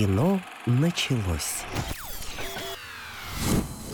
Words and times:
Кино 0.00 0.40
началось. 0.64 1.62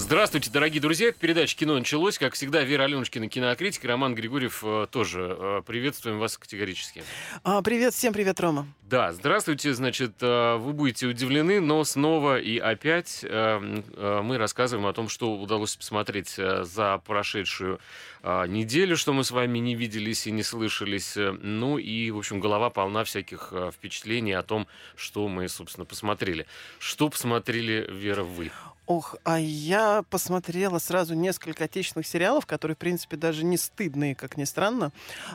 Здравствуйте, 0.07 0.53
дорогие 0.53 0.81
друзья. 0.81 1.11
Передача 1.11 1.57
«Кино 1.57 1.77
началось». 1.77 2.17
Как 2.17 2.35
всегда, 2.35 2.63
Вера 2.63 2.85
Аленушкина, 2.85 3.29
кинокритик, 3.29 3.85
Роман 3.87 4.15
Григорьев 4.15 4.63
э, 4.63 4.87
тоже. 4.89 5.37
Э, 5.37 5.63
приветствуем 5.67 6.21
вас 6.21 6.39
категорически. 6.39 7.03
А, 7.43 7.61
привет, 7.61 7.93
всем 7.93 8.13
привет, 8.13 8.39
Рома. 8.39 8.69
Да, 8.83 9.13
здравствуйте. 9.13 9.75
Значит, 9.75 10.13
э, 10.21 10.59
вы 10.59 10.75
будете 10.75 11.09
удивлены, 11.09 11.61
но 11.61 11.83
снова 11.83 12.39
и 12.39 12.57
опять 12.57 13.25
мы 13.25 14.39
рассказываем 14.39 14.87
о 14.87 14.93
том, 14.93 15.09
что 15.09 15.37
удалось 15.37 15.75
посмотреть 15.75 16.37
за 16.37 16.99
прошедшую 17.05 17.81
неделю, 18.23 18.97
что 18.97 19.13
мы 19.13 19.25
с 19.25 19.33
вами 19.33 19.59
не 19.59 19.75
виделись 19.75 20.29
и 20.29 20.31
не 20.31 20.45
слышались. 20.45 21.15
Ну 21.17 21.79
и, 21.79 22.13
в 22.13 22.19
общем, 22.19 22.39
голова 22.39 22.71
полна 22.71 23.03
всяких 23.03 23.53
впечатлений 23.73 24.35
о 24.35 24.45
том, 24.45 24.69
что 24.95 25.27
мы, 25.27 25.49
собственно, 25.49 25.85
посмотрели. 25.85 26.47
Что 26.79 27.09
посмотрели, 27.09 27.89
Вера, 27.91 28.23
вы? 28.23 28.53
Ох, 28.87 29.17
а 29.25 29.41
я 29.41 30.05
посмотрела 30.11 30.79
сразу 30.79 31.15
несколько 31.15 31.65
отечественных 31.65 32.07
сериалов, 32.07 32.47
которые, 32.47 32.77
в 32.77 32.79
принципе, 32.79 33.17
даже 33.17 33.45
не 33.45 33.57
стыдные, 33.57 34.15
как 34.15 34.37
ни 34.37 34.45
странно. 34.45 34.93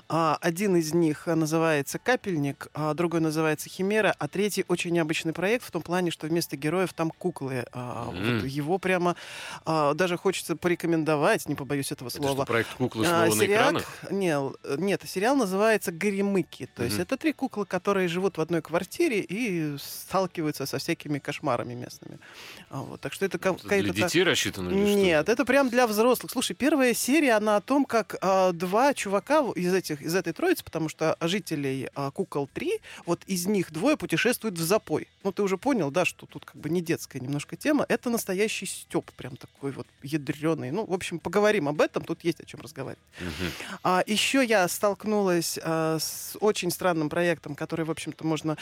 А, 0.07 0.37
один 0.39 0.77
из 0.77 0.93
них 0.93 1.27
называется 1.27 1.99
«Капельник», 1.99 2.69
а 2.73 2.93
другой 2.93 3.19
называется 3.19 3.67
«Химера», 3.67 4.15
а 4.17 4.27
третий 4.29 4.63
очень 4.69 4.91
необычный 4.91 5.33
проект 5.33 5.65
в 5.65 5.71
том 5.71 5.81
плане, 5.81 6.11
что 6.11 6.27
вместо 6.27 6.55
героев 6.55 6.93
там 6.93 7.11
куклы. 7.11 7.65
Mm. 7.73 8.39
вот 8.39 8.47
его 8.47 8.77
прямо 8.77 9.15
даже 9.65 10.17
хочется 10.17 10.55
порекомендовать, 10.55 11.47
не 11.49 11.55
побоюсь 11.55 11.91
этого 11.91 12.07
слова. 12.07 12.29
Это 12.29 12.35
что, 12.35 12.45
проект 12.45 12.73
«Куклы» 12.75 13.05
снова 13.05 13.23
а, 13.23 13.35
на 13.35 13.45
экранах? 13.45 14.03
Нет, 14.09 14.53
нет, 14.77 15.02
сериал 15.05 15.35
называется 15.35 15.91
«Горемыки». 15.91 16.69
То 16.73 16.83
mm. 16.83 16.85
есть 16.85 16.99
это 16.99 17.17
три 17.17 17.33
куклы, 17.33 17.65
которые 17.65 18.07
живут 18.07 18.38
в 18.38 18.41
одной 18.41 18.61
квартире 18.61 19.19
и 19.19 19.75
сталкиваются 19.77 20.65
со 20.65 20.77
всякими 20.77 21.19
кошмарами 21.19 21.73
местными. 21.73 22.19
Вот, 22.69 23.02
так 23.02 23.11
что 23.11 23.25
это 23.25 23.41
какая-то... 23.42 23.94
Для 23.94 24.06
детей 24.06 24.23
рассчитано 24.23 24.70
или 24.70 24.94
Нет, 24.94 25.30
это 25.30 25.45
прям 25.45 25.70
для 25.70 25.88
взрослых. 25.88 26.31
Слушай, 26.31 26.53
первая 26.53 26.94
серия, 26.94 27.34
она 27.34 27.58
о 27.58 27.61
том, 27.61 27.86
как 27.86 28.16
э, 28.22 28.52
два 28.53 28.94
чувака 28.94 29.42
из, 29.56 29.73
этих, 29.73 30.02
из 30.02 30.16
этой 30.16 30.33
троицы, 30.33 30.64
потому 30.64 30.89
что 30.89 31.17
жителей 31.22 31.89
э, 31.94 32.11
«Кукол 32.14 32.50
3», 32.53 32.80
вот 33.06 33.23
из 33.28 33.48
них 33.48 33.72
двое 33.72 33.98
путешествуют 33.98 34.58
в 34.58 34.61
запой. 34.61 35.08
Ну, 35.23 35.31
ты 35.31 35.44
уже 35.44 35.58
понял, 35.58 35.92
да, 35.92 36.06
что 36.06 36.25
тут 36.25 36.45
как 36.45 36.56
бы 36.56 36.70
не 36.70 36.81
детская 36.81 37.20
немножко 37.20 37.56
тема. 37.56 37.86
Это 37.89 38.09
настоящий 38.09 38.66
стёб, 38.66 39.11
прям 39.14 39.36
такой 39.38 39.72
вот 39.72 39.88
ядреный. 40.03 40.72
Ну, 40.72 40.86
в 40.86 40.94
общем, 40.94 41.20
поговорим 41.20 41.67
об 41.67 41.81
этом, 41.81 42.03
тут 42.03 42.23
есть 42.23 42.39
о 42.39 42.45
чем 42.45 42.61
разговаривать. 42.61 43.03
Угу. 43.20 43.50
А, 43.83 44.03
еще 44.05 44.44
я 44.44 44.67
столкнулась 44.67 45.59
а, 45.61 45.98
с 46.00 46.38
очень 46.39 46.72
странным 46.72 47.09
проектом, 47.09 47.55
который, 47.55 47.86
в 47.86 47.92
общем-то, 47.92 48.26
можно 48.26 48.58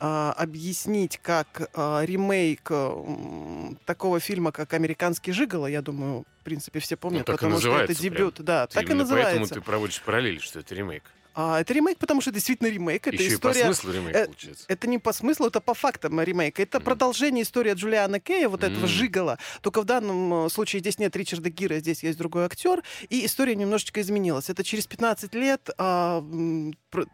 а, 0.00 0.32
объяснить 0.36 1.18
как 1.18 1.70
а, 1.74 2.02
ремейк 2.02 2.70
а, 2.70 3.74
такого 3.84 4.17
фильма, 4.20 4.52
как 4.52 4.74
«Американский 4.74 5.32
жиголо», 5.32 5.66
я 5.66 5.82
думаю, 5.82 6.24
в 6.40 6.44
принципе, 6.44 6.78
все 6.80 6.96
помнят, 6.96 7.26
ну, 7.26 7.34
потому 7.34 7.58
что 7.58 7.78
это 7.78 7.94
дебют. 7.94 8.36
Прям. 8.36 8.46
Да, 8.46 8.66
так 8.66 8.88
и 8.88 8.94
называется. 8.94 9.38
Поэтому 9.38 9.60
ты 9.60 9.60
проводишь 9.60 10.00
параллели, 10.02 10.38
что 10.38 10.60
это 10.60 10.74
ремейк. 10.74 11.04
А, 11.40 11.60
это 11.60 11.72
ремейк, 11.72 11.98
потому 11.98 12.20
что 12.20 12.32
действительно 12.32 12.66
ремейк. 12.66 13.06
Это 13.06 13.14
Еще 13.14 13.34
история... 13.34 13.60
и 13.60 13.62
по 13.62 13.72
смыслу 13.72 13.92
ремейк, 13.92 14.16
э, 14.16 14.24
получается. 14.24 14.64
Это 14.66 14.88
не 14.88 14.98
по 14.98 15.12
смыслу, 15.12 15.46
это 15.46 15.60
по 15.60 15.72
фактам 15.72 16.20
ремейк. 16.20 16.58
Это 16.58 16.78
mm. 16.78 16.82
продолжение 16.82 17.44
истории 17.44 17.74
Джулиана 17.74 18.18
Кея, 18.18 18.48
вот 18.48 18.64
mm. 18.64 18.72
этого 18.72 18.88
Жигала. 18.88 19.38
Только 19.60 19.82
в 19.82 19.84
данном 19.84 20.46
э, 20.46 20.48
случае 20.50 20.80
здесь 20.80 20.98
нет 20.98 21.14
Ричарда 21.14 21.48
Гира, 21.48 21.78
здесь 21.78 22.02
есть 22.02 22.18
другой 22.18 22.46
актер. 22.46 22.82
И 23.08 23.24
история 23.24 23.54
немножечко 23.54 24.00
изменилась. 24.00 24.50
Это 24.50 24.64
через 24.64 24.88
15 24.88 25.32
лет 25.36 25.70
а, 25.78 26.24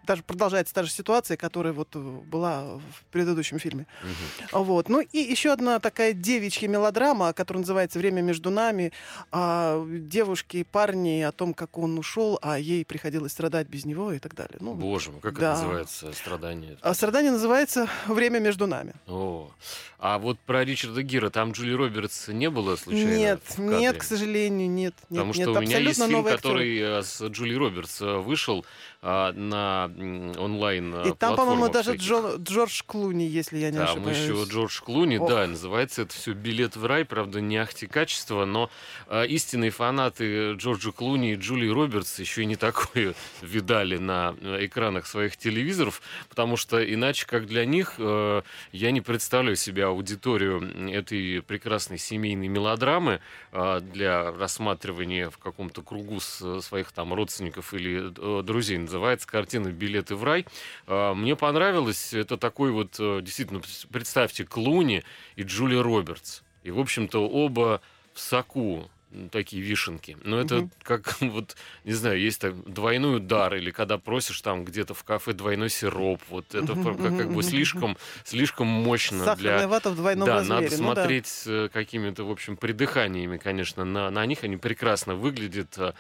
даже 0.07 0.23
продолжается 0.23 0.73
та 0.73 0.85
же 0.85 0.91
ситуация, 0.91 1.37
которая 1.37 1.75
вот 1.75 1.95
э, 1.95 1.99
была 1.99 2.79
в 2.79 3.05
предыдущем 3.11 3.59
фильме. 3.59 3.87
Mm-hmm. 4.03 4.65
Вот. 4.65 4.89
Ну 4.89 5.01
и 5.03 5.19
еще 5.19 5.53
одна 5.53 5.81
такая 5.81 6.15
девичья 6.15 6.67
мелодрама, 6.67 7.35
которая 7.35 7.61
называется 7.61 7.99
«Время 7.99 8.23
между 8.23 8.49
нами». 8.49 8.91
А, 9.31 9.87
девушки 9.87 10.57
и 10.59 10.65
парни 10.65 11.21
о 11.21 11.33
том, 11.33 11.53
как 11.53 11.77
он 11.77 11.99
ушел, 11.99 12.39
а 12.41 12.59
ей 12.59 12.87
приходилось 12.87 13.33
страдать 13.33 13.69
без 13.69 13.85
него 13.85 14.14
и 14.17 14.19
так 14.19 14.35
далее. 14.35 14.57
Ну, 14.61 14.75
Боже 14.75 15.11
мой, 15.11 15.21
как 15.21 15.39
да. 15.39 15.53
это 15.53 15.63
называется, 15.63 16.13
страдание? 16.13 16.79
А 16.81 16.95
страдание 16.95 17.33
называется 17.33 17.89
«Время 18.07 18.39
между 18.39 18.67
нами». 18.67 18.95
О, 19.07 19.51
а 19.99 20.19
вот 20.19 20.39
про 20.41 20.65
Ричарда 20.65 21.03
Гира, 21.03 21.31
там 21.31 21.53
Джули 21.53 21.73
Робертс 21.73 22.29
не 22.29 22.51
было 22.51 22.77
случайно? 22.77 23.17
Нет, 23.17 23.41
нет, 23.57 23.97
к 23.97 24.03
сожалению, 24.03 24.69
нет. 24.69 24.95
Потому 25.09 25.33
нет, 25.33 25.49
что 25.49 25.53
у 25.53 25.61
меня 25.61 25.79
есть 25.79 26.05
фильм, 26.05 26.25
который 26.25 26.79
актер. 26.79 26.99
Э, 26.99 27.03
с 27.03 27.23
Джули 27.29 27.55
Робертс 27.55 28.03
э, 28.03 28.19
вышел 28.19 28.67
а, 29.07 29.33
на 29.33 29.91
онлайн 30.39 30.95
И 31.03 31.13
там, 31.13 31.37
по-моему, 31.37 31.69
даже 31.69 31.97
Джо, 31.97 32.37
Джордж 32.39 32.83
Клуни, 32.87 33.25
если 33.25 33.59
я 33.59 33.71
не 33.71 33.77
там 33.77 33.85
ошибаюсь. 33.85 34.17
Там 34.17 34.37
еще 34.37 34.51
Джордж 34.51 34.81
Клуни, 34.81 35.19
Ох. 35.19 35.29
да, 35.29 35.47
называется 35.47 36.03
это 36.03 36.15
все 36.15 36.33
«Билет 36.33 36.77
в 36.77 36.87
рай», 36.87 37.05
правда, 37.05 37.43
не 37.43 37.59
ахти 37.59 37.87
качество, 37.87 38.47
но 38.47 38.71
а, 39.07 39.25
истинные 39.25 39.71
фанаты 39.71 40.53
Джорджа 40.53 40.91
Клуни 40.91 41.33
и 41.33 41.35
Джулии 41.35 41.69
Робертс 41.69 42.19
еще 42.19 42.43
и 42.43 42.47
не 42.47 42.57
такое 42.57 43.15
видали 43.43 43.99
на 43.99 44.35
экранах 44.43 45.07
своих 45.07 45.37
телевизоров, 45.37 46.01
потому 46.29 46.57
что 46.57 46.83
иначе, 46.83 47.27
как 47.27 47.47
для 47.47 47.67
них, 47.67 47.97
э, 47.99 48.43
я 48.73 48.91
не 48.91 49.03
представляю 49.03 49.57
себе 49.57 49.85
аудиторию 49.85 50.91
этой 50.91 51.43
прекрасной 51.43 51.99
семейной 51.99 52.49
мелодрамы 52.49 53.21
э, 53.53 53.81
для 53.81 54.33
рассматривания 54.33 55.29
в 55.29 55.37
каком-то 55.37 55.83
кругу 55.83 56.21
своих 56.21 56.93
там 56.93 57.13
родственников 57.13 57.75
или 57.75 58.13
э, 58.17 58.43
друзей. 58.43 58.75
Называется 58.95 59.27
картина 59.27 59.73
«Билеты 59.73 60.15
в 60.15 60.23
рай». 60.23 60.47
Мне 60.87 61.35
понравилось. 61.35 62.15
Это 62.15 62.37
такой 62.37 62.71
вот, 62.71 62.93
действительно, 62.97 63.61
представьте, 63.91 64.45
Клуни 64.45 65.03
и 65.35 65.43
Джулия 65.43 65.83
Робертс. 65.83 66.43
И, 66.63 66.71
в 66.71 66.79
общем-то, 66.79 67.29
оба 67.29 67.81
в 68.13 68.21
соку 68.21 68.89
такие 69.31 69.63
вишенки. 69.63 70.17
Но 70.25 70.41
это 70.41 70.61
угу. 70.61 70.71
как 70.83 71.17
вот, 71.21 71.57
не 71.85 71.93
знаю, 71.93 72.21
есть 72.21 72.41
так 72.41 72.55
двойной 72.65 73.17
удар, 73.17 73.55
или 73.55 73.71
когда 73.71 73.99
просишь 73.99 74.41
там 74.41 74.65
где-то 74.65 74.95
в 74.95 75.05
кафе 75.05 75.33
двойной 75.33 75.71
сироп. 75.71 76.21
Вот 76.29 76.55
это 76.55 76.75
как, 76.75 76.99
как 76.99 77.33
бы 77.33 77.43
слишком, 77.43 77.97
слишком 78.25 78.67
мощно 78.67 79.25
Сахарная 79.25 79.59
для... 79.59 79.69
вата 79.69 79.91
в 79.91 79.97
двойном 79.97 80.27
да, 80.27 80.37
размере. 80.37 80.63
надо 80.63 80.71
ну, 80.71 80.77
смотреть 80.77 81.43
да. 81.47 81.69
какими-то, 81.69 82.25
в 82.25 82.31
общем, 82.31 82.57
придыханиями, 82.57 83.39
конечно, 83.39 83.85
на, 83.85 84.11
на 84.11 84.27
них. 84.27 84.45
Они 84.45 84.57
прекрасно 84.57 85.15
выглядят. 85.15 85.75
А, 85.79 85.95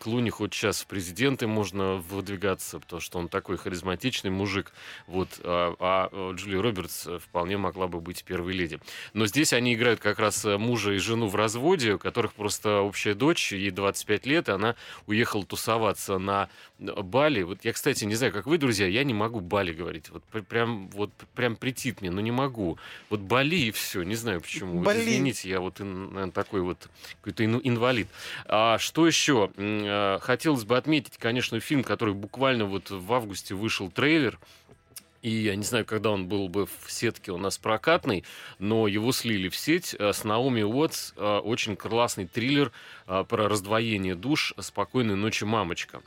Клуни 0.00 0.30
хоть 0.30 0.54
сейчас 0.54 0.82
в 0.82 0.86
президенты 0.86 1.46
можно 1.46 1.94
выдвигаться, 1.94 2.78
потому 2.78 3.00
что 3.00 3.18
он 3.18 3.28
такой 3.28 3.56
харизматичный 3.56 4.30
мужик. 4.30 4.72
Вот, 5.06 5.28
а, 5.42 5.74
а 5.78 6.32
Джули 6.34 6.56
Робертс 6.56 7.08
вполне 7.20 7.56
могла 7.56 7.88
бы 7.88 8.00
быть 8.00 8.24
первой 8.24 8.52
леди. 8.52 8.80
Но 9.14 9.26
здесь 9.26 9.52
они 9.52 9.74
играют 9.74 10.00
как 10.00 10.18
раз 10.18 10.44
мужа 10.44 10.92
и 10.92 10.98
жену 10.98 11.28
в 11.28 11.36
разводе, 11.36 11.94
у 11.94 11.98
которых 11.98 12.32
просто 12.32 12.51
просто 12.52 12.80
общая 12.80 13.14
дочь, 13.14 13.52
ей 13.52 13.70
25 13.70 14.26
лет, 14.26 14.48
и 14.48 14.52
она 14.52 14.76
уехала 15.06 15.44
тусоваться 15.44 16.18
на 16.18 16.48
Бали. 16.78 17.42
Вот 17.42 17.64
я, 17.64 17.72
кстати, 17.72 18.04
не 18.04 18.14
знаю, 18.14 18.32
как 18.32 18.46
вы, 18.46 18.58
друзья, 18.58 18.86
я 18.86 19.04
не 19.04 19.14
могу 19.14 19.40
Бали 19.40 19.72
говорить. 19.72 20.10
Вот 20.10 20.22
прям, 20.24 20.88
вот 20.88 21.10
прям 21.34 21.56
притит 21.56 22.02
мне, 22.02 22.10
но 22.10 22.20
не 22.20 22.30
могу. 22.30 22.78
Вот 23.08 23.20
Бали 23.20 23.56
и 23.56 23.70
все, 23.70 24.02
не 24.02 24.16
знаю 24.16 24.40
почему. 24.40 24.82
Бали. 24.82 24.98
Вот, 24.98 25.06
извините, 25.06 25.48
я 25.48 25.60
вот 25.60 25.78
наверное, 25.78 26.30
такой 26.30 26.60
вот 26.60 26.88
какой-то 27.22 27.44
инвалид. 27.44 28.08
А 28.46 28.78
что 28.78 29.06
еще? 29.06 29.50
А, 29.56 30.18
хотелось 30.20 30.64
бы 30.64 30.76
отметить, 30.76 31.16
конечно, 31.16 31.58
фильм, 31.60 31.82
который 31.84 32.14
буквально 32.14 32.66
вот 32.66 32.90
в 32.90 33.12
августе 33.12 33.54
вышел 33.54 33.90
трейлер. 33.90 34.38
И 35.22 35.30
я 35.30 35.54
не 35.54 35.62
знаю, 35.62 35.86
когда 35.86 36.10
он 36.10 36.26
был 36.26 36.48
бы 36.48 36.66
в 36.66 36.90
сетке 36.90 37.30
у 37.30 37.38
нас 37.38 37.56
прокатный, 37.56 38.24
но 38.58 38.88
его 38.88 39.12
слили 39.12 39.48
в 39.48 39.56
сеть 39.56 39.94
э, 39.96 40.12
с 40.12 40.24
Наоми 40.24 40.62
Уотс. 40.62 41.12
Э, 41.16 41.38
очень 41.38 41.76
классный 41.76 42.26
триллер 42.26 42.72
э, 43.06 43.24
про 43.28 43.48
раздвоение 43.48 44.16
душ 44.16 44.52
«Спокойной 44.58 45.14
ночи, 45.14 45.44
мамочка». 45.44 46.02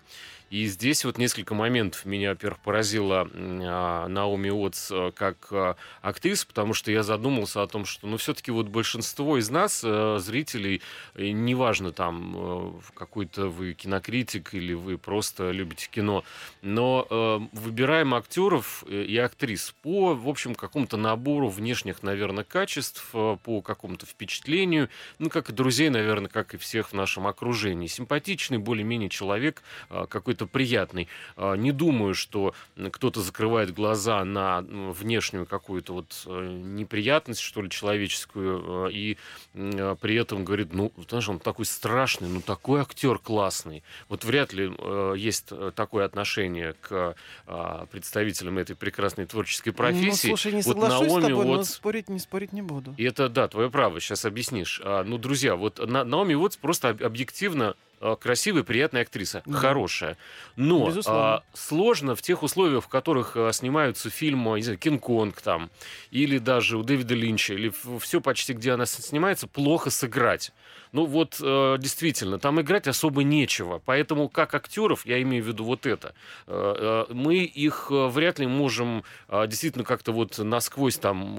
И 0.55 0.67
здесь 0.67 1.03
вот 1.03 1.17
несколько 1.17 1.53
моментов 1.53 2.05
меня, 2.05 2.29
во-первых, 2.29 2.61
поразила 2.61 3.27
а, 3.33 4.07
Наоми 4.07 4.49
Уотс 4.49 4.89
а, 4.89 5.11
как 5.11 5.47
а, 5.51 5.75
актриса, 6.01 6.47
потому 6.47 6.73
что 6.73 6.93
я 6.93 7.03
задумался 7.03 7.61
о 7.61 7.67
том, 7.67 7.83
что, 7.83 8.07
ну, 8.07 8.15
все-таки 8.15 8.51
вот 8.51 8.67
большинство 8.69 9.37
из 9.37 9.49
нас, 9.49 9.81
а, 9.83 10.17
зрителей, 10.17 10.81
неважно 11.17 11.91
там, 11.91 12.35
а, 12.37 12.79
какой-то 12.93 13.49
вы 13.49 13.73
кинокритик 13.73 14.53
или 14.53 14.71
вы 14.71 14.97
просто 14.97 15.51
любите 15.51 15.89
кино, 15.91 16.23
но 16.61 17.05
а, 17.09 17.45
выбираем 17.51 18.13
актеров 18.13 18.85
и 18.87 19.17
актрис 19.17 19.75
по, 19.81 20.15
в 20.15 20.29
общем, 20.29 20.55
какому-то 20.55 20.95
набору 20.95 21.49
внешних, 21.49 22.01
наверное, 22.01 22.45
качеств, 22.45 23.09
по 23.11 23.61
какому-то 23.61 24.05
впечатлению, 24.05 24.87
ну, 25.19 25.29
как 25.29 25.49
и 25.49 25.53
друзей, 25.53 25.89
наверное, 25.89 26.29
как 26.29 26.53
и 26.53 26.57
всех 26.57 26.91
в 26.91 26.93
нашем 26.93 27.27
окружении. 27.27 27.87
Симпатичный 27.87 28.57
более-менее 28.57 29.09
человек, 29.09 29.61
какой-то 29.89 30.44
общем-то, 30.45 30.47
приятный. 30.47 31.07
А, 31.35 31.55
не 31.55 31.71
думаю, 31.71 32.13
что 32.13 32.53
кто-то 32.91 33.21
закрывает 33.21 33.73
глаза 33.73 34.23
на 34.23 34.61
внешнюю 34.61 35.45
какую-то 35.45 35.93
вот 35.93 36.23
э, 36.25 36.61
неприятность, 36.63 37.41
что 37.41 37.61
ли, 37.61 37.69
человеческую, 37.69 38.89
и 38.91 39.17
при 39.53 40.15
этом 40.15 40.45
говорит, 40.45 40.73
ну, 40.73 40.91
знаешь, 41.09 41.29
он 41.29 41.39
такой 41.39 41.65
страшный, 41.65 42.27
ну, 42.27 42.41
такой 42.41 42.81
актер 42.81 43.17
классный. 43.19 43.83
Вот 44.09 44.23
вряд 44.23 44.53
ли 44.53 44.71
есть 45.17 45.51
такое 45.75 46.05
отношение 46.05 46.75
к 46.81 47.15
представителям 47.91 48.57
этой 48.57 48.75
прекрасной 48.75 49.25
творческой 49.25 49.69
ну, 49.69 49.75
профессии. 49.75 50.29
Ну, 50.29 50.37
слушай, 50.37 50.51
не 50.53 50.61
соглашусь 50.61 51.09
вот 51.09 51.21
Наоми 51.21 51.21
с 51.21 51.27
тобой, 51.27 51.45
Уотс... 51.45 51.57
но 51.57 51.75
спорить, 51.75 52.09
не 52.09 52.19
спорить 52.19 52.53
не 52.53 52.61
буду. 52.61 52.93
И 52.97 53.03
это, 53.03 53.29
да, 53.29 53.47
твое 53.47 53.69
право, 53.69 53.99
сейчас 53.99 54.25
объяснишь. 54.25 54.81
А, 54.83 55.03
ну, 55.03 55.17
друзья, 55.17 55.55
вот 55.55 55.85
на, 55.85 56.03
Наоми 56.03 56.33
Уотс 56.33 56.57
просто 56.57 56.89
объективно 56.89 57.75
а, 57.94 57.94
красивая, 58.19 58.63
приятная 58.63 59.01
актриса, 59.01 59.41
да. 59.45 59.57
хорошая. 59.57 60.17
Но 60.55 60.93
а, 61.07 61.43
сложно 61.53 62.15
в 62.15 62.21
тех 62.21 62.43
условиях, 62.43 62.83
в 62.83 62.87
которых 62.87 63.35
а, 63.35 63.51
снимаются 63.51 64.09
фильмы, 64.09 64.57
не 64.57 64.63
знаю, 64.63 64.77
Кинг-Конг 64.77 65.41
там, 65.41 65.69
или 66.11 66.37
даже 66.37 66.77
у 66.77 66.83
Дэвида 66.83 67.15
Линча, 67.15 67.53
или 67.53 67.73
все 67.99 68.21
почти, 68.21 68.53
где 68.53 68.71
она 68.71 68.85
снимается, 68.85 69.47
плохо 69.47 69.89
сыграть. 69.89 70.51
Ну 70.95 71.03
вот, 71.03 71.41
э, 71.41 71.75
действительно, 71.77 72.39
там 72.39 72.61
играть 72.61 72.87
особо 72.87 73.21
нечего. 73.23 73.81
Поэтому 73.83 74.29
как 74.29 74.55
актеров, 74.55 75.05
я 75.05 75.21
имею 75.23 75.43
в 75.43 75.47
виду 75.47 75.65
вот 75.65 75.85
это, 75.85 76.13
э, 76.47 77.05
э, 77.09 77.13
мы 77.13 77.39
их 77.39 77.87
э, 77.89 78.07
вряд 78.07 78.39
ли 78.39 78.47
можем 78.47 79.03
э, 79.27 79.45
действительно 79.45 79.83
как-то 79.83 80.13
вот 80.13 80.37
насквозь 80.37 80.97
там 80.97 81.37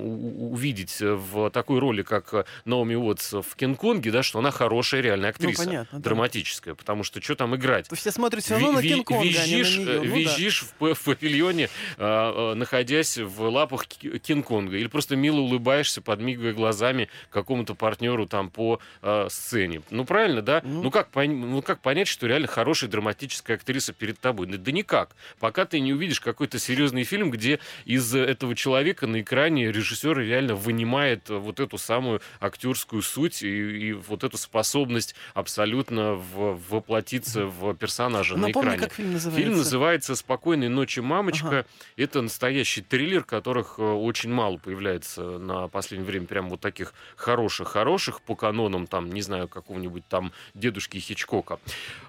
увидеть 0.53 0.99
в 1.01 1.49
такой 1.49 1.79
роли, 1.79 2.03
как 2.03 2.35
э, 2.35 2.45
Наоми 2.67 2.97
Уотс 2.97 3.33
в 3.33 3.57
Кинг-Конге, 3.57 4.11
да, 4.11 4.23
что 4.23 4.41
она 4.41 4.51
хорошая 4.51 5.01
реальная 5.01 5.31
ну, 5.31 5.31
актриса, 5.31 5.63
ну, 5.63 5.69
понятно, 5.71 6.01
драматическая, 6.01 6.56
да. 6.65 6.75
потому 6.75 7.03
что 7.05 7.21
что 7.23 7.35
там 7.35 7.55
играть? 7.57 7.89
Все 7.93 8.11
смотрят 8.11 8.45
все 8.45 8.55
равно 8.55 8.81
Ви- 8.81 8.91
на 8.91 8.95
Кинг-Конга, 8.97 9.25
визжишь, 9.25 9.77
а 9.77 9.81
на 9.81 9.85
нее. 9.85 9.99
Ну, 10.01 10.17
визжишь 10.17 10.65
да. 10.81 10.87
в, 10.87 10.95
в 10.95 11.05
павильоне, 11.05 11.69
э, 11.97 12.55
находясь 12.55 13.19
в 13.19 13.43
лапах 13.49 13.87
Кинг-Конга, 13.87 14.77
или 14.77 14.87
просто 14.87 15.17
мило 15.17 15.41
улыбаешься, 15.41 16.03
подмигивая 16.03 16.53
глазами 16.53 17.09
какому-то 17.31 17.75
партнеру 17.75 18.27
там 18.27 18.51
по 18.51 18.81
э, 19.03 19.29
сцене. 19.31 19.83
Ну, 19.91 20.05
правильно, 20.05 20.43
да? 20.43 20.59
Mm. 20.59 20.83
Ну, 20.83 20.91
как, 20.91 21.09
ну, 21.15 21.63
как 21.63 21.81
понять, 21.81 22.09
что 22.09 22.27
реально 22.27 22.47
хорошая 22.47 22.91
драматическая 22.91 23.57
актриса 23.57 23.93
перед 23.93 24.19
тобой? 24.19 24.47
Да, 24.47 24.57
да 24.59 24.73
никак. 24.73 25.11
Пока 25.39 25.65
ты 25.65 25.81
не 25.81 25.93
увидишь 25.93 26.21
какой-то 26.21 26.59
серьезный 26.59 27.05
фильм, 27.05 27.31
где 27.31 27.61
из 27.85 28.15
этого 28.15 28.55
человека 28.55 29.07
на 29.07 29.21
экране 29.21 29.71
режиссер 29.71 30.19
реально 30.19 30.55
вынимает 30.55 31.29
вот 31.29 31.61
эту 31.61 31.79
самую 31.79 32.21
актерскую 32.41 33.03
суть 33.03 33.43
и, 33.43 33.89
и 33.89 33.93
вот 33.93 34.25
эту 34.25 34.37
способность 34.39 35.15
абсолютно 35.35 36.15
в, 36.15 36.46
воплотиться 36.53 37.47
в 37.47 37.75
персонажа 37.75 38.37
Напомни, 38.37 38.53
на 38.53 38.61
экране. 38.61 38.79
как 38.79 38.93
фильм 38.93 39.13
называется. 39.13 39.43
Фильм 39.43 39.57
называется 39.57 40.17
«Спокойной 40.17 40.69
ночи, 40.69 41.01
мамочка». 41.01 41.49
Ага. 41.49 41.67
Это 41.97 42.23
настоящий 42.23 42.83
триллер, 42.83 43.25
которых 43.25 43.79
э, 43.79 43.83
очень 43.83 44.31
мало 44.31 44.59
появляется 44.59 45.39
на 45.39 45.69
последнее 45.69 46.07
время. 46.07 46.27
Прям 46.27 46.49
вот 46.49 46.61
таких 46.61 46.95
хороших-хороших 47.17 48.21
по 48.23 48.35
канонам, 48.35 48.87
там, 48.87 49.11
не 49.11 49.23
знаю, 49.23 49.49
какого-нибудь 49.49 50.07
там 50.09 50.33
дедушки 50.55 50.99
Хичкока. 50.99 51.59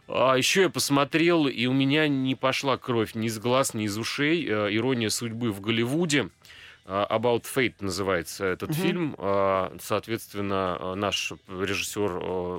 А 0.08 0.36
еще 0.36 0.64
я 0.64 0.70
посмотрел, 0.70 1.48
и 1.48 1.66
у 1.66 1.74
меня 1.74 2.08
не 2.08 2.36
пошла 2.36 2.78
кровь 2.78 3.16
ни 3.16 3.28
из 3.28 3.40
глаз, 3.40 3.74
ни 3.74 3.86
из 3.86 3.98
ушей. 3.98 4.46
Э, 4.48 4.70
«Ирония 4.72 5.10
судьбы 5.10 5.52
в 5.52 5.62
Голливуде». 5.62 6.30
Э, 6.88 7.06
About 7.10 7.44
Fate 7.44 7.76
называется 7.82 8.46
этот 8.46 8.72
угу. 8.72 8.80
фильм. 8.80 9.16
Э, 9.18 9.78
соответственно, 9.80 10.96
наш 10.96 11.34
режиссер 11.48 12.18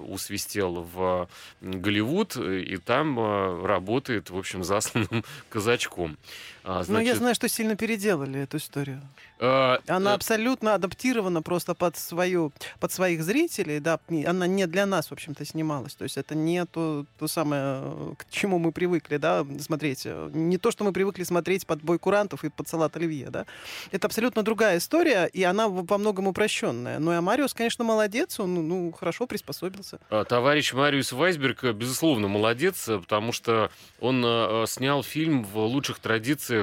усвистел 0.08 0.86
в 0.92 1.28
Голливуд, 1.60 2.36
и 2.36 2.76
там 2.76 3.64
работает, 3.64 4.30
в 4.30 4.36
общем, 4.36 4.62
засланным 4.62 5.24
казачком. 5.48 6.18
Значит... 6.68 6.90
Ну, 6.90 7.00
я 7.00 7.14
знаю, 7.16 7.34
что 7.34 7.48
сильно 7.48 7.76
переделали 7.76 8.40
эту 8.40 8.58
историю. 8.58 9.00
А, 9.40 9.78
она 9.86 10.12
а... 10.12 10.14
абсолютно 10.14 10.74
адаптирована 10.74 11.40
просто 11.40 11.74
под 11.74 11.96
свою, 11.96 12.52
под 12.78 12.92
своих 12.92 13.22
зрителей, 13.22 13.80
да, 13.80 13.98
она 14.26 14.46
не 14.46 14.66
для 14.66 14.84
нас, 14.84 15.08
в 15.08 15.12
общем-то, 15.12 15.46
снималась. 15.46 15.94
То 15.94 16.02
есть 16.02 16.18
это 16.18 16.34
не 16.34 16.66
то, 16.66 17.06
то 17.18 17.26
самое, 17.26 18.14
к 18.18 18.28
чему 18.30 18.58
мы 18.58 18.72
привыкли, 18.72 19.16
да, 19.16 19.46
смотреть. 19.60 20.04
Не 20.04 20.58
то, 20.58 20.70
что 20.70 20.84
мы 20.84 20.92
привыкли 20.92 21.22
смотреть 21.22 21.66
под 21.66 21.82
бой 21.82 21.98
курантов 21.98 22.44
и 22.44 22.50
под 22.50 22.68
салат 22.68 22.96
оливье, 22.96 23.30
да. 23.30 23.46
Это 23.90 24.06
абсолютно 24.06 24.42
другая 24.42 24.76
история, 24.76 25.24
и 25.24 25.42
она 25.44 25.68
во 25.68 25.98
многом 25.98 26.26
упрощенная. 26.26 26.98
Ну, 26.98 27.12
а 27.12 27.22
Мариус, 27.22 27.54
конечно, 27.54 27.82
молодец, 27.82 28.38
он, 28.40 28.68
ну, 28.68 28.92
хорошо 28.92 29.26
приспособился. 29.26 30.00
А, 30.10 30.24
товарищ 30.24 30.74
Мариус 30.74 31.12
Вайсберг, 31.12 31.64
безусловно, 31.72 32.28
молодец, 32.28 32.84
потому 32.86 33.32
что 33.32 33.70
он 34.00 34.66
снял 34.66 35.02
фильм 35.02 35.44
в 35.44 35.56
лучших 35.60 35.98
традициях 36.00 36.57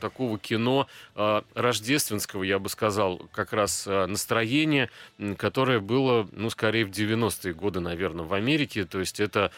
такого 0.00 0.38
кино 0.38 0.86
рождественского 1.54 2.30
сталинского, 2.30 2.42
я 2.42 2.58
бы 2.58 2.68
сказал, 2.68 3.18
как 3.32 3.52
раз 3.52 3.86
э, 3.86 4.06
настроение, 4.06 4.90
которое 5.36 5.80
было, 5.80 6.28
ну, 6.32 6.50
скорее 6.50 6.84
в 6.84 6.90
90-е 6.90 7.54
годы, 7.54 7.80
наверное, 7.80 8.24
в 8.24 8.34
Америке. 8.34 8.84
То 8.84 9.00
есть 9.00 9.20
это 9.20 9.50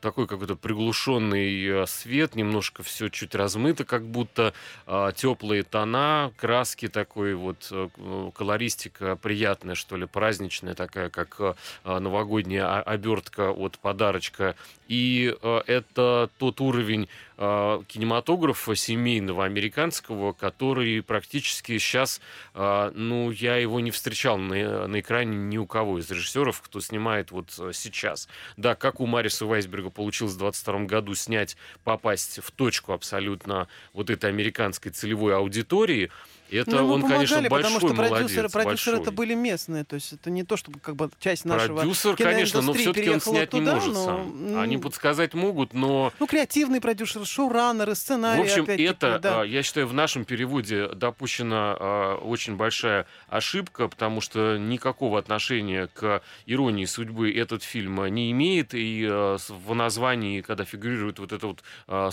такой 0.00 0.26
какой-то 0.26 0.56
приглушенный 0.56 1.82
э, 1.82 1.86
свет, 1.86 2.34
немножко 2.34 2.82
все 2.82 3.08
чуть 3.08 3.34
размыто, 3.34 3.84
как 3.84 4.04
будто 4.04 4.52
теплые 5.16 5.62
тона, 5.62 6.32
краски 6.36 6.88
такой 6.88 7.34
вот, 7.34 7.68
э, 7.70 7.88
колористика 8.34 9.16
приятная, 9.16 9.74
что 9.74 9.96
ли, 9.96 10.06
праздничная 10.06 10.74
такая, 10.74 11.10
как 11.10 11.56
новогодняя 11.84 12.80
обертка 12.82 13.50
от 13.50 13.78
подарочка. 13.78 14.54
И 14.88 15.34
это 15.42 16.30
тот 16.38 16.60
уровень 16.60 17.08
кинематографа 17.36 18.74
семейного 18.74 19.44
американского, 19.44 20.32
который 20.32 21.02
практически 21.02 21.76
сейчас 21.76 22.20
а, 22.54 22.90
ну, 22.94 23.30
я 23.30 23.56
его 23.56 23.80
не 23.80 23.90
встречал 23.90 24.38
на, 24.38 24.86
на 24.86 25.00
экране 25.00 25.36
ни 25.36 25.58
у 25.58 25.66
кого 25.66 25.98
из 25.98 26.10
режиссеров, 26.10 26.62
кто 26.62 26.80
снимает 26.80 27.32
вот 27.32 27.54
э, 27.58 27.72
сейчас. 27.74 28.26
Да, 28.56 28.74
как 28.74 29.00
у 29.00 29.06
Мариса 29.06 29.44
Вайсберга 29.44 29.90
получилось 29.90 30.32
в 30.32 30.38
22 30.38 30.84
году 30.84 31.14
снять, 31.14 31.58
попасть 31.84 32.40
в 32.42 32.50
точку 32.50 32.92
абсолютно 32.92 33.68
вот 33.92 34.08
этой 34.08 34.30
американской 34.30 34.90
целевой 34.90 35.36
аудитории, 35.36 36.10
это 36.50 36.70
ну, 36.70 36.92
он, 36.92 37.02
помогали, 37.02 37.26
конечно, 37.26 37.48
большой 37.48 37.72
потому 37.72 37.80
что 37.80 38.08
продюсеры, 38.08 38.48
продюсеры 38.48 38.98
это 38.98 39.10
были 39.10 39.34
местные, 39.34 39.84
то 39.84 39.94
есть 39.94 40.12
это 40.12 40.30
не 40.30 40.44
то, 40.44 40.56
чтобы 40.56 40.78
как 40.80 40.96
бы 40.96 41.10
часть 41.18 41.44
нашего 41.44 41.78
Продюсер, 41.78 42.16
конечно, 42.16 42.62
но 42.62 42.72
все-таки 42.72 43.10
он 43.10 43.20
снять 43.20 43.50
туда, 43.50 43.62
не 43.62 43.70
может 43.70 43.94
но... 43.94 44.04
сам. 44.04 44.58
Они 44.58 44.78
подсказать 44.78 45.34
могут, 45.34 45.74
но... 45.74 46.12
Ну, 46.18 46.26
креативный 46.26 46.80
продюсер, 46.80 47.24
шоураннеры, 47.26 47.94
сценарий, 47.94 48.42
В 48.42 48.44
общем, 48.44 48.64
это, 48.64 49.18
да. 49.18 49.40
А, 49.40 49.44
я 49.44 49.62
считаю, 49.62 49.86
в 49.86 49.94
нашем 49.94 50.24
переводе 50.24 50.88
допущена 50.88 51.76
а, 51.78 52.16
очень 52.16 52.56
большая 52.56 53.06
ошибка, 53.28 53.88
потому 53.88 54.20
что 54.20 54.56
никакого 54.56 55.18
отношения 55.18 55.88
к 55.88 56.22
иронии 56.46 56.84
судьбы 56.84 57.32
этот 57.32 57.62
фильм 57.62 58.04
не 58.06 58.30
имеет, 58.30 58.74
и 58.74 59.06
а, 59.08 59.36
в 59.48 59.74
названии, 59.74 60.40
когда 60.42 60.64
фигурирует 60.64 61.18
вот 61.18 61.32
это 61.32 61.46
вот 61.46 61.62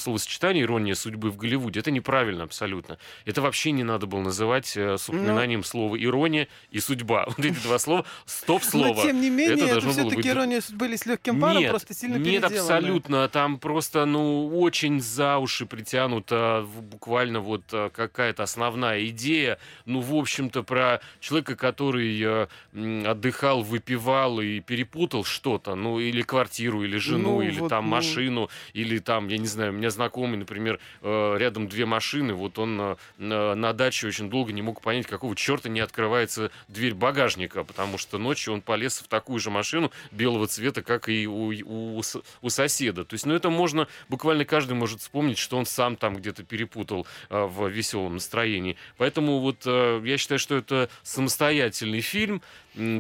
словосочетание 0.02 0.64
«ирония 0.64 0.96
судьбы 0.96 1.30
в 1.30 1.38
Голливуде», 1.38 1.80
это 1.80 1.92
неправильно 1.92 2.44
абсолютно. 2.44 2.98
Это 3.26 3.42
вообще 3.42 3.72
не 3.72 3.84
надо 3.84 4.08
было 4.08 4.23
называть 4.24 4.76
э, 4.76 4.98
с 4.98 5.10
упоминанием 5.10 5.60
ну, 5.60 5.64
слова 5.64 5.96
ирония 5.96 6.48
и 6.72 6.80
судьба. 6.80 7.26
Вот 7.38 7.46
эти 7.46 7.60
два 7.64 7.80
слова, 7.80 8.06
стоп-слово. 8.26 8.96
Но 8.96 9.02
тем 9.04 9.22
не 9.22 9.30
менее, 9.30 9.66
это, 9.66 9.78
это 9.78 9.90
все-таки 9.90 10.16
быть... 10.18 10.28
ирония 10.28 10.62
были 10.72 10.96
с 10.96 11.06
легким 11.06 11.40
паром, 11.40 11.58
нет, 11.58 11.70
просто 11.70 11.94
сильно 11.94 12.16
Нет, 12.18 12.44
абсолютно. 12.44 13.28
Там 13.30 13.58
просто, 13.58 14.06
ну, 14.06 14.48
очень 14.60 15.02
за 15.02 15.38
уши 15.38 15.66
притянута 15.66 16.66
буквально 16.82 17.40
вот 17.40 17.64
э, 17.72 17.90
какая-то 17.94 18.44
основная 18.44 19.06
идея. 19.08 19.58
Ну, 19.86 20.00
в 20.00 20.16
общем-то, 20.16 20.64
про 20.64 21.02
человека, 21.20 21.56
который 21.56 22.22
э, 22.22 23.06
отдыхал, 23.06 23.64
выпивал 23.64 24.40
и 24.40 24.60
перепутал 24.60 25.24
что-то. 25.24 25.76
Ну, 25.76 26.00
или 26.00 26.22
квартиру, 26.22 26.84
или 26.84 26.98
жену, 26.98 27.36
ну, 27.36 27.42
или 27.42 27.60
вот, 27.60 27.70
там 27.70 27.86
ну... 27.86 27.92
машину, 27.92 28.50
или 28.74 29.00
там, 29.00 29.28
я 29.28 29.38
не 29.38 29.48
знаю, 29.48 29.72
у 29.72 29.76
меня 29.76 29.90
знакомый, 29.90 30.38
например, 30.38 30.80
рядом 31.02 31.68
две 31.68 31.86
машины, 31.86 32.34
вот 32.34 32.60
он 32.60 32.98
на 33.18 33.74
даче 33.74 34.08
очень 34.14 34.30
долго 34.30 34.54
не 34.54 34.62
мог 34.62 34.82
понять, 34.82 35.08
какого 35.08 35.36
черта 35.36 35.70
не 35.70 35.80
открывается 35.80 36.52
дверь 36.68 36.94
багажника, 36.94 37.64
потому 37.64 37.98
что 37.98 38.20
ночью 38.20 38.54
он 38.54 38.62
полез 38.62 39.00
в 39.00 39.08
такую 39.08 39.40
же 39.40 39.50
машину 39.50 39.92
белого 40.12 40.48
цвета, 40.48 40.84
как 40.84 41.10
и 41.10 41.28
у, 41.28 41.52
у, 41.52 42.02
у 42.42 42.50
соседа. 42.50 43.06
То 43.06 43.16
есть, 43.16 43.26
ну, 43.26 43.34
это 43.34 43.50
можно, 43.50 43.88
буквально 44.10 44.46
каждый 44.46 44.74
может 44.74 45.02
вспомнить, 45.02 45.40
что 45.40 45.58
он 45.58 45.66
сам 45.66 45.96
там 45.96 46.16
где-то 46.16 46.44
перепутал 46.44 47.08
э, 47.30 47.44
в 47.44 47.68
веселом 47.68 48.14
настроении. 48.14 48.78
Поэтому 48.98 49.40
вот 49.40 49.64
э, 49.66 50.02
я 50.06 50.18
считаю, 50.20 50.38
что 50.38 50.56
это 50.56 50.90
самостоятельный 51.02 52.02
фильм, 52.02 52.42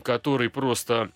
который 0.04 0.50
просто 0.50 1.12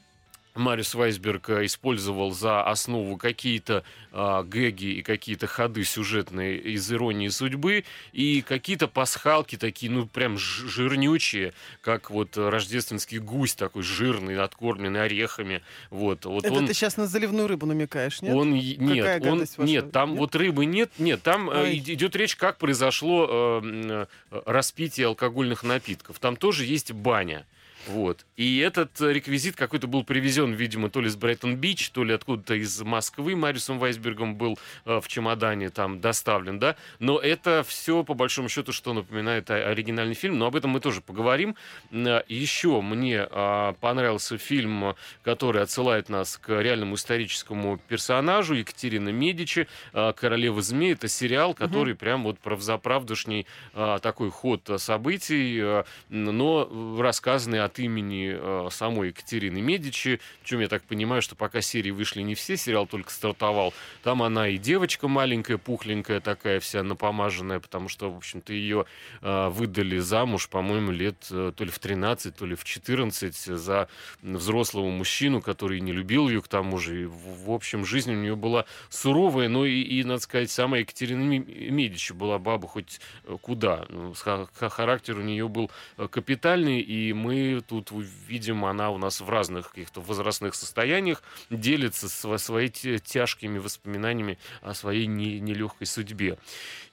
Марис 0.57 0.93
Вайсберг 0.93 1.49
э, 1.49 1.65
использовал 1.65 2.31
за 2.31 2.63
основу 2.63 3.17
какие-то 3.17 3.83
э, 4.11 4.43
гэги 4.43 4.85
и 4.85 5.01
какие-то 5.01 5.47
ходы 5.47 5.83
сюжетные 5.83 6.57
из 6.57 6.91
«Иронии 6.91 7.29
судьбы» 7.29 7.83
и 8.13 8.41
какие-то 8.41 8.87
пасхалки 8.87 9.57
такие, 9.57 9.91
ну, 9.91 10.05
прям 10.05 10.37
жирнючие, 10.37 11.53
как 11.81 12.09
вот 12.09 12.37
рождественский 12.37 13.19
гусь 13.19 13.55
такой 13.55 13.83
жирный, 13.83 14.37
откормленный 14.37 15.03
орехами. 15.03 15.61
Вот, 15.89 16.25
вот 16.25 16.45
Это 16.45 16.53
он, 16.53 16.67
ты 16.67 16.73
сейчас 16.73 16.97
на 16.97 17.07
заливную 17.07 17.47
рыбу 17.47 17.65
намекаешь, 17.65 18.21
нет? 18.21 18.33
Он, 18.35 18.53
нет, 18.53 19.25
он, 19.25 19.45
нет, 19.65 19.91
там 19.91 20.11
нет? 20.11 20.19
вот 20.19 20.35
рыбы 20.35 20.65
нет, 20.65 20.91
нет, 20.97 21.21
там 21.21 21.49
э, 21.49 21.73
идет 21.75 22.15
речь, 22.15 22.35
как 22.35 22.57
произошло 22.57 23.61
э, 23.63 24.05
э, 24.31 24.41
распитие 24.45 25.07
алкогольных 25.07 25.63
напитков. 25.63 26.19
Там 26.19 26.35
тоже 26.35 26.65
есть 26.65 26.91
баня. 26.91 27.45
Вот. 27.87 28.25
И 28.35 28.59
этот 28.59 28.99
э, 29.01 29.13
реквизит 29.13 29.55
какой-то 29.55 29.87
был 29.87 30.03
привезен, 30.03 30.53
видимо, 30.53 30.89
то 30.89 31.01
ли 31.01 31.09
с 31.09 31.15
Брайтон-Бич, 31.15 31.89
то 31.91 32.03
ли 32.03 32.13
откуда-то 32.13 32.55
из 32.55 32.81
Москвы. 32.81 33.35
Марисом 33.35 33.79
Вайсбергом 33.79 34.35
был 34.35 34.59
э, 34.85 34.99
в 34.99 35.07
чемодане 35.07 35.69
там 35.69 36.01
доставлен, 36.01 36.59
да. 36.59 36.75
Но 36.99 37.17
это 37.17 37.63
все, 37.65 38.03
по 38.03 38.13
большому 38.13 38.49
счету, 38.49 38.73
что 38.73 38.93
напоминает 38.93 39.49
оригинальный 39.49 40.15
фильм. 40.15 40.37
Но 40.37 40.47
об 40.47 40.55
этом 40.55 40.71
мы 40.71 40.79
тоже 40.79 41.01
поговорим. 41.01 41.55
Э, 41.91 42.21
Еще 42.27 42.81
мне 42.81 43.27
э, 43.29 43.73
понравился 43.79 44.37
фильм, 44.37 44.95
который 45.23 45.61
отсылает 45.61 46.09
нас 46.09 46.37
к 46.37 46.49
реальному 46.61 46.95
историческому 46.95 47.79
персонажу 47.87 48.53
Екатерина 48.53 49.09
Медичи, 49.09 49.67
э, 49.93 50.13
«Королева 50.13 50.61
змей». 50.61 50.93
Это 50.93 51.07
сериал, 51.07 51.53
который 51.53 51.93
угу. 51.93 51.99
прям 51.99 52.23
вот 52.23 52.39
правдоправдушний 52.39 53.47
э, 53.73 53.99
такой 54.01 54.29
ход 54.29 54.69
событий, 54.77 55.59
э, 55.61 55.83
но 56.09 56.97
рассказанный 56.99 57.61
от 57.61 57.76
имени 57.79 58.33
э, 58.33 58.69
самой 58.71 59.09
Екатерины 59.09 59.61
Медичи. 59.61 60.19
Причем 60.41 60.59
я 60.59 60.67
так 60.67 60.83
понимаю, 60.83 61.21
что 61.21 61.35
пока 61.35 61.61
серии 61.61 61.91
вышли 61.91 62.21
не 62.21 62.35
все, 62.35 62.57
сериал 62.57 62.87
только 62.87 63.11
стартовал. 63.11 63.73
Там 64.03 64.23
она 64.23 64.49
и 64.49 64.57
девочка 64.57 65.07
маленькая, 65.07 65.57
пухленькая 65.57 66.19
такая, 66.19 66.59
вся 66.59 66.83
напомаженная, 66.83 67.59
потому 67.59 67.89
что, 67.89 68.11
в 68.11 68.17
общем-то, 68.17 68.53
ее 68.53 68.85
э, 69.21 69.49
выдали 69.49 69.99
замуж, 69.99 70.49
по-моему, 70.49 70.91
лет 70.91 71.27
э, 71.31 71.51
то 71.55 71.63
ли 71.63 71.71
в 71.71 71.79
13, 71.79 72.35
то 72.35 72.45
ли 72.45 72.55
в 72.55 72.63
14 72.63 73.35
за 73.35 73.87
взрослого 74.21 74.89
мужчину, 74.89 75.41
который 75.41 75.79
не 75.79 75.91
любил 75.91 76.29
ее 76.29 76.41
к 76.41 76.47
тому 76.47 76.77
же. 76.77 77.03
И, 77.03 77.05
в, 77.05 77.45
в 77.45 77.51
общем, 77.51 77.85
жизнь 77.85 78.11
у 78.11 78.15
нее 78.15 78.35
была 78.35 78.65
суровая, 78.89 79.49
но 79.49 79.65
и, 79.65 79.81
и 79.81 80.03
надо 80.03 80.21
сказать, 80.21 80.51
сама 80.51 80.77
Екатерина 80.79 81.21
Медичи 81.21 82.13
была 82.13 82.39
баба 82.39 82.67
хоть 82.67 82.99
куда. 83.41 83.85
Ну, 83.89 84.13
характер 84.13 85.17
у 85.17 85.21
нее 85.21 85.47
был 85.47 85.71
капитальный, 86.09 86.79
и 86.79 87.13
мы 87.13 87.56
тут 87.61 87.91
видим, 88.27 88.65
она 88.65 88.89
у 88.89 88.97
нас 88.97 89.21
в 89.21 89.29
разных 89.29 89.69
каких-то 89.69 90.01
возрастных 90.01 90.55
состояниях 90.55 91.23
делится 91.49 92.09
своими 92.09 92.97
тяжкими 92.97 93.57
воспоминаниями 93.57 94.37
о 94.61 94.73
своей 94.73 95.05
нелегкой 95.07 95.87
судьбе. 95.87 96.37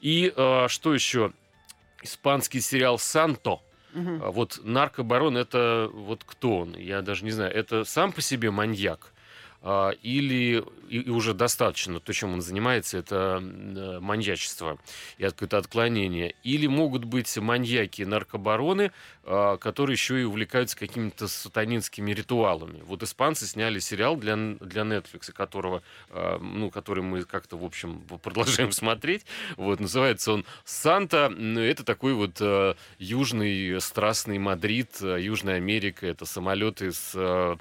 И 0.00 0.32
э, 0.34 0.68
что 0.68 0.94
еще? 0.94 1.32
Испанский 2.02 2.60
сериал 2.60 2.98
«Санто». 2.98 3.60
Угу. 3.94 4.32
Вот 4.32 4.60
наркобарон 4.62 5.36
это 5.36 5.88
вот 5.92 6.24
кто 6.24 6.58
он? 6.58 6.76
Я 6.76 7.00
даже 7.00 7.24
не 7.24 7.30
знаю. 7.30 7.52
Это 7.54 7.84
сам 7.84 8.12
по 8.12 8.20
себе 8.20 8.50
маньяк 8.50 9.13
или 10.02 10.62
и, 10.88 11.00
и 11.00 11.10
уже 11.10 11.34
достаточно 11.34 12.00
то, 12.00 12.12
чем 12.12 12.34
он 12.34 12.42
занимается, 12.42 12.98
это 12.98 13.42
э, 13.42 13.98
маньячество 14.00 14.78
и 15.18 15.24
какое-то 15.24 15.58
отклонение. 15.58 16.34
Или 16.42 16.66
могут 16.66 17.04
быть 17.04 17.36
маньяки, 17.36 18.02
наркобароны, 18.02 18.92
а, 19.24 19.56
которые 19.56 19.94
еще 19.94 20.20
и 20.20 20.24
увлекаются 20.24 20.76
какими-то 20.76 21.28
сатанинскими 21.28 22.12
ритуалами. 22.12 22.82
Вот 22.82 23.02
испанцы 23.02 23.46
сняли 23.46 23.78
сериал 23.78 24.16
для, 24.16 24.36
для 24.36 24.82
Netflix, 24.82 25.32
которого, 25.32 25.82
а, 26.10 26.38
ну, 26.38 26.70
который 26.70 27.02
мы 27.02 27.24
как-то, 27.24 27.56
в 27.56 27.64
общем, 27.64 28.02
продолжаем 28.22 28.72
смотреть. 28.72 29.24
Вот, 29.56 29.80
называется 29.80 30.32
он 30.32 30.44
«Санта». 30.64 31.32
Это 31.56 31.84
такой 31.84 32.14
вот 32.14 32.36
э, 32.40 32.74
южный 32.98 33.80
страстный 33.80 34.38
Мадрид, 34.38 35.00
э, 35.00 35.18
Южная 35.20 35.56
Америка. 35.56 36.06
Это 36.06 36.26
самолеты 36.26 36.92
с 36.92 37.58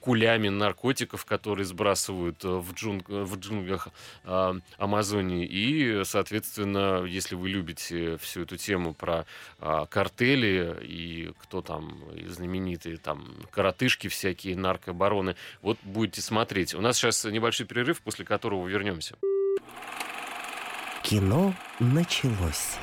кулями 0.00 0.48
наркотиков, 0.48 1.24
которые 1.24 1.35
сбрасывают 1.64 2.44
э, 2.44 2.48
в, 2.48 2.72
джунг, 2.74 3.08
э, 3.08 3.22
в 3.22 3.38
джунглях 3.38 3.88
э, 4.24 4.54
Амазонии. 4.78 5.46
И, 5.46 6.02
соответственно, 6.04 7.04
если 7.04 7.34
вы 7.34 7.48
любите 7.48 8.16
всю 8.18 8.42
эту 8.42 8.56
тему 8.56 8.94
про 8.94 9.26
э, 9.58 9.86
картели 9.88 10.78
и 10.82 11.32
кто 11.42 11.62
там 11.62 12.02
знаменитые 12.26 12.96
там 12.96 13.26
коротышки 13.50 14.08
всякие, 14.08 14.56
наркобароны, 14.56 15.36
вот 15.62 15.78
будете 15.82 16.20
смотреть. 16.20 16.74
У 16.74 16.80
нас 16.80 16.96
сейчас 16.96 17.24
небольшой 17.24 17.66
перерыв, 17.66 18.00
после 18.00 18.24
которого 18.24 18.66
вернемся. 18.66 19.16
Кино 21.02 21.54
началось. 21.78 22.78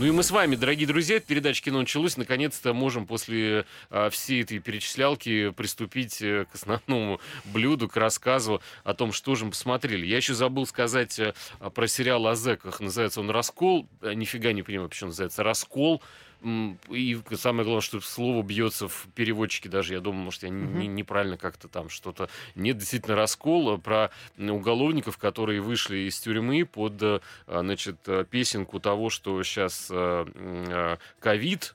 Ну 0.00 0.06
и 0.06 0.12
мы 0.12 0.22
с 0.22 0.30
вами, 0.30 0.56
дорогие 0.56 0.86
друзья, 0.86 1.20
передача 1.20 1.62
«Кино 1.62 1.80
началось». 1.80 2.16
Наконец-то 2.16 2.72
можем 2.72 3.06
после 3.06 3.66
а, 3.90 4.08
всей 4.08 4.42
этой 4.42 4.58
перечислялки 4.58 5.50
приступить 5.50 6.22
э, 6.22 6.46
к 6.50 6.54
основному 6.54 7.20
блюду, 7.44 7.86
к 7.86 7.98
рассказу 7.98 8.62
о 8.82 8.94
том, 8.94 9.12
что 9.12 9.34
же 9.34 9.44
мы 9.44 9.50
посмотрели. 9.50 10.06
Я 10.06 10.16
еще 10.16 10.32
забыл 10.32 10.64
сказать 10.64 11.20
а, 11.20 11.68
про 11.68 11.86
сериал 11.86 12.26
о 12.28 12.34
зэках. 12.34 12.80
Называется 12.80 13.20
он 13.20 13.28
«Раскол». 13.28 13.90
А, 14.00 14.14
нифига 14.14 14.54
не 14.54 14.62
понимаю, 14.62 14.88
почему 14.88 15.08
называется 15.08 15.42
«Раскол». 15.42 16.00
И 16.42 17.18
самое 17.34 17.64
главное, 17.64 17.82
что 17.82 18.00
слово 18.00 18.42
бьется 18.42 18.88
в 18.88 19.08
переводчике 19.14 19.68
даже. 19.68 19.94
Я 19.94 20.00
думаю, 20.00 20.24
может, 20.24 20.42
я 20.42 20.48
mm-hmm. 20.48 20.78
не, 20.78 20.86
неправильно 20.86 21.36
как-то 21.36 21.68
там 21.68 21.90
что-то... 21.90 22.30
Нет, 22.54 22.78
действительно, 22.78 23.16
раскол 23.16 23.78
про 23.78 24.10
уголовников, 24.38 25.18
которые 25.18 25.60
вышли 25.60 26.08
из 26.08 26.18
тюрьмы 26.18 26.64
под, 26.64 27.02
э, 27.02 27.20
значит, 27.46 27.96
э, 28.06 28.24
песенку 28.28 28.80
того, 28.80 29.10
что 29.10 29.42
сейчас 29.42 29.88
э, 29.90 30.96
ковид, 31.18 31.74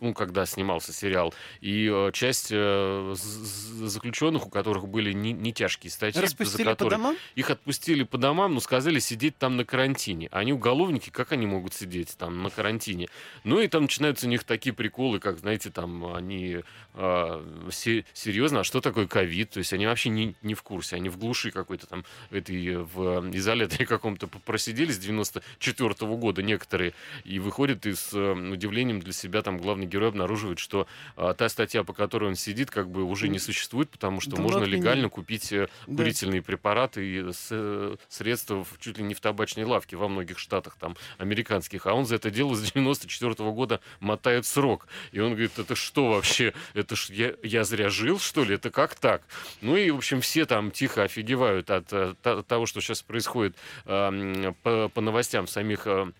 ну, 0.00 0.14
когда 0.14 0.46
снимался 0.46 0.92
сериал, 0.92 1.32
и 1.60 1.88
э, 1.92 2.10
часть 2.12 2.48
э, 2.50 3.14
заключенных, 3.14 4.46
у 4.46 4.50
которых 4.50 4.88
были 4.88 5.12
не, 5.12 5.32
не 5.32 5.52
тяжкие 5.52 5.90
статьи, 5.90 6.20
Распустили 6.20 6.64
за 6.64 6.70
которые 6.70 6.98
по 6.98 7.02
домам? 7.02 7.16
их 7.34 7.50
отпустили 7.50 8.02
по 8.02 8.18
домам, 8.18 8.54
но 8.54 8.60
сказали 8.60 8.98
сидеть 8.98 9.38
там 9.38 9.56
на 9.56 9.64
карантине. 9.64 10.28
Они 10.32 10.52
уголовники, 10.52 11.10
как 11.10 11.32
они 11.32 11.46
могут 11.46 11.74
сидеть 11.74 12.16
там 12.18 12.42
на 12.42 12.50
карантине? 12.50 13.08
Ну 13.44 13.60
и 13.60 13.68
там 13.68 13.82
начинаются 13.82 14.26
у 14.26 14.30
них 14.30 14.44
такие 14.44 14.74
приколы, 14.74 15.20
как, 15.20 15.38
знаете, 15.38 15.70
там 15.70 16.14
они 16.14 16.62
э, 16.94 17.70
серьезно, 17.70 18.60
а 18.60 18.64
что 18.64 18.80
такое 18.80 19.06
ковид? 19.06 19.50
То 19.50 19.58
есть 19.58 19.72
они 19.72 19.86
вообще 19.86 20.08
не, 20.08 20.34
не 20.42 20.54
в 20.54 20.62
курсе, 20.62 20.96
они 20.96 21.08
в 21.08 21.18
глуши 21.18 21.50
какой-то 21.50 21.86
там 21.86 22.04
этой 22.30 22.76
в 22.76 23.30
изоляторе 23.34 23.86
каком-то 23.86 24.26
просидели 24.26 24.92
с 24.92 24.98
94 24.98 25.90
-го 25.90 26.16
года 26.16 26.42
некоторые 26.42 26.94
и 27.24 27.38
выходят 27.38 27.86
и 27.86 27.94
с 27.94 28.12
удивлением 28.12 29.00
для 29.00 29.12
себя 29.12 29.42
там 29.42 29.51
там 29.52 29.58
главный 29.60 29.86
герой 29.86 30.08
обнаруживает, 30.08 30.58
что 30.58 30.86
а, 31.16 31.34
та 31.34 31.48
статья, 31.48 31.84
по 31.84 31.92
которой 31.92 32.30
он 32.30 32.36
сидит, 32.36 32.70
как 32.70 32.88
бы 32.90 33.04
уже 33.04 33.28
не 33.28 33.38
существует, 33.38 33.90
потому 33.90 34.20
что 34.20 34.36
да 34.36 34.42
можно 34.42 34.64
легально 34.64 35.08
купить 35.08 35.52
э, 35.52 35.68
курительные 35.84 36.40
да. 36.40 36.46
препараты 36.46 37.06
и 37.06 37.32
с, 37.32 37.48
э, 37.50 37.96
средства 38.08 38.64
в, 38.64 38.78
чуть 38.80 38.98
ли 38.98 39.04
не 39.04 39.14
в 39.14 39.20
табачной 39.20 39.64
лавке 39.64 39.96
во 39.96 40.08
многих 40.08 40.38
штатах 40.38 40.76
там 40.78 40.96
американских. 41.18 41.86
А 41.86 41.92
он 41.92 42.06
за 42.06 42.16
это 42.16 42.30
дело 42.30 42.54
с 42.54 42.72
94 42.72 43.32
-го 43.32 43.52
года 43.52 43.80
мотает 44.00 44.46
срок. 44.46 44.86
И 45.12 45.20
он 45.20 45.32
говорит, 45.32 45.58
это 45.58 45.74
что 45.74 46.10
вообще? 46.10 46.54
Это 46.74 46.96
ж 46.96 47.10
я, 47.10 47.34
я 47.42 47.64
зря 47.64 47.90
жил, 47.90 48.18
что 48.18 48.44
ли? 48.44 48.54
Это 48.54 48.70
как 48.70 48.94
так? 48.94 49.22
Ну 49.60 49.76
и, 49.76 49.90
в 49.90 49.96
общем, 49.96 50.20
все 50.20 50.46
там 50.46 50.70
тихо 50.70 51.02
офигевают 51.02 51.70
от, 51.70 51.92
от, 51.92 52.26
от 52.26 52.46
того, 52.46 52.66
что 52.66 52.80
сейчас 52.80 53.02
происходит 53.02 53.56
э, 53.84 54.52
по, 54.62 54.88
по 54.88 55.00
новостям 55.00 55.46
в 55.46 55.50
самих 55.50 55.86
э, 55.86 56.12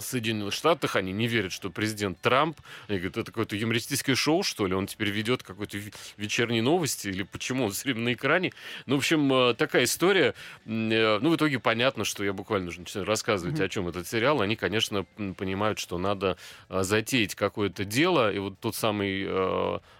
Соединенных 0.00 0.54
Штатах, 0.54 0.96
они 0.96 1.12
не 1.12 1.26
верят, 1.26 1.52
что 1.52 1.70
президент 1.70 2.20
Трамп, 2.20 2.60
они 2.88 2.98
говорят, 2.98 3.16
это 3.16 3.30
какое-то 3.30 3.56
юмористическое 3.56 4.16
шоу, 4.16 4.42
что 4.42 4.66
ли, 4.66 4.74
он 4.74 4.86
теперь 4.86 5.10
ведет 5.10 5.42
какой-то 5.42 5.78
вечерние 6.16 6.62
новости, 6.62 7.08
или 7.08 7.22
почему 7.22 7.64
он 7.66 7.72
все 7.72 7.84
время 7.84 8.00
на 8.00 8.12
экране. 8.12 8.52
Ну, 8.86 8.96
в 8.96 8.98
общем, 8.98 9.32
э, 9.32 9.54
такая 9.54 9.84
история. 9.84 10.34
Э, 10.66 11.18
ну, 11.20 11.30
в 11.30 11.36
итоге 11.36 11.58
понятно, 11.58 12.04
что 12.04 12.24
я 12.24 12.32
буквально 12.32 12.68
уже 12.68 12.80
начинаю 12.80 13.06
рассказывать, 13.06 13.58
mm-hmm. 13.58 13.64
о 13.64 13.68
чем 13.68 13.88
этот 13.88 14.08
сериал. 14.08 14.40
Они, 14.40 14.56
конечно, 14.56 15.04
понимают, 15.36 15.78
что 15.78 15.98
надо 15.98 16.36
э, 16.68 16.82
затеять 16.82 17.34
какое-то 17.34 17.84
дело, 17.84 18.32
и 18.32 18.38
вот 18.38 18.58
тот 18.60 18.74
самый 18.74 19.28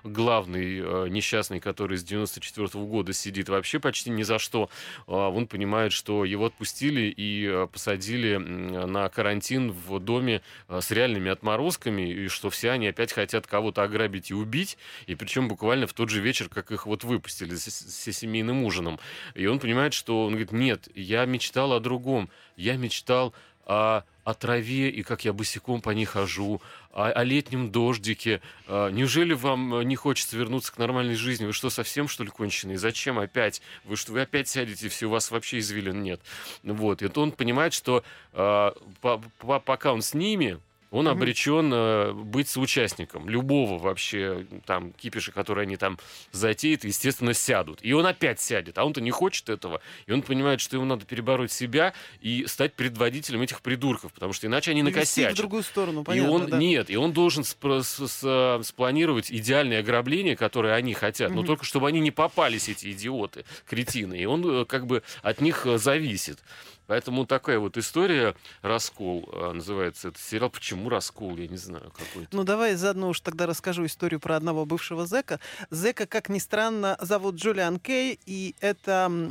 главный 0.05 1.11
несчастный, 1.11 1.61
который 1.61 1.99
с 1.99 2.05
94 2.05 2.67
-го 2.67 2.87
года 2.87 3.13
сидит 3.13 3.49
вообще 3.49 3.79
почти 3.79 4.11
ни 4.11 4.23
за 4.23 4.39
что, 4.39 4.71
он 5.07 5.47
понимает, 5.47 5.93
что 5.93 6.25
его 6.25 6.47
отпустили 6.47 7.13
и 7.17 7.67
посадили 7.73 8.37
на 8.37 9.09
карантин 9.09 9.73
в 9.73 9.90
в 9.91 10.01
доме 10.01 10.43
э, 10.69 10.81
с 10.81 10.91
реальными 10.91 11.31
отморозками, 11.31 12.11
и 12.11 12.29
что 12.29 12.51
все 12.51 12.71
они 12.71 12.89
опять 12.89 13.13
хотят 13.13 13.47
кого-то 13.47 13.83
ограбить 13.83 14.31
и 14.31 14.35
убить, 14.35 14.79
и 15.07 15.15
причем 15.15 15.49
буквально 15.49 15.87
в 15.87 15.93
тот 15.93 16.09
же 16.09 16.21
вечер, 16.21 16.49
как 16.49 16.71
их 16.71 16.87
вот 16.87 17.05
выпустили 17.05 17.55
с, 17.55 18.13
семейным 18.13 18.65
ужином. 18.65 18.99
И 19.35 19.47
он 19.47 19.59
понимает, 19.59 19.93
что 19.93 20.25
он 20.25 20.31
говорит, 20.31 20.53
нет, 20.53 20.89
я 20.95 21.25
мечтал 21.25 21.73
о 21.73 21.81
другом, 21.81 22.31
я 22.57 22.77
мечтал 22.77 23.35
о, 23.71 24.03
о 24.25 24.35
траве 24.35 24.91
и 24.91 25.05
как 25.05 25.25
я 25.25 25.33
босиком 25.33 25.81
по 25.81 25.91
ней 25.91 26.05
хожу, 26.05 26.61
о, 26.93 27.05
о 27.05 27.23
летнем 27.23 27.71
дождике. 27.71 28.43
Неужели 28.67 29.33
вам 29.33 29.83
не 29.83 29.95
хочется 29.95 30.37
вернуться 30.37 30.73
к 30.73 30.79
нормальной 30.79 31.15
жизни? 31.15 31.47
Вы 31.47 31.53
что, 31.53 31.71
совсем, 31.71 32.09
что 32.09 32.25
ли, 32.25 32.31
конченые? 32.31 32.79
Зачем 32.79 33.19
опять? 33.21 33.63
Вы 33.85 33.95
что, 33.95 34.13
вы 34.13 34.23
опять 34.23 34.49
сядете, 34.49 34.89
все, 34.89 35.07
у 35.07 35.11
вас 35.11 35.31
вообще 35.31 35.61
извилин 35.61 36.03
нет. 36.03 36.21
Вот. 36.65 37.01
И 37.03 37.09
то 37.09 37.23
он 37.23 37.31
понимает, 37.31 37.73
что 37.73 38.03
а, 38.33 38.75
по, 39.01 39.23
по, 39.39 39.61
пока 39.61 39.93
он 39.93 40.03
с 40.03 40.15
ними, 40.15 40.59
он 40.91 41.07
mm-hmm. 41.07 41.11
обречен 41.11 41.71
э, 41.73 42.13
быть 42.13 42.49
соучастником 42.49 43.29
любого 43.29 43.79
вообще 43.79 44.47
там 44.67 44.93
кипиша, 44.93 45.33
который 45.33 45.65
они 45.65 45.77
там 45.77 45.99
затеют, 46.33 46.85
естественно, 46.85 47.33
сядут. 47.35 47.79
И 47.83 47.93
он 47.93 48.07
опять 48.07 48.41
сядет, 48.41 48.79
а 48.79 48.85
он-то 48.85 49.01
не 49.01 49.11
хочет 49.11 49.49
этого. 49.49 49.81
И 50.07 50.13
он 50.13 50.23
понимает, 50.23 50.61
что 50.61 50.77
ему 50.77 50.87
надо 50.87 51.05
перебороть 51.07 51.53
себя 51.53 51.95
и 52.21 52.45
стать 52.47 52.75
предводителем 52.75 53.43
этих 53.43 53.63
придурков, 53.63 54.13
потому 54.13 54.33
что 54.33 54.47
иначе 54.47 54.73
они 54.73 54.83
накосячат. 54.83 55.35
в 55.35 55.37
другую 55.37 55.63
сторону, 55.63 56.05
понятно, 56.05 56.29
И 56.29 56.31
он, 56.31 56.47
да. 56.47 56.59
нет, 56.59 56.91
и 56.91 56.97
он 56.97 57.13
должен 57.13 57.43
спро- 57.45 57.83
с- 57.83 58.09
с- 58.09 58.61
спланировать 58.67 59.31
идеальное 59.31 59.81
ограбление, 59.81 60.37
которое 60.37 60.75
они 60.75 60.95
хотят, 60.95 61.31
но 61.31 61.39
Мгм. 61.39 61.47
только 61.47 61.65
чтобы 61.65 61.89
они 61.89 62.01
не 62.01 62.11
попались, 62.11 62.69
эти 62.69 62.91
идиоты, 62.93 63.45
кретины. 63.69 64.19
И 64.19 64.25
он 64.27 64.63
э, 64.63 64.65
как 64.65 64.87
бы 64.87 65.03
от 65.23 65.41
них 65.41 65.67
э, 65.67 65.79
зависит. 65.79 66.39
Поэтому 66.91 67.25
такая 67.25 67.61
вот 67.61 67.77
история 67.77 68.35
«Раскол» 68.63 69.29
э, 69.33 69.53
называется 69.53 70.09
этот 70.09 70.21
сериал. 70.21 70.51
Почему 70.51 70.89
«Раскол»? 70.89 71.37
Я 71.37 71.47
не 71.47 71.57
знаю, 71.57 71.93
какой-то. 71.97 72.37
Ну, 72.37 72.43
давай 72.43 72.75
заодно 72.75 73.11
уж 73.11 73.21
тогда 73.21 73.47
расскажу 73.47 73.87
историю 73.87 74.19
про 74.19 74.35
одного 74.35 74.67
бывшего 74.67 75.07
зэка. 75.07 75.39
Зэка, 75.71 76.09
как 76.09 76.29
ни 76.29 76.41
странно, 76.41 76.99
зовут 77.01 77.37
Джулиан 77.37 77.79
Кей, 77.79 78.19
и 78.27 78.57
это 78.59 79.31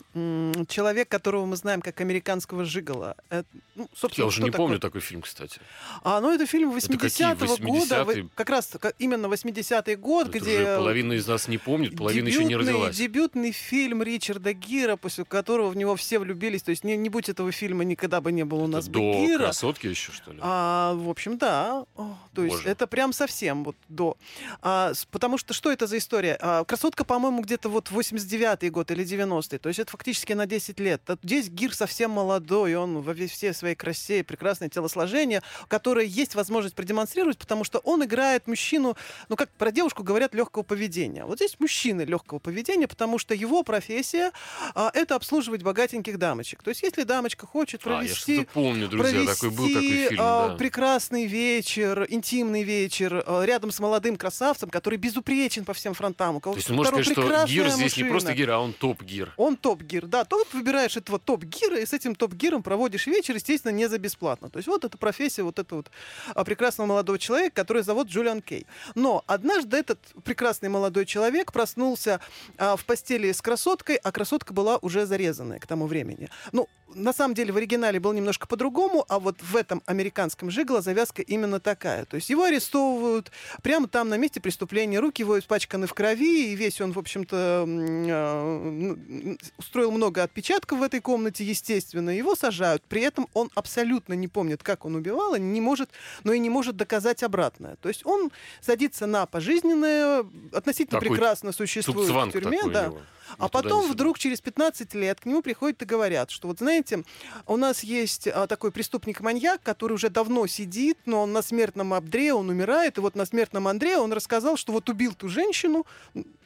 человек, 0.69 1.09
которого 1.09 1.45
мы 1.45 1.57
знаем 1.57 1.81
как 1.81 1.99
американского 1.99 2.63
жигала. 2.63 3.17
Это, 3.29 3.45
ну, 3.75 3.89
собственно, 3.93 4.23
Я 4.23 4.27
уже 4.29 4.41
не 4.41 4.51
такое? 4.51 4.65
помню 4.65 4.79
такой 4.79 5.01
фильм, 5.01 5.21
кстати. 5.21 5.59
А, 6.05 6.21
ну, 6.21 6.33
это 6.33 6.45
фильм 6.45 6.73
Это 6.73 6.87
какие, 6.97 7.33
80-го 7.33 7.57
года, 7.57 7.95
80-е? 7.95 8.23
вы- 8.23 8.29
как 8.35 8.49
раз 8.49 8.71
именно 8.99 9.25
80-й 9.25 9.95
год, 9.97 10.29
Это 10.29 10.39
где... 10.39 10.63
половина 10.77 11.11
из 11.11 11.27
нас 11.27 11.49
не 11.49 11.57
помнит, 11.57 11.97
половина 11.97 12.29
еще 12.29 12.45
не 12.45 12.55
родилась. 12.55 12.95
Дебютный 12.95 13.51
фильм 13.51 14.01
Ричарда 14.01 14.53
Гира, 14.53 14.95
после 14.95 15.25
которого 15.25 15.67
в 15.67 15.75
него 15.75 15.97
все 15.97 16.19
влюбились. 16.19 16.63
То 16.63 16.69
есть 16.69 16.85
не, 16.85 16.95
не 16.95 17.09
будь 17.09 17.27
этого 17.27 17.48
фильма, 17.51 17.83
никогда 17.83 18.21
бы 18.21 18.31
не 18.31 18.43
было 18.45 18.59
у 18.61 18.63
Это 18.67 18.71
нас 18.73 18.87
бы 18.87 18.93
до 18.93 18.99
Гира. 18.99 19.43
красотки 19.45 19.87
еще, 19.87 20.11
что 20.11 20.31
ли? 20.31 20.39
А, 20.41 20.93
в 20.95 21.09
общем, 21.09 21.37
да. 21.37 21.85
О, 21.95 22.17
то 22.33 22.43
есть 22.43 22.57
Боже. 22.57 22.69
это 22.69 22.87
прям 22.87 23.13
совсем 23.13 23.63
вот 23.63 23.75
до. 23.87 24.17
А, 24.61 24.91
потому 25.11 25.37
что 25.37 25.53
что 25.53 25.71
это 25.71 25.87
за 25.87 25.97
история? 25.97 26.37
А, 26.41 26.63
красотка, 26.63 27.03
по-моему, 27.03 27.41
где-то 27.41 27.69
вот 27.69 27.89
89-й 27.91 28.69
год 28.69 28.91
или 28.91 29.03
90-й. 29.05 29.57
То 29.59 29.69
есть 29.69 29.79
это 29.79 29.91
фактически 29.91 30.33
на 30.33 30.45
10 30.45 30.79
лет. 30.79 31.01
Здесь 31.23 31.49
Гир 31.49 31.73
совсем 31.75 32.11
молодой, 32.11 32.75
он 32.75 33.01
во 33.01 33.13
весь- 33.13 33.31
всей 33.31 33.53
своей 33.53 33.75
красе, 33.75 34.23
прекрасное 34.23 34.69
телосложение, 34.69 35.41
которое 35.67 36.05
есть 36.05 36.35
возможность 36.35 36.75
продемонстрировать, 36.75 37.37
потому 37.37 37.63
что 37.63 37.79
он 37.79 38.03
играет 38.03 38.47
мужчину, 38.47 38.95
ну 39.29 39.35
как 39.35 39.49
про 39.51 39.71
девушку 39.71 40.03
говорят, 40.03 40.33
легкого 40.33 40.63
поведения. 40.63 41.25
Вот 41.25 41.37
здесь 41.37 41.55
мужчины 41.59 42.01
легкого 42.03 42.39
поведения, 42.39 42.87
потому 42.87 43.17
что 43.19 43.33
его 43.33 43.63
профессия 43.63 44.31
а, 44.75 44.91
это 44.93 45.15
обслуживать 45.15 45.63
богатеньких 45.63 46.17
дамочек. 46.17 46.63
То 46.63 46.69
есть 46.69 46.81
если 46.83 47.03
дамочка 47.03 47.28
хочет 47.37 47.81
А, 47.85 47.89
я 47.89 47.97
провести 47.97 48.47
помню, 48.53 48.87
друзья, 48.87 49.25
такой 49.25 49.49
был 49.49 49.67
такой 49.67 49.73
провести, 49.73 50.07
фильм, 50.09 50.21
а, 50.21 50.47
да. 50.49 50.55
прекрасный 50.55 51.25
вечер, 51.25 52.05
интимный 52.09 52.63
вечер 52.63 53.23
а, 53.25 53.43
рядом 53.43 53.71
с 53.71 53.79
молодым 53.79 54.15
красавцем, 54.15 54.69
который 54.69 54.97
безупречен 54.97 55.65
по 55.65 55.73
всем 55.73 55.93
фронтам. 55.93 56.37
У 56.37 56.39
кого- 56.39 56.53
То 56.55 56.59
есть 56.59 56.69
можно 56.69 57.03
сказать, 57.03 57.11
что 57.11 57.45
Гир 57.47 57.69
здесь 57.69 57.77
не 57.97 58.03
машина. 58.03 58.09
просто 58.09 58.33
Гир, 58.33 58.51
а 58.51 58.59
он 58.59 58.73
топ-Гир. 58.73 59.33
Он 59.37 59.55
топ-гир, 59.57 60.05
да. 60.07 60.23
То 60.25 60.37
вот 60.37 60.53
выбираешь 60.53 60.97
этого 60.97 61.19
топ-гира, 61.19 61.79
и 61.79 61.85
с 61.85 61.93
этим 61.93 62.15
топ-гиром 62.15 62.63
проводишь 62.63 63.07
вечер, 63.07 63.35
естественно, 63.35 63.71
не 63.71 63.87
за 63.87 63.97
бесплатно. 63.97 64.49
То 64.49 64.57
есть 64.57 64.67
вот 64.67 64.85
эта 64.85 64.97
профессия 64.97 65.43
вот 65.43 65.59
этого 65.59 65.79
вот 65.79 65.91
а, 66.35 66.43
прекрасного 66.43 66.87
молодого 66.87 67.17
человека, 67.19 67.55
который 67.55 67.83
зовут 67.83 68.07
Джулиан 68.09 68.41
Кей. 68.41 68.65
Но 68.95 69.23
однажды 69.27 69.77
этот 69.77 69.99
прекрасный 70.23 70.69
молодой 70.69 71.05
человек 71.05 71.51
проснулся 71.51 72.19
а, 72.57 72.75
в 72.75 72.85
постели 72.85 73.31
с 73.31 73.41
красоткой, 73.41 73.95
а 73.97 74.11
красотка 74.11 74.53
была 74.53 74.77
уже 74.77 75.05
зарезанная 75.05 75.59
к 75.59 75.67
тому 75.67 75.87
времени. 75.87 76.29
Ну, 76.51 76.67
на 76.95 77.13
самом 77.19 77.35
деле 77.35 77.51
в 77.51 77.57
оригинале 77.57 77.99
было 77.99 78.13
немножко 78.13 78.47
по-другому, 78.47 79.05
а 79.09 79.19
вот 79.19 79.41
в 79.41 79.57
этом 79.57 79.83
американском 79.85 80.49
жигло 80.49 80.81
завязка 80.81 81.21
именно 81.21 81.59
такая. 81.59 82.05
То 82.05 82.15
есть 82.15 82.29
его 82.29 82.43
арестовывают 82.43 83.29
прямо 83.61 83.89
там 83.89 84.07
на 84.07 84.17
месте 84.17 84.39
преступления, 84.39 84.99
руки 84.99 85.21
его 85.21 85.37
испачканы 85.37 85.85
в 85.85 85.93
крови, 85.93 86.51
и 86.51 86.55
весь 86.55 86.79
он, 86.79 86.93
в 86.93 86.97
общем-то, 86.99 87.65
ну, 87.67 89.37
устроил 89.57 89.91
много 89.91 90.23
отпечатков 90.23 90.79
в 90.79 90.83
этой 90.83 91.01
комнате, 91.01 91.43
естественно. 91.43 92.09
Его 92.09 92.35
сажают. 92.35 92.83
При 92.83 93.01
этом 93.01 93.27
он 93.33 93.51
абсолютно 93.53 94.13
не 94.13 94.29
помнит, 94.29 94.63
как 94.63 94.85
он 94.85 94.95
убивал, 94.95 95.35
и 95.35 95.39
не 95.41 95.59
может, 95.59 95.89
но 96.23 96.31
и 96.31 96.39
не 96.39 96.49
может 96.49 96.77
доказать 96.77 97.21
обратное. 97.23 97.75
То 97.75 97.89
есть 97.89 98.05
он 98.05 98.31
садится 98.61 99.07
на 99.07 99.25
пожизненное, 99.25 100.25
относительно 100.53 101.01
Такой 101.01 101.17
прекрасно 101.17 101.51
существует 101.51 102.09
в 102.09 102.31
тюрьме, 102.31 102.61
да. 102.71 102.85
него. 102.85 103.01
А 103.37 103.43
ни 103.45 103.49
потом 103.49 103.91
вдруг 103.91 104.17
через 104.17 104.41
15 104.41 104.93
лет 104.95 105.19
к 105.19 105.25
нему 105.25 105.41
приходят 105.41 105.81
и 105.81 105.85
говорят, 105.85 106.31
что 106.31 106.47
вот 106.47 106.59
знаете, 106.59 107.03
у 107.47 107.57
нас 107.57 107.83
есть 107.83 108.27
а, 108.27 108.47
такой 108.47 108.71
преступник-маньяк, 108.71 109.61
который 109.61 109.93
уже 109.93 110.09
давно 110.09 110.47
сидит, 110.47 110.97
но 111.05 111.23
он 111.23 111.33
на 111.33 111.41
смертном 111.41 111.93
Андре, 111.93 112.33
он 112.33 112.49
умирает, 112.49 112.97
и 112.97 113.01
вот 113.01 113.15
на 113.15 113.25
смертном 113.25 113.67
Андре 113.67 113.97
он 113.97 114.13
рассказал, 114.13 114.57
что 114.57 114.73
вот 114.73 114.89
убил 114.89 115.13
ту 115.13 115.29
женщину, 115.29 115.85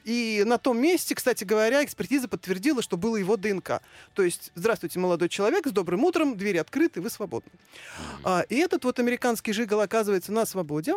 и 0.03 0.43
на 0.45 0.57
том 0.57 0.79
месте, 0.79 1.15
кстати 1.15 1.43
говоря, 1.43 1.83
экспертиза 1.83 2.27
подтвердила, 2.27 2.81
что 2.81 2.97
было 2.97 3.15
его 3.15 3.37
ДНК. 3.37 3.81
То 4.13 4.23
есть, 4.23 4.51
здравствуйте, 4.55 4.99
молодой 4.99 5.29
человек, 5.29 5.67
с 5.67 5.71
добрым 5.71 6.03
утром, 6.03 6.37
двери 6.37 6.57
открыты, 6.57 7.01
вы 7.01 7.09
свободны. 7.09 7.51
А, 8.23 8.41
и 8.49 8.55
этот 8.55 8.83
вот 8.83 8.99
американский 8.99 9.53
жигал 9.53 9.81
оказывается 9.81 10.31
на 10.31 10.45
свободе. 10.45 10.95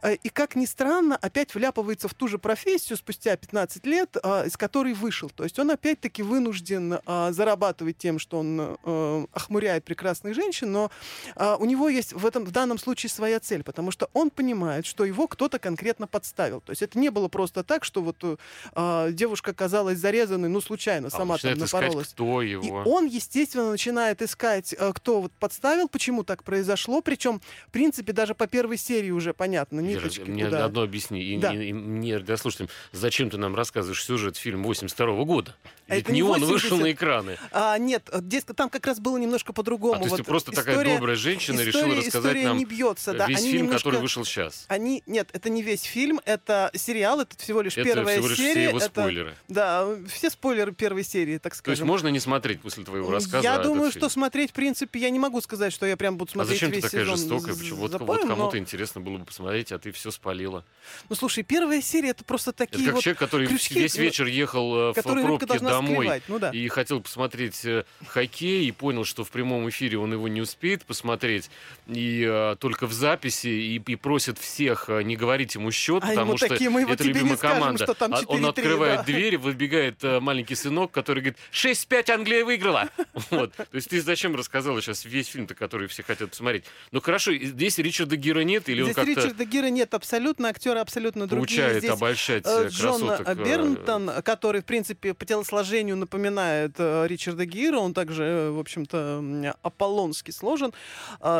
А, 0.00 0.12
И, 0.12 0.28
как 0.28 0.54
ни 0.54 0.66
странно, 0.66 1.16
опять 1.16 1.54
вляпывается 1.54 2.08
в 2.08 2.14
ту 2.14 2.28
же 2.28 2.38
профессию 2.38 2.96
спустя 2.96 3.36
15 3.36 3.86
лет, 3.86 4.16
а, 4.22 4.44
из 4.44 4.56
которой 4.56 4.92
вышел. 4.92 5.30
То 5.30 5.44
есть 5.44 5.58
он 5.58 5.70
опять-таки 5.70 6.22
вынужден 6.22 7.00
зарабатывать 7.06 7.98
тем, 7.98 8.18
что 8.18 8.38
он 8.38 8.60
э, 8.60 9.26
охмуряет 9.32 9.84
прекрасных 9.84 10.34
женщин, 10.34 10.72
но 10.72 10.90
у 11.36 11.64
него 11.64 11.88
есть 11.88 12.12
в, 12.12 12.26
этом, 12.26 12.44
в 12.44 12.50
данном 12.50 12.78
случае 12.78 13.10
своя 13.10 13.40
цель, 13.40 13.62
потому 13.62 13.90
что 13.90 14.08
он 14.12 14.30
понимает, 14.30 14.86
что 14.86 15.04
его 15.04 15.26
кто-то 15.26 15.58
конкретно 15.58 16.06
подставил. 16.06 16.60
То 16.60 16.70
есть 16.70 16.82
это 16.82 16.98
не 16.98 17.10
было 17.10 17.28
просто 17.28 17.62
так, 17.62 17.84
что 17.84 18.02
вот 18.02 18.38
э, 18.74 19.08
девушка 19.12 19.50
оказалась 19.52 19.98
зарезанной, 19.98 20.48
ну, 20.48 20.60
случайно, 20.60 21.06
А 21.06 21.08
он 21.08 21.10
сама 21.10 21.38
там 21.38 21.50
начинает 21.50 21.58
искать, 21.58 21.82
напоролась. 21.82 22.08
кто 22.08 22.42
И 22.42 22.50
его. 22.50 22.82
он, 22.86 23.06
естественно, 23.06 23.70
начинает 23.70 24.22
искать, 24.22 24.74
э, 24.78 24.92
кто 24.94 25.20
вот 25.22 25.32
подставил, 25.32 25.88
почему 25.88 26.24
так 26.24 26.44
произошло. 26.44 27.00
Причем, 27.02 27.40
в 27.68 27.70
принципе, 27.70 28.12
даже 28.12 28.34
по 28.34 28.46
первой 28.46 28.76
серии 28.76 29.10
уже 29.10 29.34
понятно, 29.34 29.80
ниточки 29.80 30.20
мне 30.22 30.44
куда. 30.46 30.64
одно 30.64 30.82
объясни. 30.82 31.22
И, 31.22 31.38
Да. 31.38 31.52
и- 31.52 31.68
и 31.68 31.72
мне, 31.72 32.18
да, 32.18 32.36
слушайте, 32.36 32.72
зачем 32.92 33.30
ты 33.30 33.36
нам 33.38 33.54
рассказываешь 33.54 34.04
сюжет 34.04 34.36
фильма 34.36 34.64
82 34.64 35.24
года? 35.24 35.54
А 35.88 35.96
Ведь 35.96 36.04
это 36.04 36.12
не 36.12 36.18
не 36.18 36.22
он 36.22 36.40
80. 36.40 36.50
вышел 36.52 36.78
на 36.78 36.92
экраны. 36.92 37.36
А, 37.50 37.76
нет, 37.78 38.08
э, 38.12 38.20
здесь 38.20 38.44
там 38.44 38.70
как 38.70 38.86
раз 38.86 38.98
было 39.00 39.18
немножко 39.18 39.52
по-другому. 39.52 39.94
А 39.94 39.96
то 39.98 40.02
есть 40.04 40.10
Вот 40.10 40.16
ты 40.18 40.24
просто 40.24 40.52
такая 40.52 40.74
история- 40.76 40.94
добрая 40.94 41.16
женщина 41.16 41.56
история, 41.56 41.66
решила 41.66 41.96
рассказать 41.96 42.32
история 42.32 42.44
нам 42.48 42.58
не 42.58 42.64
бьется, 42.64 43.12
да. 43.12 43.26
весь 43.26 43.38
Они 43.38 43.50
фильм, 43.50 43.62
немножко- 43.64 43.78
который 43.84 44.00
вышел 44.00 44.24
сейчас. 44.24 44.64
Они, 44.68 45.02
нет, 45.06 45.28
это 45.32 45.50
не 45.50 45.62
весь 45.62 45.82
фильм, 45.82 46.20
это 46.24 46.70
сериал, 46.74 47.20
это 47.20 47.36
всего 47.36 47.60
лишь 47.62 47.76
Это 47.76 47.84
первая 47.84 48.16
всего 48.16 48.28
лишь 48.28 48.31
серия. 48.36 48.52
все 48.52 48.62
его 48.68 48.78
это- 48.78 48.86
спойлеры. 48.86 49.34
Да, 49.48 49.88
все 50.08 50.30
спойлеры 50.30 50.72
первой 50.72 51.04
серии, 51.04 51.38
так 51.38 51.52
То 51.52 51.54
есть 51.54 51.58
скажем. 51.60 51.86
можно 51.86 52.08
не 52.08 52.20
смотреть 52.20 52.60
после 52.60 52.84
твоего 52.84 53.10
рассказа 53.10 53.42
я 53.42 53.58
думаю, 53.58 53.90
что 53.92 54.08
смотреть, 54.08 54.50
в 54.50 54.54
принципе, 54.54 55.00
я 55.00 55.10
не 55.10 55.18
могу 55.18 55.40
сказать, 55.40 55.72
что 55.72 55.86
я 55.86 55.96
прям 55.96 56.16
буду 56.16 56.30
А 56.30 56.34
смотреть 56.34 56.54
зачем 56.60 56.70
ты 56.70 56.76
весь 56.76 56.84
такая 56.84 57.02
сезон 57.04 57.16
жестокая? 57.16 57.54
Почему? 57.54 57.76
Вот, 57.78 57.90
запоем, 57.92 58.06
вот 58.08 58.22
но- 58.22 58.28
кому-то 58.36 58.58
интересно 58.58 59.00
было 59.00 59.18
бы 59.18 59.24
посмотреть, 59.24 59.72
а 59.72 59.78
ты 59.78 59.92
все 59.92 60.10
спалила. 60.10 60.64
Ну, 61.08 61.16
слушай, 61.16 61.42
первая 61.42 61.80
серия 61.82 62.10
это 62.10 62.24
просто 62.24 62.50
Это 62.50 62.58
такие 62.66 62.84
как 62.86 62.94
вот, 62.94 63.02
человек, 63.02 63.18
который 63.18 63.46
крючки, 63.46 63.74
весь 63.78 63.96
ну, 63.96 64.02
вечер 64.02 64.26
ехал 64.26 64.76
э, 64.76 64.92
в 64.92 65.02
пробке 65.02 65.58
домой 65.58 65.96
склевать. 65.96 66.22
Ну 66.28 66.38
да. 66.38 66.50
и 66.50 66.68
хотел 66.68 67.00
посмотреть 67.00 67.64
э, 67.64 67.84
хоккей, 68.06 68.66
и 68.66 68.72
понял, 68.72 69.04
что 69.04 69.24
в 69.24 69.30
прямом 69.30 69.68
эфире 69.68 69.98
он 69.98 70.12
его 70.12 70.28
не 70.28 70.40
успеет 70.40 70.84
посмотреть, 70.84 71.50
и 71.86 72.26
э, 72.28 72.56
только 72.58 72.86
в 72.86 72.92
записи, 72.92 73.46
и, 73.48 73.76
и 73.86 73.96
просит 73.96 74.38
всех 74.38 74.88
не 74.88 75.16
говорить 75.16 75.54
ему 75.54 75.70
счет, 75.70 76.02
А 76.04 76.08
потому 76.08 76.36
что 76.36 76.48
такие, 76.48 76.70
«Мы 76.70 76.82
это 76.82 77.04
любимая 77.04 77.36
скажем, 77.36 77.58
команда. 77.60 77.84
что 77.84 77.94
там 77.94 78.14
А 78.14 78.21
он 78.26 78.44
4:3, 78.44 78.48
открывает 78.48 79.00
да. 79.00 79.04
дверь, 79.04 79.38
выбегает 79.38 80.02
э, 80.04 80.20
маленький 80.20 80.54
сынок, 80.54 80.90
который 80.90 81.20
говорит, 81.20 81.38
6-5 81.52 82.10
Англия 82.10 82.44
выиграла. 82.44 82.88
Вот. 83.30 83.54
То 83.54 83.66
есть 83.72 83.88
ты 83.88 84.00
зачем 84.00 84.34
рассказала 84.36 84.80
сейчас 84.82 85.04
весь 85.04 85.28
фильм-то, 85.28 85.54
который 85.54 85.86
все 85.86 86.02
хотят 86.02 86.30
посмотреть? 86.30 86.64
Ну 86.90 87.00
хорошо, 87.00 87.32
здесь 87.34 87.78
Ричарда 87.78 88.16
Гира 88.16 88.40
нет, 88.40 88.68
или 88.68 88.80
он 88.80 88.86
Здесь 88.86 88.96
как-то 88.96 89.10
Ричарда 89.10 89.44
Гира 89.44 89.66
нет 89.66 89.94
абсолютно, 89.94 90.48
актеры 90.48 90.80
абсолютно 90.80 91.26
другие. 91.26 91.60
получает 91.60 91.78
Здесь 91.78 91.90
обольщать 91.90 92.44
э, 92.46 92.64
э, 92.66 92.68
Джон 92.68 93.06
красоток? 93.06 93.46
Бернтон, 93.46 94.10
который, 94.22 94.60
в 94.60 94.64
принципе, 94.64 95.14
по 95.14 95.24
телосложению 95.24 95.96
напоминает 95.96 96.74
Ричарда 96.78 97.44
Гира, 97.46 97.78
он 97.78 97.94
также, 97.94 98.50
в 98.52 98.58
общем-то, 98.58 98.96
м, 99.20 99.54
аполлонски 99.62 100.30
сложен, 100.30 100.72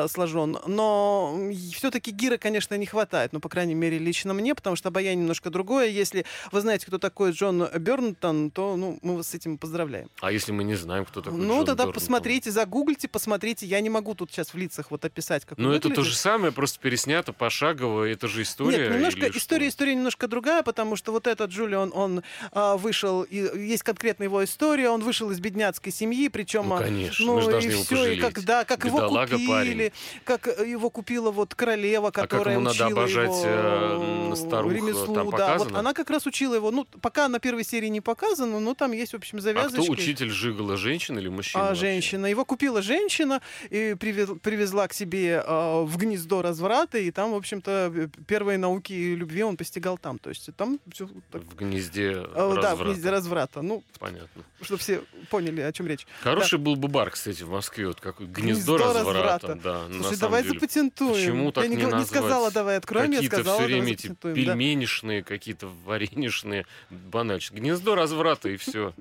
сложен, 0.09 0.59
но 0.67 1.39
все-таки 1.75 2.11
Гира, 2.11 2.37
конечно, 2.37 2.75
не 2.77 2.87
хватает, 2.87 3.33
ну, 3.33 3.41
по 3.41 3.49
крайней 3.49 3.75
мере, 3.75 3.99
лично 3.99 4.35
мне, 4.35 4.55
потому 4.55 4.77
что 4.77 4.89
обаяние 4.89 5.23
немножко 5.23 5.51
другое. 5.51 5.89
Если, 5.89 6.25
вы 6.51 6.61
знаете, 6.61 6.72
знаете, 6.73 6.87
кто 6.87 6.97
такой 6.97 7.33
Джон 7.33 7.69
Бернтон, 7.79 8.51
то 8.51 8.77
ну, 8.77 8.99
мы 9.03 9.17
вас 9.17 9.29
с 9.29 9.35
этим 9.35 9.59
поздравляем. 9.59 10.09
А 10.23 10.33
если 10.33 10.53
мы 10.53 10.65
не 10.65 10.75
знаем, 10.75 11.05
кто 11.05 11.21
такой 11.21 11.39
Ну, 11.39 11.57
Джон 11.57 11.67
тогда 11.67 11.85
Бернтон? 11.85 11.93
посмотрите, 11.93 12.51
загуглите, 12.51 13.09
посмотрите. 13.09 13.67
Я 13.67 13.81
не 13.81 13.91
могу 13.91 14.15
тут 14.15 14.31
сейчас 14.31 14.55
в 14.55 14.57
лицах 14.57 14.91
вот 14.91 15.05
описать, 15.05 15.45
как 15.45 15.59
он 15.59 15.65
Ну, 15.65 15.73
это 15.73 15.91
то 15.91 16.03
же 16.03 16.17
самое, 16.17 16.51
просто 16.51 16.81
переснято 16.81 17.35
пошагово. 17.35 18.05
Это 18.05 18.27
же 18.27 18.41
история. 18.41 18.79
Нет, 18.79 18.93
немножко 18.93 19.21
или 19.21 19.29
что? 19.29 19.39
история, 19.39 19.69
история 19.69 19.95
немножко 19.95 20.29
другая, 20.29 20.63
потому 20.63 20.97
что 20.97 21.13
вот 21.13 21.27
этот 21.27 21.51
Джулиан, 21.51 21.93
он 21.95 22.23
а, 22.53 22.79
вышел, 22.79 23.23
и 23.23 23.37
есть 23.37 23.83
конкретная 23.83 24.29
его 24.29 24.43
история, 24.43 24.89
он 24.89 25.03
вышел 25.03 25.31
из 25.31 25.41
бедняцкой 25.41 25.93
семьи, 25.93 26.29
причем... 26.29 26.69
Ну, 26.71 26.77
а, 26.77 26.79
конечно, 26.79 27.27
ну, 27.27 27.35
мы 27.35 27.43
же 27.43 27.49
и 27.49 27.53
должны 27.53 27.71
его 27.71 27.83
всё, 27.83 27.95
и 27.95 27.99
пожалеть. 27.99 28.21
как, 28.21 28.45
да, 28.45 28.65
как 28.65 28.87
Бедолага 28.87 29.37
его 29.37 29.53
парень. 29.53 29.73
купили, 29.73 29.93
как 30.25 30.49
э, 30.49 30.71
его 30.71 30.89
купила 30.89 31.31
вот 31.31 31.55
королева, 31.55 32.11
как 32.11 32.31
которая 32.31 32.55
ему 32.55 32.65
надо 32.65 32.87
учила 32.87 33.03
обожать, 33.03 33.45
его 33.45 34.33
э, 34.33 34.37
старух, 34.37 34.73
ремеслу, 34.73 35.15
там 35.15 35.31
да, 35.31 35.59
вот 35.59 35.73
она 35.75 35.93
как 35.93 36.09
раз 36.11 36.27
учила 36.27 36.55
его, 36.55 36.62
ну, 36.71 36.85
пока 37.01 37.29
на 37.29 37.39
первой 37.41 37.65
серии 37.65 37.89
не 37.89 38.01
показано, 38.01 38.61
но 38.61 38.75
там 38.75 38.93
есть, 38.93 39.13
в 39.13 39.17
общем, 39.17 39.39
А 39.39 39.41
завязочки. 39.41 39.83
кто 39.83 39.93
учитель 39.93 40.31
Жигала, 40.31 40.77
женщина 40.77 41.19
или 41.19 41.29
мужчина? 41.29 41.65
А, 41.65 41.69
вообще? 41.69 41.81
женщина. 41.87 42.27
Его 42.27 42.45
купила 42.45 42.83
женщина 42.83 43.41
и 43.71 43.95
привез- 43.99 44.39
привезла 44.39 44.87
к 44.89 44.93
себе 44.93 45.43
а, 45.45 45.83
в 45.85 45.97
гнездо 45.97 46.43
разврата, 46.43 46.99
и 46.99 47.11
там, 47.11 47.33
в 47.33 47.37
общем-то, 47.37 47.93
э, 47.95 48.09
первые 48.27 48.59
науки 48.59 48.93
любви 48.93 49.43
он 49.43 49.57
постигал 49.57 49.99
там. 49.99 50.19
То 50.19 50.29
есть 50.31 50.49
там 50.57 50.79
все 50.93 51.07
В 51.33 51.55
гнезде 51.57 52.15
да, 52.15 52.47
в 52.47 52.55
разврата. 52.57 52.85
гнезде 52.85 53.11
разврата. 53.11 53.63
Ну, 53.63 53.83
Понятно. 53.99 54.43
чтобы 54.61 54.79
все 54.81 55.03
поняли, 55.31 55.61
о 55.63 55.73
чем 55.73 55.87
речь. 55.87 56.07
Хороший 56.21 56.59
был 56.59 56.77
бы 56.77 56.89
бар, 56.89 57.11
кстати, 57.11 57.43
в 57.43 57.51
Москве. 57.51 57.87
Вот 57.87 58.01
как 58.01 58.19
гнездо, 58.21 58.77
Гнездо 58.77 58.79
разврата. 58.79 59.49
разврата. 59.49 59.61
Да, 59.63 59.81
Слушай, 60.03 60.19
давай 60.19 60.43
деле. 60.43 60.55
запатентуем. 60.55 61.13
Почему 61.15 61.53
так 61.53 61.65
я 61.65 61.71
не, 61.71 61.77
не 61.77 61.85
не 61.93 62.05
сказала, 62.05 62.51
давай 62.51 62.77
откроем, 62.77 63.11
я 63.13 63.17
Какие-то 63.19 63.37
сказала, 63.37 63.57
все 63.59 63.63
давай 63.69 63.81
время 63.81 63.93
эти 63.95 64.03
запатентуем. 64.09 64.35
да. 64.35 64.41
пельменишные, 64.53 65.23
какие-то 65.23 65.69
варенишные, 65.85 66.52
банальщики. 66.91 67.55
Гнездо 67.55 67.95
разврата 67.95 68.49
и 68.49 68.57
все. 68.57 68.93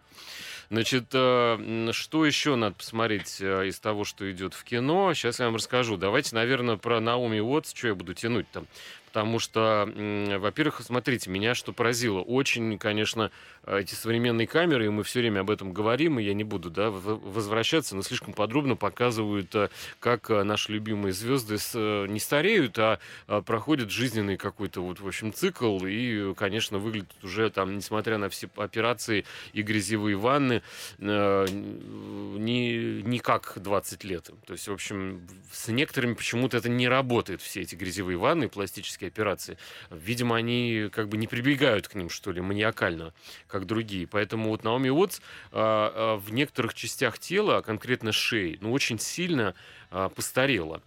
Значит, 0.69 1.07
э, 1.11 1.89
что 1.91 2.25
еще 2.25 2.55
надо 2.55 2.75
посмотреть 2.75 3.41
э, 3.41 3.67
из 3.67 3.77
того, 3.79 4.05
что 4.05 4.31
идет 4.31 4.53
в 4.53 4.63
кино? 4.63 5.13
Сейчас 5.13 5.39
я 5.39 5.47
вам 5.47 5.57
расскажу. 5.57 5.97
Давайте, 5.97 6.33
наверное, 6.33 6.77
про 6.77 7.01
Наоми 7.01 7.41
Уотс, 7.41 7.73
что 7.73 7.89
я 7.89 7.95
буду 7.95 8.13
тянуть 8.13 8.49
там. 8.51 8.65
Потому 9.07 9.39
что, 9.39 9.91
во-первых, 10.39 10.79
смотрите, 10.81 11.29
меня 11.29 11.53
что 11.53 11.73
поразило. 11.73 12.21
Очень, 12.21 12.77
конечно, 12.77 13.31
эти 13.65 13.93
современные 13.93 14.47
камеры, 14.47 14.85
и 14.85 14.89
мы 14.89 15.03
все 15.03 15.19
время 15.19 15.41
об 15.41 15.51
этом 15.51 15.73
говорим, 15.73 16.19
и 16.19 16.23
я 16.23 16.33
не 16.33 16.43
буду 16.43 16.69
да, 16.69 16.89
возвращаться, 16.89 17.95
но 17.95 18.01
слишком 18.01 18.33
подробно 18.33 18.75
показывают, 18.75 19.53
э, 19.55 19.69
как 19.99 20.29
э, 20.29 20.43
наши 20.43 20.71
любимые 20.71 21.13
звезды 21.13 21.57
э, 21.73 22.05
не 22.07 22.19
стареют, 22.19 22.77
а 22.79 22.99
а, 23.27 23.41
проходит 23.41 23.91
жизненный 23.91 24.37
какой-то 24.37 24.81
вот, 24.81 24.99
в 24.99 25.07
общем, 25.07 25.33
цикл, 25.33 25.79
и, 25.85 26.33
конечно, 26.35 26.79
выглядит 26.79 27.11
уже 27.23 27.49
там, 27.49 27.75
несмотря 27.75 28.17
на 28.17 28.29
все 28.29 28.49
операции 28.55 29.25
и 29.53 29.61
грязевые 29.61 30.15
ванны, 30.15 30.61
э, 30.99 31.45
не, 31.49 33.01
не 33.03 33.19
как 33.19 33.53
20 33.57 34.03
лет. 34.03 34.29
То 34.45 34.53
есть, 34.53 34.67
в 34.67 34.73
общем, 34.73 35.27
с 35.51 35.67
некоторыми 35.67 36.13
почему-то 36.13 36.57
это 36.57 36.69
не 36.69 36.87
работает, 36.87 37.41
все 37.41 37.61
эти 37.61 37.75
грязевые 37.75 38.17
ванны, 38.17 38.49
пластические 38.49 39.07
операции. 39.07 39.57
Видимо, 39.89 40.35
они 40.35 40.89
как 40.91 41.09
бы 41.09 41.17
не 41.17 41.27
прибегают 41.27 41.87
к 41.87 41.95
ним, 41.95 42.09
что 42.09 42.31
ли, 42.31 42.41
маниакально, 42.41 43.13
как 43.51 43.65
другие. 43.65 44.07
Поэтому 44.07 44.49
вот 44.49 44.63
Наоми 44.63 44.89
Уотс 44.89 45.21
а, 45.51 45.93
а, 45.93 46.17
в 46.17 46.33
некоторых 46.33 46.73
частях 46.73 47.19
тела, 47.19 47.57
а 47.57 47.61
конкретно 47.61 48.11
шеи, 48.11 48.57
ну, 48.61 48.71
очень 48.71 48.99
сильно 48.99 49.53
а, 49.91 50.09
постарела. 50.09 50.81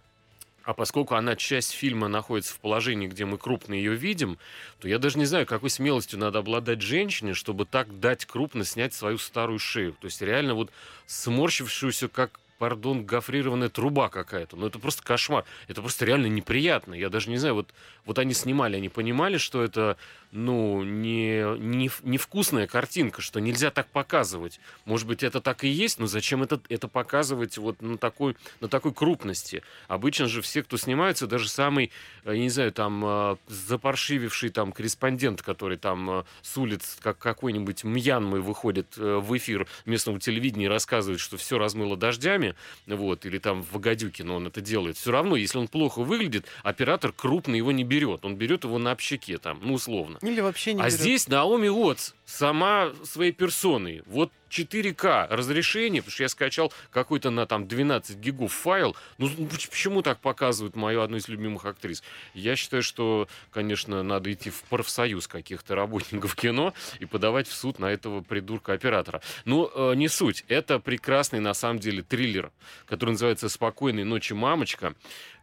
А 0.63 0.73
поскольку 0.73 1.13
она 1.13 1.35
часть 1.35 1.71
фильма 1.73 2.07
находится 2.07 2.55
в 2.55 2.59
положении, 2.59 3.07
где 3.07 3.23
мы 3.23 3.37
крупно 3.37 3.75
ее 3.75 3.93
видим, 3.93 4.39
то 4.79 4.87
я 4.87 4.97
даже 4.97 5.19
не 5.19 5.25
знаю, 5.25 5.45
какой 5.45 5.69
смелостью 5.69 6.17
надо 6.17 6.39
обладать 6.39 6.81
женщине, 6.81 7.35
чтобы 7.35 7.65
так 7.65 7.99
дать 7.99 8.25
крупно 8.25 8.65
снять 8.65 8.95
свою 8.95 9.19
старую 9.19 9.59
шею. 9.59 9.93
То 9.93 10.05
есть 10.05 10.21
реально 10.23 10.55
вот 10.55 10.71
сморщившуюся, 11.05 12.07
как 12.07 12.39
пардон, 12.57 13.05
гофрированная 13.05 13.69
труба 13.69 14.09
какая-то. 14.09 14.55
Ну, 14.55 14.67
это 14.67 14.79
просто 14.79 15.03
кошмар. 15.03 15.45
Это 15.67 15.81
просто 15.81 16.05
реально 16.05 16.27
неприятно. 16.27 16.93
Я 16.93 17.09
даже 17.09 17.29
не 17.29 17.37
знаю, 17.37 17.55
вот, 17.55 17.73
вот 18.05 18.17
они 18.17 18.33
снимали, 18.33 18.77
они 18.77 18.89
понимали, 18.89 19.37
что 19.37 19.63
это, 19.63 19.97
ну, 20.35 20.83
не, 20.83 21.57
не, 21.57 21.89
невкусная 22.03 22.67
картинка, 22.67 23.21
что 23.21 23.39
нельзя 23.39 23.71
так 23.71 23.87
показывать. 23.87 24.59
Может 24.85 25.07
быть, 25.07 25.23
это 25.23 25.41
так 25.41 25.63
и 25.63 25.67
есть, 25.67 25.99
но 25.99 26.07
зачем 26.07 26.43
это, 26.43 26.59
это 26.69 26.87
показывать 26.87 27.57
вот 27.57 27.81
на 27.81 27.97
такой, 27.97 28.35
на 28.59 28.67
такой 28.67 28.93
крупности? 28.93 29.63
Обычно 29.87 30.27
же 30.27 30.41
все, 30.41 30.61
кто 30.61 30.77
снимаются, 30.77 31.25
даже 31.27 31.49
самый, 31.49 31.91
э, 32.25 32.35
я 32.35 32.41
не 32.41 32.49
знаю, 32.49 32.71
там, 32.71 33.03
э, 33.05 33.35
запаршививший 33.47 34.49
там 34.49 34.71
корреспондент, 34.71 35.41
который 35.41 35.77
там 35.77 36.09
э, 36.09 36.23
с 36.41 36.57
улиц, 36.57 36.97
как 37.01 37.17
какой-нибудь 37.17 37.83
Мьянмы 37.83 38.41
выходит 38.41 38.97
в 38.97 39.37
эфир 39.37 39.67
местного 39.85 40.19
телевидения 40.19 40.65
и 40.65 40.69
рассказывает, 40.69 41.19
что 41.19 41.37
все 41.37 41.57
размыло 41.57 41.95
дождями, 41.95 42.55
вот, 42.87 43.25
или 43.25 43.37
там 43.37 43.63
в 43.63 43.75
Агадюке, 43.75 44.23
но 44.23 44.35
он 44.35 44.47
это 44.47 44.61
делает. 44.61 44.97
Все 44.97 45.11
равно, 45.11 45.35
если 45.35 45.57
он 45.57 45.67
плохо 45.67 46.03
выглядит, 46.03 46.45
оператор 46.63 47.11
крупно 47.11 47.55
его 47.55 47.71
не 47.71 47.83
берет. 47.83 48.25
Он 48.25 48.35
берет 48.35 48.63
его 48.63 48.77
на 48.77 48.91
общаке 48.91 49.37
там, 49.37 49.59
ну, 49.61 49.73
условно. 49.73 50.19
Или 50.25 50.41
вообще 50.41 50.73
не 50.73 50.81
А 50.81 50.85
берет. 50.85 50.99
здесь 50.99 51.27
Наоми 51.27 51.67
Уотс 51.67 52.13
сама 52.25 52.91
своей 53.03 53.31
персоной. 53.31 54.03
Вот 54.05 54.31
4К 54.49 55.27
разрешение, 55.29 56.01
потому 56.01 56.13
что 56.13 56.23
я 56.23 56.29
скачал 56.29 56.73
какой-то 56.91 57.29
на 57.29 57.45
там 57.45 57.67
12 57.67 58.17
гигов 58.17 58.53
файл. 58.53 58.95
Ну, 59.17 59.29
поч- 59.47 59.69
почему 59.69 60.01
так 60.01 60.19
показывают 60.19 60.75
мою 60.75 61.01
одну 61.01 61.17
из 61.17 61.27
любимых 61.27 61.65
актрис? 61.65 62.03
Я 62.33 62.55
считаю, 62.55 62.83
что, 62.83 63.27
конечно, 63.51 64.03
надо 64.03 64.31
идти 64.31 64.49
в 64.49 64.63
профсоюз 64.63 65.27
каких-то 65.27 65.75
работников 65.75 66.35
кино 66.35 66.73
и 66.99 67.05
подавать 67.05 67.47
в 67.47 67.53
суд 67.53 67.79
на 67.79 67.87
этого 67.87 68.21
придурка-оператора. 68.21 69.21
Ну, 69.45 69.69
э, 69.73 69.95
не 69.95 70.07
суть. 70.07 70.45
Это 70.47 70.79
прекрасный, 70.79 71.39
на 71.39 71.53
самом 71.53 71.79
деле, 71.79 72.01
триллер, 72.01 72.51
который 72.85 73.11
называется 73.11 73.49
«Спокойной 73.49 74.03
ночи, 74.03 74.33
мамочка» 74.33 74.95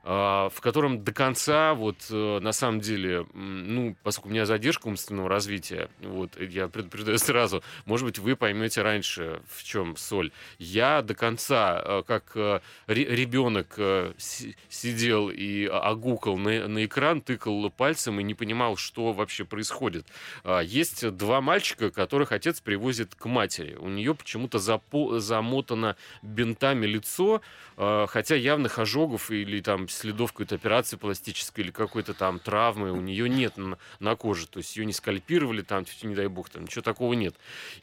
а, 0.05 0.49
в 0.49 0.61
котором 0.61 1.05
до 1.05 1.13
конца, 1.13 1.75
вот, 1.75 1.97
э, 2.11 2.39
на 2.41 2.53
самом 2.53 2.81
деле, 2.81 3.25
ну, 3.35 3.95
поскольку 4.03 4.31
у 4.31 4.33
меня 4.33 4.47
задержка 4.47 4.89
умственного 4.89 5.29
развития, 5.29 5.89
вот, 6.01 6.41
я 6.41 6.67
предупреждаю 6.67 7.19
сразу, 7.19 7.63
может 7.85 8.07
быть, 8.07 8.19
вы 8.19 8.35
поймете 8.35 8.83
раньше, 8.83 8.92
в 9.01 9.65
чем 9.65 9.97
соль. 9.97 10.31
Я 10.59 11.03
до 11.03 11.15
конца, 11.15 11.83
э, 11.85 12.03
как 12.07 12.33
э, 12.35 12.61
ре- 12.87 13.05
ребенок 13.17 13.75
э, 13.79 14.13
си- 14.19 14.57
сидел 14.69 15.31
и 15.31 15.65
огукал 15.67 16.37
на, 16.37 16.69
на 16.69 16.85
экран, 16.85 17.21
тыкал 17.21 17.71
пальцем 17.71 18.21
и 18.21 18.23
не 18.23 18.35
понимал, 18.35 18.77
что 18.77 19.13
вообще 19.13 19.45
происходит. 19.45 20.07
А, 20.45 20.61
Есть 20.61 21.09
два 21.17 21.41
мальчика, 21.41 21.91
которых 21.91 22.33
отец 22.33 22.61
привозит 22.61 23.15
к 23.15 23.25
матери. 23.27 23.75
У 23.77 23.89
нее 23.89 24.15
почему-то 24.15 24.59
запо- 24.59 25.19
замотано 25.21 25.97
бинтами 26.23 26.87
лицо, 26.87 27.41
э, 27.77 28.07
хотя 28.09 28.35
явных 28.35 28.79
ожогов 28.79 29.31
или 29.31 29.61
там 29.61 29.89
следов 29.89 30.33
какой-то 30.33 30.55
операции 30.57 30.97
пластической 30.97 31.65
или 31.65 31.71
какой-то 31.71 32.15
там 32.15 32.39
травмы 32.39 32.93
у 32.93 33.01
нее 33.01 33.29
нет 33.29 33.57
на, 33.57 33.79
на 34.01 34.17
коже. 34.17 34.47
То 34.47 34.59
есть 34.59 34.77
ее 34.77 34.85
не 34.85 34.93
скальпировали 34.93 35.63
там, 35.63 35.85
не 36.03 36.15
дай 36.15 36.27
бог, 36.27 36.51
там 36.51 36.65
ничего 36.65 36.83
такого 36.83 37.15
нет. 37.15 37.35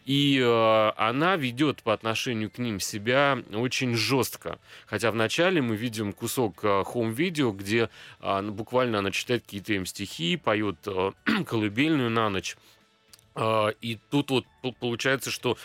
И 0.05 0.39
э, 0.41 0.89
она 0.99 1.38
ведет 1.38 1.81
по 1.81 1.93
отношению 1.93 2.51
к 2.51 2.57
ним 2.57 2.81
себя 2.81 3.41
очень 3.53 3.95
жестко. 3.95 4.59
Хотя 4.85 5.12
вначале 5.12 5.62
мы 5.62 5.77
видим 5.77 6.12
кусок 6.12 6.59
э, 6.62 6.83
хоум-видео, 6.83 7.51
где 7.51 7.89
а, 8.19 8.41
ну, 8.41 8.51
буквально 8.51 8.99
она 8.99 9.09
читает 9.12 9.43
какие-то 9.43 9.71
им 9.71 9.85
стихи, 9.85 10.35
поет 10.35 10.75
э, 10.88 11.12
колыбельную 11.45 12.09
на 12.09 12.29
ночь. 12.29 12.57
А, 13.33 13.69
И 13.79 13.97
тут 14.09 14.29
вот 14.31 14.45
получается, 14.81 15.31
что 15.31 15.57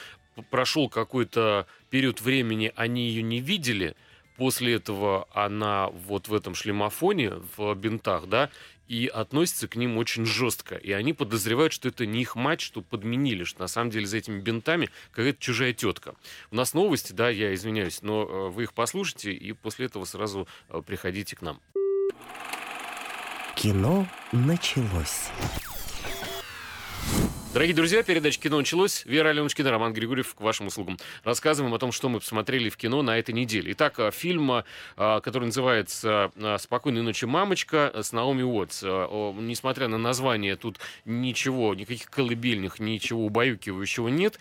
прошел 0.51 0.88
какой-то 0.88 1.66
период 1.90 2.20
времени, 2.20 2.73
они 2.77 3.09
ее 3.09 3.23
не 3.25 3.40
видели. 3.40 3.97
После 4.37 4.75
этого 4.75 5.27
она 5.33 5.88
вот 5.88 6.29
в 6.29 6.35
этом 6.35 6.55
шлемофоне, 6.55 7.33
в 7.57 7.75
бинтах, 7.75 8.29
да, 8.29 8.51
и 8.88 9.07
относится 9.07 9.68
к 9.68 9.77
ним 9.77 9.97
очень 9.99 10.27
жестко. 10.27 10.77
И 10.77 10.92
они 10.92 11.12
подозревают, 11.12 11.73
что 11.73 11.88
это 11.88 12.07
не 12.07 12.23
их 12.23 12.37
мать, 12.37 12.61
что 12.61 12.83
подменили, 12.83 13.44
что 13.44 13.61
на 13.61 13.68
самом 13.68 13.90
деле 13.90 14.07
за 14.07 14.18
этими 14.18 14.40
бинтами 14.40 14.90
какая-то 15.11 15.40
чужая 15.40 15.73
тетка. 15.73 16.14
У 16.51 16.57
нас 16.57 16.75
новости, 16.75 17.12
да, 17.12 17.31
я 17.31 17.55
извиняюсь, 17.55 18.03
но 18.03 18.25
э, 18.25 18.49
вы 18.51 18.64
их 18.64 18.75
послушайте, 18.75 19.33
и 19.33 19.53
после 19.53 19.87
этого 19.87 20.05
сразу 20.05 20.47
э, 20.68 20.83
приходите 20.85 21.37
к 21.37 21.42
нам. 21.42 21.61
Кино 23.57 24.07
началось. 24.33 25.31
Дорогие 27.55 27.77
друзья, 27.77 28.03
передача 28.03 28.40
«Кино» 28.40 28.59
началось. 28.59 29.05
Вера 29.07 29.29
Аленочкина, 29.29 29.71
Роман 29.71 29.93
Григорьев 29.93 30.35
к 30.35 30.40
вашим 30.40 30.67
услугам. 30.67 30.99
Рассказываем 31.23 31.73
о 31.73 31.79
том, 31.79 31.93
что 31.93 32.09
мы 32.09 32.19
посмотрели 32.19 32.69
в 32.69 32.77
кино 32.77 33.01
на 33.03 33.17
этой 33.17 33.33
неделе. 33.33 33.71
Итак, 33.71 34.01
а, 34.01 34.11
фильм, 34.11 34.51
а, 34.51 35.21
который 35.21 35.45
называется 35.45 36.33
а, 36.35 36.59
«Спокойной 36.59 37.03
ночи, 37.03 37.27
мамочка» 37.27 37.93
с 37.95 38.11
Наоми 38.11 38.43
Уотс. 38.43 38.83
Несмотря 38.83 39.87
на 39.87 39.99
название, 39.99 40.57
тут 40.57 40.81
ничего, 41.05 41.77
никаких 41.77 42.11
колыбельных, 42.11 42.81
ничего 42.81 43.25
убаюкивающего 43.25 44.09
нет. 44.09 44.40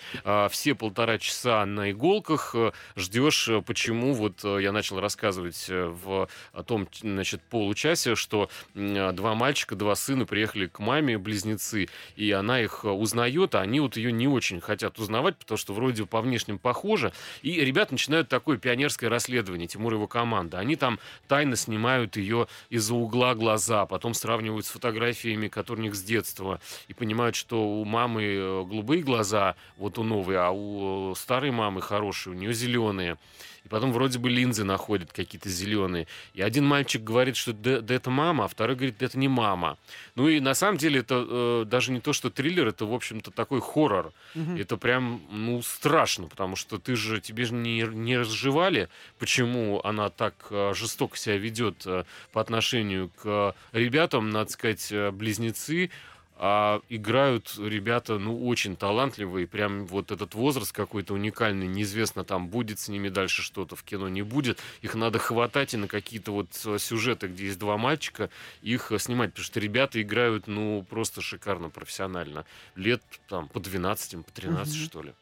Все 0.50 0.74
полтора 0.74 1.20
часа 1.20 1.68
на 1.68 1.92
иголках. 1.92 2.56
Ждешь, 2.96 3.48
почему 3.68 4.16
вот 4.16 4.44
я 4.44 4.72
начал 4.72 5.00
рассказывать 5.00 5.68
э, 5.70 5.86
в 5.86 6.28
том, 6.66 6.88
значит, 7.00 7.44
получасе, 7.44 8.16
что 8.16 8.50
два 8.74 9.36
мальчика, 9.36 9.76
два 9.76 9.94
сына 9.94 10.26
приехали 10.26 10.66
к 10.66 10.80
маме, 10.80 11.20
близнецы, 11.20 11.90
и 12.16 12.32
она 12.32 12.60
их 12.60 12.84
узнает, 13.04 13.54
а 13.56 13.62
они 13.62 13.80
вот 13.80 13.98
ее 13.98 14.12
не 14.12 14.28
очень 14.28 14.60
хотят 14.62 14.98
узнавать, 14.98 15.38
потому 15.38 15.58
что 15.58 15.74
вроде 15.74 16.06
по 16.06 16.22
внешним 16.22 16.58
похоже. 16.58 17.14
И 17.42 17.60
ребят 17.64 17.92
начинают 17.92 18.30
такое 18.30 18.58
пионерское 18.58 19.10
расследование, 19.10 19.68
Тимур 19.68 19.94
и 19.94 19.96
его 19.96 20.08
команда. 20.08 20.60
Они 20.60 20.76
там 20.76 21.00
тайно 21.28 21.56
снимают 21.56 22.18
ее 22.18 22.48
из-за 22.70 22.96
угла 22.96 23.36
глаза, 23.36 23.86
потом 23.86 24.14
сравнивают 24.14 24.66
с 24.66 24.70
фотографиями, 24.70 25.48
которые 25.48 25.84
у 25.84 25.86
них 25.86 25.96
с 25.96 26.02
детства, 26.02 26.60
и 26.88 26.94
понимают, 26.94 27.36
что 27.36 27.64
у 27.64 27.86
мамы 27.86 28.24
э, 28.24 28.64
голубые 28.64 29.04
глаза, 29.04 29.56
вот 29.78 29.98
у 29.98 30.04
новой, 30.04 30.38
а 30.38 30.52
у 30.52 31.14
старой 31.16 31.52
мамы 31.52 31.82
хорошие, 31.82 32.34
у 32.34 32.38
нее 32.38 32.54
зеленые. 32.54 33.18
И 33.64 33.70
потом 33.70 33.94
вроде 33.94 34.20
бы 34.20 34.30
линзы 34.30 34.64
находят 34.64 35.14
какие-то 35.14 35.50
зеленые. 35.50 36.08
И 36.34 36.42
один 36.42 36.66
мальчик 36.66 37.04
говорит, 37.04 37.36
что 37.36 37.54
да, 37.54 37.80
да 37.80 37.94
это 37.96 38.10
мама, 38.10 38.46
а 38.46 38.48
второй 38.48 38.76
говорит, 38.76 38.98
да 39.00 39.06
это 39.06 39.18
не 39.18 39.28
мама. 39.28 39.78
Ну 40.16 40.28
и 40.28 40.40
на 40.40 40.54
самом 40.54 40.78
деле 40.78 41.00
это 41.00 41.26
э, 41.28 41.66
даже 41.66 41.92
не 41.92 42.02
то, 42.02 42.14
что 42.14 42.30
триллер, 42.30 42.68
это, 42.68 42.86
в 42.86 42.94
общем-то, 42.94 43.32
такой 43.32 43.62
хоррор. 43.62 44.14
Угу. 44.36 44.58
Это 44.58 44.78
прям, 44.78 45.22
ну, 45.32 45.62
страшно, 45.62 46.28
потому 46.28 46.56
что 46.56 46.78
ты 46.78 46.96
же, 46.96 47.22
тебе 47.22 47.46
же 47.46 47.54
не, 47.54 47.82
не 47.82 48.18
разжевали, 48.18 48.90
почему 49.18 49.82
она 49.84 50.10
так 50.10 50.48
э, 50.50 50.74
жестоко 50.76 51.18
себя 51.18 51.38
ведет 51.38 51.84
э, 51.86 52.04
по 52.32 52.42
отношению 52.42 53.10
к 53.10 53.56
ребятам, 53.72 54.30
надо 54.30 54.52
сказать, 54.52 54.92
э, 54.92 55.12
близнецы, 55.12 55.90
а 56.36 56.82
играют 56.90 57.56
ребята, 57.58 58.18
ну, 58.18 58.48
очень 58.48 58.76
талантливые, 58.76 59.48
прям 59.48 59.86
вот 59.86 60.12
этот 60.12 60.34
возраст 60.34 60.72
какой-то 60.72 61.14
уникальный, 61.14 61.68
неизвестно, 61.68 62.24
там 62.24 62.48
будет 62.48 62.80
с 62.80 62.90
ними 62.90 63.10
дальше 63.10 63.44
что-то 63.44 63.76
в 63.76 63.84
кино, 63.84 64.10
не 64.10 64.24
будет, 64.24 64.60
их 64.82 64.96
надо 64.96 65.20
хватать 65.20 65.74
и 65.74 65.78
на 65.78 65.88
какие-то 65.88 66.32
вот 66.32 66.50
э, 66.66 66.78
сюжеты, 66.80 67.28
где 67.28 67.46
есть 67.46 67.60
два 67.60 67.78
мальчика, 67.78 68.30
их 68.62 68.92
э, 68.92 69.00
снимать, 69.00 69.32
потому 69.32 69.46
что 69.46 69.60
ребята 69.60 70.02
играют, 70.02 70.48
ну, 70.48 70.86
просто 70.90 71.22
шикарно, 71.22 71.70
профессионально, 71.70 72.46
лет 72.76 73.02
там 73.28 73.48
по 73.48 73.60
12, 73.60 74.26
по 74.26 74.32
13, 74.32 74.76
угу. 74.76 74.84
что 74.84 75.04
ли. 75.04 75.14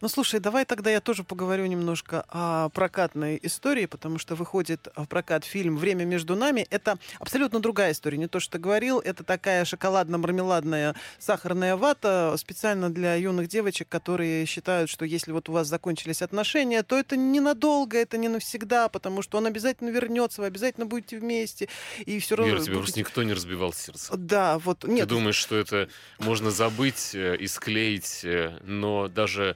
Ну, 0.00 0.08
слушай, 0.08 0.40
давай 0.40 0.64
тогда 0.64 0.90
я 0.90 1.00
тоже 1.00 1.24
поговорю 1.24 1.66
немножко 1.66 2.24
о 2.28 2.68
прокатной 2.70 3.38
истории, 3.42 3.86
потому 3.86 4.18
что 4.18 4.34
выходит 4.34 4.88
в 4.96 5.06
прокат 5.06 5.44
фильм 5.44 5.76
«Время 5.76 6.04
между 6.04 6.36
нами». 6.36 6.66
Это 6.70 6.98
абсолютно 7.18 7.60
другая 7.60 7.92
история. 7.92 8.18
Не 8.18 8.28
то, 8.28 8.40
что 8.40 8.52
ты 8.52 8.58
говорил, 8.58 9.00
это 9.00 9.24
такая 9.24 9.64
шоколадно-мармеладная 9.64 10.94
сахарная 11.18 11.76
вата 11.76 12.34
специально 12.38 12.90
для 12.90 13.14
юных 13.14 13.48
девочек, 13.48 13.88
которые 13.88 14.46
считают, 14.46 14.90
что 14.90 15.04
если 15.04 15.32
вот 15.32 15.48
у 15.48 15.52
вас 15.52 15.68
закончились 15.68 16.22
отношения, 16.22 16.82
то 16.82 16.98
это 16.98 17.16
ненадолго, 17.16 17.98
это 17.98 18.18
не 18.18 18.28
навсегда, 18.28 18.88
потому 18.88 19.22
что 19.22 19.38
он 19.38 19.46
обязательно 19.46 19.90
вернется, 19.90 20.40
вы 20.42 20.46
обязательно 20.46 20.86
будете 20.86 21.18
вместе. 21.18 21.68
И 22.04 22.18
все 22.18 22.36
равно... 22.36 22.54
Вера, 22.54 22.64
тебе 22.64 22.76
просто 22.76 22.98
никто 22.98 23.22
не 23.22 23.32
разбивал 23.32 23.72
сердце. 23.72 24.16
Да, 24.16 24.58
вот. 24.58 24.84
Нет. 24.84 25.08
Ты 25.08 25.14
думаешь, 25.14 25.36
что 25.36 25.56
это 25.56 25.88
можно 26.18 26.50
забыть 26.50 27.14
э, 27.14 27.36
и 27.36 27.46
склеить, 27.46 28.20
э, 28.24 28.58
но 28.64 29.08
даже 29.08 29.55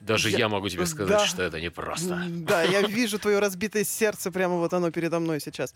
даже 0.00 0.30
я, 0.30 0.38
я 0.38 0.48
могу 0.48 0.68
тебе 0.68 0.86
сказать, 0.86 1.18
да, 1.18 1.26
что 1.26 1.42
это 1.42 1.60
непросто. 1.60 2.22
Да, 2.28 2.62
я 2.62 2.82
вижу 2.82 3.18
твое 3.18 3.38
разбитое 3.38 3.84
сердце, 3.84 4.30
прямо 4.30 4.56
вот 4.56 4.72
оно 4.74 4.90
передо 4.90 5.20
мной 5.20 5.40
сейчас. 5.40 5.74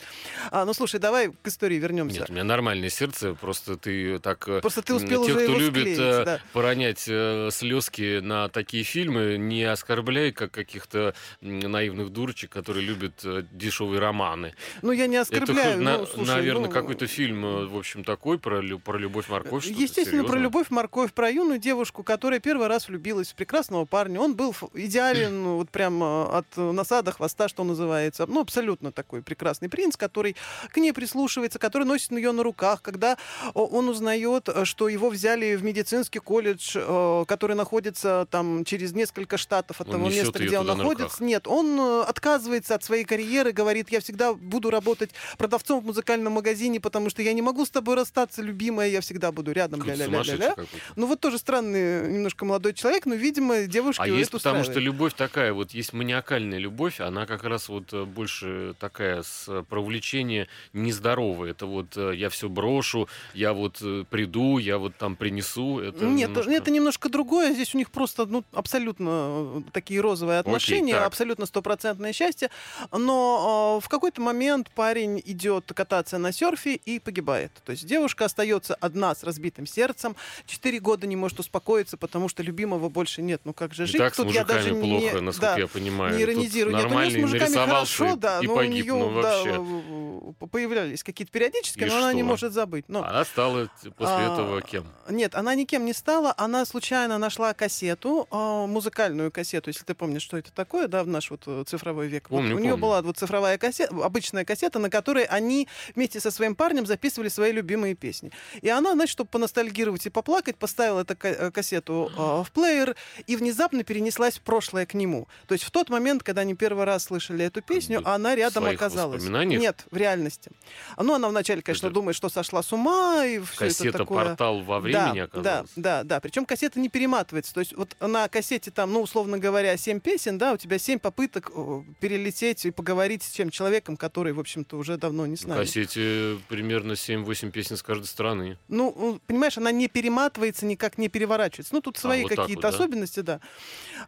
А, 0.51 0.65
ну 0.65 0.75
слушай, 0.75 1.01
давай 1.01 1.31
к 1.31 1.49
истории 1.49 1.77
вернемся. 1.77 2.21
Нет, 2.21 2.31
у 2.31 2.33
меня 2.33 2.45
нормальное 2.45 2.91
сердце, 2.91 3.35
просто 3.35 3.77
ты 3.77 4.19
так... 4.19 4.47
Э, 4.49 4.61
просто 4.61 4.83
ты 4.83 4.95
успел 4.95 5.25
Тех, 5.25 5.37
уже 5.37 5.45
кто 5.45 5.53
его 5.53 5.61
любит 5.61 5.83
склеить, 5.83 5.99
э, 5.99 6.25
да. 6.25 6.41
поронять 6.53 7.05
э, 7.09 7.49
слезки 7.51 8.21
на 8.21 8.49
такие 8.49 8.85
фильмы, 8.85 9.37
не 9.39 9.65
оскорбляй, 9.65 10.33
как 10.33 10.51
каких-то 10.51 11.15
наивных 11.41 12.11
дурочек, 12.11 12.51
которые 12.51 12.85
любят 12.85 13.25
дешевые 13.53 14.01
романы. 14.01 14.55
Ну, 14.83 14.93
я 14.93 15.07
не 15.07 15.17
оскорбляю. 15.17 15.81
Это, 15.81 15.99
ну, 15.99 16.07
слушай, 16.07 16.29
наверное, 16.29 16.67
ну... 16.67 16.73
какой-то 16.73 17.07
фильм, 17.07 17.69
в 17.69 17.77
общем, 17.77 18.05
такой, 18.05 18.39
про, 18.39 18.63
про 18.79 18.99
любовь-морковь. 18.99 19.65
Естественно, 19.67 20.05
серьезно. 20.05 20.29
про 20.29 20.39
любовь-морковь, 20.39 21.13
про 21.13 21.31
юную 21.31 21.59
девушку, 21.59 22.03
которая 22.03 22.41
первый 22.41 22.67
раз 22.67 22.89
влюбилась 22.89 23.33
в 23.33 23.35
прекрасного 23.35 23.85
парня. 23.87 24.10
Он 24.19 24.35
был 24.35 24.55
идеален, 24.75 25.43
ну, 25.43 25.57
вот 25.57 25.71
прям 25.71 26.03
э, 26.03 26.25
от 26.25 26.57
насада, 26.57 27.13
хвоста, 27.13 27.49
что 27.49 27.65
называется. 27.65 28.27
Ну, 28.27 28.41
абсолютно 28.41 28.93
такой 28.93 29.23
прекрасный 29.23 29.69
принц, 29.69 29.97
который 29.97 30.37
к 30.73 30.77
ней 30.77 30.93
прислушивается, 30.93 31.59
который 31.59 31.85
носит 31.87 32.11
ее 32.13 32.33
на 32.33 32.43
руках, 32.43 32.83
когда 32.83 33.17
он 33.55 33.89
узнает, 33.89 34.49
э, 34.49 34.65
что 34.65 34.89
его 34.89 35.11
взяли 35.11 35.55
в 35.57 35.65
медицинский 35.65 36.19
колледж, 36.19 36.77
э, 36.77 37.25
который 37.27 37.57
находится 37.57 38.27
там 38.31 38.65
через 38.65 38.93
несколько 38.93 39.37
штатов 39.37 39.81
от 39.81 39.89
Он 39.89 39.93
того 39.95 40.09
места, 40.09 40.39
где 40.39 40.59
он 40.59 40.67
на 40.67 40.75
находится. 40.75 41.05
руках. 41.05 41.21
Нет, 41.21 41.47
он 41.47 41.79
отказывается 42.07 42.75
от 42.75 42.85
своей 42.85 43.05
карьеры, 43.05 43.53
говорит, 43.53 43.91
я 43.91 44.01
всегда 44.01 44.35
буду 44.35 44.71
работать 44.71 45.11
продавцом 45.39 45.81
в 45.81 45.85
музыкальном 45.87 46.33
магазине, 46.35 46.81
потому 46.81 47.11
что 47.11 47.23
я 47.23 47.33
не 47.33 47.43
могу 47.43 47.65
с 47.65 47.71
тобой 47.71 47.97
расстаться, 47.97 48.43
любимая, 48.43 48.89
я 48.89 49.01
всегда 49.01 49.33
буду 49.33 49.53
рядом. 49.53 49.81
Какой-то 49.81 49.99
ля-ля-ля-ля-ля. 50.05 50.25
сумасшедший 50.25 50.49
какой-то. 50.67 50.85
Ну 50.97 51.07
вот 51.07 51.21
тоже 51.21 51.39
странный 51.39 52.09
немножко 52.13 52.45
молодой 52.45 52.75
человек, 52.75 53.07
но, 53.07 53.15
видимо, 53.15 53.67
девушке 54.07 54.17
А 54.17 54.19
есть 54.19 54.31
потому 54.31 54.65
что 54.65 54.81
любовь 54.81 55.15
такая, 55.15 55.53
вот 55.53 55.73
есть 55.73 55.93
маниакальная 55.93 56.59
любовь, 56.59 57.01
она 57.01 57.27
как 57.27 57.45
раз 57.45 57.69
вот 57.69 57.93
э, 57.93 58.05
больше 58.05 58.75
такая 58.79 59.23
с 59.23 59.47
э, 59.49 59.65
про 59.69 59.81
увлечение 59.81 60.49
нездоровое. 60.73 61.51
Это 61.51 61.67
вот 61.67 61.97
э, 61.97 62.13
я 62.15 62.29
все 62.31 62.49
брошу, 62.49 63.09
я 63.35 63.53
вот 63.53 63.83
приду, 64.11 64.59
я 64.59 64.79
вот 64.79 64.97
там 64.97 65.17
принесу. 65.17 65.81
Это 65.81 66.05
Нет, 66.05 66.31
немножко- 66.31 66.53
это 66.53 66.71
немножко 66.71 67.09
другое. 67.09 67.53
Здесь 67.53 67.75
у 67.75 67.79
них 67.79 67.91
просто 67.91 68.27
ну, 68.27 68.45
абсолютно 68.53 69.63
такие 69.73 70.01
розовые 70.01 70.39
отношения, 70.39 70.95
так. 70.95 71.07
абсолютно 71.07 71.47
стопроцентное 71.47 72.13
счастье. 72.13 72.51
Но 72.93 73.79
э, 73.79 73.85
в 73.85 73.89
какой-то 73.89 74.21
момент 74.21 74.71
парень 74.75 75.21
идет 75.25 75.73
кататься 75.75 76.19
на 76.19 76.33
серфе 76.33 76.75
и 76.75 76.99
погибает. 76.99 77.53
То 77.65 77.73
есть 77.73 77.87
девушка 77.87 78.25
остается 78.25 78.75
одна 78.75 79.15
с 79.15 79.23
разбитым 79.25 79.67
сердцем, 79.67 80.17
четыре 80.47 80.81
года 80.81 81.07
не 81.07 81.17
может 81.17 81.41
успокоиться, 81.41 81.97
потому 81.97 82.29
что 82.29 82.43
любимого 82.43 82.89
больше 82.89 83.23
нет. 83.23 83.43
Ну 83.45 83.53
как 83.53 83.75
же 83.75 83.87
И 83.91 83.93
жить? 83.93 83.99
так 84.01 84.15
с 84.15 84.17
Тут 84.17 84.27
я 84.31 84.43
мужиками 84.43 84.59
даже 84.63 84.75
плохо, 84.75 85.15
не, 85.17 85.21
насколько 85.21 85.55
да, 85.55 85.59
я 85.61 85.67
понимаю. 85.67 86.17
не 86.17 86.23
иронизирую. 86.23 86.75
Нет, 86.77 86.85
у 86.85 86.89
нее 86.89 86.89
с 86.89 86.93
нормальный 86.93 87.21
мужиками 87.21 87.55
хорошо, 87.55 88.13
и- 88.13 88.17
да, 88.17 88.41
и 88.41 88.47
но 88.47 88.55
погиб, 88.57 88.71
у 88.71 88.75
нее 88.75 88.95
ну, 88.95 89.23
да, 89.23 89.37
вообще. 89.37 89.59
в- 89.59 90.47
появлялись 90.51 91.03
какие-то 91.03 91.33
периодически, 91.33 91.81
И 91.81 91.85
но 91.87 91.97
она 91.99 92.13
не 92.13 92.21
что? 92.23 92.29
может 92.29 92.53
забыть. 92.53 92.85
Но 92.89 93.03
Она 93.05 93.25
стала 93.25 93.69
после 93.97 94.15
А, 94.15 94.33
этого 94.33 94.63
кем? 94.63 94.87
Нет, 95.09 95.35
она 95.35 95.55
никем 95.55 95.85
не 95.85 95.93
стала. 95.93 96.35
Она 96.37 96.65
случайно 96.65 97.19
нашла 97.19 97.53
кассету, 97.55 98.27
а, 98.31 98.67
музыкальную 98.67 99.31
кассету, 99.31 99.71
если 99.71 99.85
ты 99.85 99.95
помнишь, 99.95 100.23
что 100.23 100.37
это 100.39 100.53
такое, 100.53 100.89
да, 100.89 101.03
в 101.05 101.07
наш 101.09 101.31
вот 101.31 101.43
э, 101.47 101.65
цифровой 101.67 102.09
век. 102.09 102.31
Вот 102.31 102.39
Помню, 102.39 102.57
у 102.57 102.59
нее 102.59 102.77
была 102.77 103.03
вот 103.03 103.17
цифровая 103.19 103.59
кассета, 103.59 103.95
обычная 104.05 104.45
кассета, 104.45 104.79
на 104.79 104.91
которой 104.91 105.25
они 105.25 105.69
вместе 105.95 106.21
со 106.21 106.31
своим 106.31 106.55
парнем 106.55 106.87
записывали 106.87 107.29
свои 107.29 107.53
любимые 107.53 107.95
песни. 107.95 108.31
И 108.63 108.69
она, 108.69 108.93
значит, 108.93 109.13
чтобы 109.13 109.29
поностальгировать 109.31 110.07
и 110.07 110.11
поплакать, 110.11 110.57
поставила 110.57 111.01
эту 111.03 111.17
э, 111.23 111.51
кассету 111.51 112.11
а, 112.17 112.43
в 112.45 112.51
плеер 112.53 112.97
и 113.27 113.37
внезапно 113.37 113.80
перенеслась 113.85 114.39
в 114.39 114.43
прошлое 114.43 114.87
к 114.87 114.95
нему. 114.95 115.29
То 115.47 115.55
есть 115.55 115.65
в 115.65 115.71
тот 115.71 115.91
момент, 115.91 116.23
когда 116.23 116.43
они 116.43 116.55
первый 116.55 116.85
раз 116.85 117.05
слышали 117.05 117.45
эту 117.45 117.63
песню, 117.63 118.01
бы 118.01 118.09
она 118.09 118.35
рядом 118.35 118.65
своих 118.65 118.81
оказалась. 118.81 119.25
Нет, 119.25 119.85
в 119.91 119.97
реальности. 119.97 120.51
Ну, 120.97 121.15
она 121.15 121.29
вначале, 121.29 121.63
конечно, 121.63 121.87
Это 121.87 121.95
думает, 121.95 122.17
что 122.17 122.29
сошла 122.29 122.63
с 122.63 122.73
ума, 122.73 123.25
и 123.25 123.39
все 123.41 123.67
это 123.67 123.75
Кассета 123.75 123.99
такое. 123.99 124.25
«Портал 124.25 124.61
во 124.61 124.81
времени» 124.81 125.01
да, 125.01 125.15
да, 125.15 125.23
оказалась? 125.25 125.71
да, 125.77 126.05
да. 126.05 126.21
Причем 126.21 126.45
кассета 126.45 126.79
не 126.81 126.89
перематывается. 126.89 127.55
То 127.55 127.61
есть 127.61 127.75
вот 127.77 127.97
на 128.01 128.29
кассете 128.29 128.71
там, 128.71 128.93
ну, 128.93 129.03
условно 129.03 129.39
говоря, 129.39 129.77
7 129.77 130.01
песен, 130.01 130.39
да, 130.39 130.53
у 130.53 130.57
тебя 130.57 130.79
7 130.79 130.99
попыток 130.99 131.51
э, 131.55 131.83
перелететь 132.01 132.65
и 132.67 132.71
поговорить 132.71 133.23
с 133.23 133.31
тем 133.31 133.51
человеком, 133.51 133.97
который, 133.97 134.33
в 134.33 134.41
общем-то, 134.41 134.77
уже 134.77 134.97
давно 134.97 135.27
не 135.27 135.37
с 135.37 135.45
нами. 135.45 135.61
кассете 135.61 136.39
примерно 136.49 136.93
7-8 136.93 137.51
песен 137.51 137.77
с 137.77 137.83
каждой 137.83 138.07
стороны. 138.07 138.59
Ну, 138.69 139.21
понимаешь, 139.27 139.59
она 139.59 139.73
не 139.73 139.89
перематывается, 139.89 140.67
никак 140.67 140.99
не 140.99 141.09
переворачивается. 141.09 141.75
Ну, 141.75 141.81
тут 141.81 141.97
свои 141.97 142.23
вот 142.23 142.31
так 142.31 142.39
какие-то 142.39 142.69
вот, 142.69 142.73
да? 142.73 142.77
особенности, 142.77 143.21
да. 143.21 143.41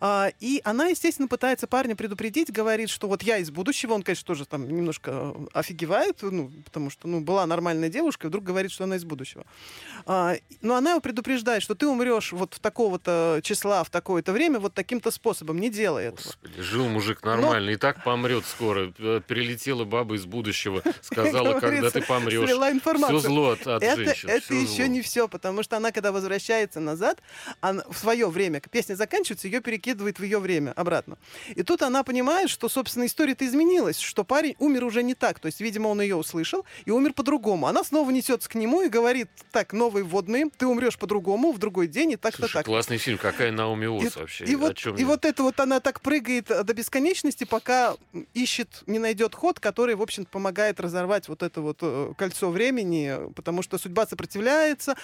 А, 0.01 0.31
и 0.41 0.61
она, 0.65 0.87
естественно, 0.87 1.29
пытается 1.29 1.67
парня 1.67 1.97
предупредить, 1.97 2.51
говорит, 2.51 2.91
что 2.91 3.09
вот 3.09 3.23
я 3.23 3.39
из 3.39 3.51
будущего. 3.51 3.93
Он, 3.95 4.03
конечно, 4.03 4.27
тоже 4.27 4.47
там 4.47 4.69
немножко 4.69 5.11
э, 5.13 5.47
офигевает, 5.53 6.19
ну, 6.23 6.51
потому 6.65 6.91
что, 6.91 7.09
ну, 7.09 7.21
была 7.21 7.47
нормальная 7.47 7.89
девушка, 7.89 8.27
и 8.27 8.29
вдруг 8.29 8.45
говорит, 8.45 8.73
что 8.73 8.85
она 8.85 8.97
из 8.97 9.05
будущего. 9.05 9.45
А, 10.07 10.35
но 10.61 10.77
она 10.77 10.93
его 10.93 11.01
предупреждает, 11.01 11.63
что 11.63 11.75
ты 11.75 11.87
умрешь 11.87 12.33
вот 12.33 12.55
в 12.55 12.61
такого-то 12.61 13.41
числа, 13.43 13.85
в 13.85 13.91
такое-то 13.91 14.33
время, 14.33 14.59
вот 14.59 14.75
таким-то 14.75 15.11
способом. 15.11 15.61
Не 15.61 15.71
делай 15.71 16.07
этого. 16.07 16.23
Господи, 16.25 16.61
жил 16.61 16.89
мужик 16.89 17.23
нормально, 17.25 17.71
и 17.71 17.77
так 17.77 18.03
помрет 18.05 18.45
скоро. 18.47 18.93
Э, 18.99 19.21
Прилетела 19.27 19.85
баба 19.85 20.17
из 20.17 20.27
будущего, 20.27 20.83
сказала, 21.03 21.61
когда 21.61 21.91
ты 21.91 22.03
помрешь. 22.03 22.33
Все 22.33 23.19
зло 23.19 23.51
от, 23.51 23.67
от 23.67 23.83
это, 23.83 24.05
женщин. 24.05 24.29
это 24.29 24.55
еще 24.55 24.85
зло. 24.85 24.87
не 24.87 25.03
все, 25.03 25.29
потому 25.29 25.63
что 25.63 25.77
она, 25.77 25.93
когда 25.93 26.13
возвращается 26.13 26.81
назад, 26.81 27.21
она, 27.61 27.85
в 27.89 27.97
свое 27.97 28.29
время, 28.29 28.61
песня 28.61 28.95
заканчивается, 28.95 29.49
ее 29.53 29.61
перекидывает 29.61 30.19
в 30.19 30.23
ее 30.23 30.39
время 30.39 30.73
обратно. 30.73 31.19
И 31.55 31.63
тут 31.63 31.83
она 31.83 32.03
понимает, 32.03 32.51
что, 32.51 32.69
собственно, 32.69 33.07
история-то 33.07 33.47
изменилась, 33.47 33.99
что 33.99 34.25
парень 34.25 34.57
умер 34.59 34.85
уже 34.85 35.03
не 35.03 35.15
так. 35.15 35.39
То 35.39 35.47
есть, 35.47 35.61
видимо, 35.61 35.89
он 35.89 36.01
ее 36.01 36.17
услышал 36.17 36.65
и 36.85 36.91
умер 36.91 37.13
по-другому. 37.13 37.67
Она 37.67 37.85
снова 37.85 38.11
несется 38.11 38.49
к 38.49 38.55
нему 38.55 38.83
и 38.83 38.89
говорит, 38.89 39.29
так, 39.51 39.73
новые 39.73 40.05
вводные, 40.05 40.49
ты 40.57 40.67
умрешь 40.67 40.99
по-другому 40.99 41.53
в 41.53 41.59
другой 41.59 41.87
день 41.87 42.13
и 42.13 42.17
так-то 42.17 42.49
так. 42.49 42.67
классный 42.67 42.99
фильм, 42.99 43.19
какая 43.19 43.53
Наоми 43.53 43.87
Уотс 43.87 44.17
вообще. 44.17 44.45
И, 44.45 44.57
вот, 44.57 44.79
и 44.99 45.05
вот 45.05 45.25
это 45.25 45.43
вот 45.43 45.61
она 45.61 45.81
так 45.81 46.01
прыгает 46.01 46.51
э, 46.51 46.65
до 46.65 46.75
бесконечности, 46.75 47.45
пока 47.45 47.97
ищет, 48.35 48.83
не 48.87 48.99
найдет 48.99 49.35
ход, 49.35 49.61
который, 49.61 49.95
в 49.95 50.03
общем 50.03 50.25
помогает 50.25 50.81
разорвать 50.81 51.29
вот 51.29 51.43
это 51.43 51.61
вот 51.61 51.79
э, 51.83 52.13
кольцо 52.17 52.51
времени, 52.51 53.33
потому 53.35 53.63
что 53.63 53.79
судьба 53.79 54.07
сопротивляется, 54.07 54.97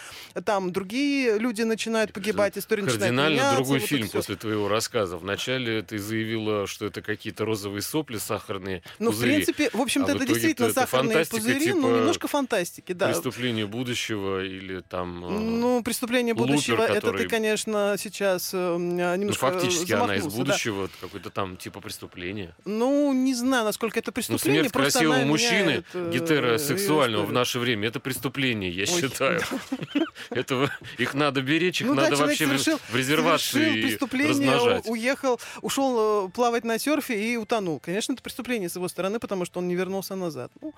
там 0.44 0.72
другие 0.72 1.38
люди 1.38 1.62
начинают 1.62 2.12
погибать, 2.12 2.56
история 2.56 2.84
начинает 2.84 3.14
Кардинально 3.14 3.56
другой 3.56 3.80
вот 3.80 3.88
фильм 3.88 4.08
после 4.08 4.36
твоего 4.38 4.68
рассказа. 4.68 5.16
Вначале 5.16 5.82
ты 5.82 5.98
заявила, 5.98 6.66
что 6.66 6.86
это 6.86 7.02
какие-то 7.02 7.44
розовые 7.44 7.82
сопли, 7.82 8.18
сахарные 8.18 8.82
Ну, 8.98 9.10
пузыри. 9.10 9.30
в 9.30 9.34
принципе, 9.34 9.70
в 9.72 9.80
общем-то, 9.80 10.12
А 10.12 10.14
это 10.16 10.26
действительно 10.26 10.66
это 10.66 10.74
сахарные 10.80 11.24
пузыри, 11.26 11.60
типа 11.66 11.76
ну, 11.76 11.96
немножко 11.96 12.28
фантастики, 12.28 12.92
да. 12.92 13.08
Преступление 13.08 13.66
будущего 13.66 14.44
или 14.44 14.80
там... 14.80 15.24
э, 15.24 15.28
Ну, 15.28 15.82
преступление 15.82 16.34
Лупер, 16.34 16.46
будущего, 16.52 16.82
это 16.82 16.94
который- 16.94 17.22
ты, 17.24 17.28
конечно, 17.28 17.96
сейчас 17.98 18.52
э, 18.54 18.56
ну, 18.78 19.16
немножко 19.16 19.50
фактически 19.50 19.92
она 19.92 20.14
из 20.16 20.22
замахнулся, 20.22 20.36
да. 20.38 20.44
будущего, 20.44 20.90
какой-то 21.00 21.30
там 21.30 21.56
типа 21.56 21.80
преступления. 21.80 22.54
Ну, 22.64 23.12
не 23.12 23.34
знаю, 23.34 23.64
насколько 23.64 23.98
это 23.98 24.10
Ну, 24.10 24.14
преступление. 24.14 24.62
смерть 24.62 24.72
просто 24.72 24.98
красивого 25.00 25.24
мужчины, 25.24 25.64
меняет, 25.64 25.86
э, 25.94 26.10
гетеросексуального 26.12 27.24
в 27.26 27.32
наше 27.32 27.58
время, 27.58 27.88
это 27.88 28.00
преступление, 28.00 28.70
я 28.70 28.82
Ой, 28.82 29.00
считаю. 29.00 29.40
Это 30.30 30.70
их 30.98 31.14
надо 31.14 31.40
беречь, 31.42 31.80
их 31.80 31.86
Ну 31.86 31.94
да, 31.94 32.02
надо 32.02 32.16
человек 32.16 32.38
вообще 32.40 32.46
совершил- 32.46 32.80
в 32.90 32.96
резервации 32.96 33.50
совершил 33.52 33.82
преступление, 33.88 34.27
размножать. 34.30 34.86
уехал, 34.86 35.40
ушел 35.62 36.26
э, 36.26 36.28
плавать 36.30 36.64
на 36.64 36.78
серфе 36.78 37.32
и 37.32 37.36
утонул. 37.36 37.80
Конечно, 37.80 38.12
это 38.12 38.22
преступление 38.22 38.68
с 38.68 38.76
его 38.76 38.88
стороны, 38.88 39.18
потому 39.18 39.44
что 39.44 39.60
он 39.60 39.68
не 39.68 39.74
вернулся 39.74 40.14
назад. 40.14 40.50
Ну, 40.60 40.72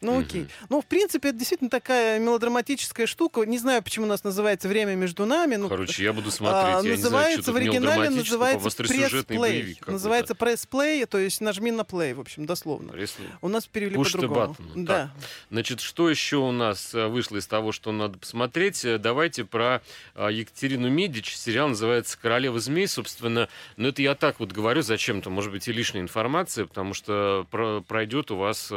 ну 0.00 0.20
окей. 0.20 0.42
Мгм. 0.42 0.50
Ну, 0.68 0.80
в 0.80 0.86
принципе, 0.86 1.28
это 1.30 1.38
действительно 1.38 1.70
такая 1.70 2.18
мелодраматическая 2.18 3.06
штука. 3.06 3.42
Не 3.42 3.58
знаю, 3.58 3.82
почему 3.82 4.06
у 4.06 4.08
нас 4.08 4.24
называется 4.24 4.68
«Время 4.68 4.94
между 4.94 5.26
нами». 5.26 5.56
Ну, 5.56 5.68
Короче, 5.68 6.02
я 6.04 6.12
буду 6.12 6.28
а, 6.28 6.32
смотреть. 6.32 6.84
Я 6.84 6.90
не 6.90 6.96
знаю, 6.96 6.96
называется 7.02 7.52
в 7.52 7.56
оригинале 7.56 8.10
называется 8.10 8.70
пресс-плей. 8.84 9.78
Называется 9.86 10.34
пресс-плей, 10.34 11.04
то 11.06 11.18
есть 11.18 11.40
нажми 11.40 11.70
на 11.70 11.84
плей, 11.84 12.12
в 12.14 12.20
общем, 12.20 12.46
дословно. 12.46 12.92
Пресло- 12.92 13.24
У 13.40 13.48
нас 13.48 13.66
перевели 13.66 13.96
по-другому. 13.96 14.56
Да. 14.74 15.10
Значит, 15.50 15.80
что 15.80 16.10
еще 16.10 16.36
у 16.36 16.52
нас 16.52 16.94
э, 16.94 17.06
вышло 17.06 17.36
из 17.36 17.46
того, 17.46 17.72
что 17.72 17.92
надо 17.92 18.18
посмотреть? 18.18 18.84
Э, 18.84 18.98
Давайте 18.98 19.44
про 19.44 19.82
э, 20.14 20.28
Екатерину 20.32 20.88
Медич. 20.88 21.36
Сериал 21.36 21.68
называется 21.68 22.18
«Королева 22.20 22.58
змей». 22.58 22.86
Собственно, 22.88 23.48
ну 23.76 23.88
это 23.88 24.02
я 24.02 24.14
так 24.14 24.40
вот 24.40 24.52
говорю 24.52 24.82
зачем-то. 24.82 25.30
Может 25.30 25.52
быть, 25.52 25.68
и 25.68 25.72
лишняя 25.72 26.02
информация, 26.02 26.66
потому 26.66 26.94
что 26.94 27.46
про- 27.50 27.80
пройдет 27.80 28.30
у 28.30 28.36
вас 28.36 28.72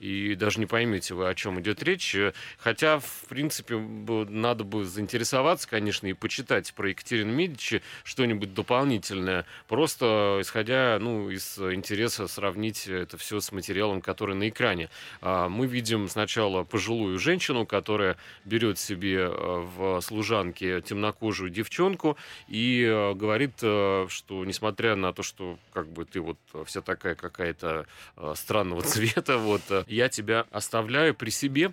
и 0.00 0.34
даже 0.34 0.53
не 0.60 0.66
поймете 0.66 1.14
вы, 1.14 1.28
о 1.28 1.34
чем 1.34 1.60
идет 1.60 1.82
речь. 1.82 2.14
Э, 2.14 2.32
Хотя, 2.58 2.98
в 2.98 3.24
принципе, 3.28 3.76
надо 3.76 4.64
бы 4.64 4.84
заинтересоваться, 4.84 5.68
конечно, 5.68 6.06
и 6.06 6.12
почитать 6.12 6.72
про 6.74 6.88
Екатерину 6.88 7.32
Медичи 7.32 7.82
что-нибудь 8.04 8.54
дополнительное. 8.54 9.46
Просто 9.68 10.38
исходя 10.40 10.98
ну, 11.00 11.30
из 11.30 11.58
интереса 11.58 12.26
сравнить 12.28 12.86
это 12.86 13.16
все 13.18 13.40
с 13.40 13.52
материалом, 13.52 14.00
который 14.00 14.34
на 14.34 14.48
экране. 14.48 14.88
А, 15.20 15.48
Мы 15.48 15.66
видим 15.66 16.08
сначала 16.08 16.64
пожилую 16.64 17.18
женщину, 17.18 17.66
которая 17.66 18.16
берет 18.44 18.78
себе 18.78 19.28
э, 19.28 19.28
в 19.30 20.00
служанке 20.00 20.80
темнокожую 20.80 21.50
девчонку 21.50 22.16
и 22.48 22.82
э, 22.82 23.14
говорит, 23.14 23.54
что 23.58 24.44
несмотря 24.44 24.96
на 24.96 25.12
то, 25.12 25.22
что 25.22 25.58
как 25.72 25.88
бы 25.88 26.04
ты 26.04 26.20
вот 26.20 26.38
вся 26.66 26.80
такая 26.80 27.14
какая-то 27.14 27.86
странного 28.34 28.80
цвета, 28.82 29.38
вот 29.38 29.62
я 29.86 30.08
тебя 30.08 30.43
оставляю 30.50 31.14
при 31.14 31.30
себе, 31.30 31.72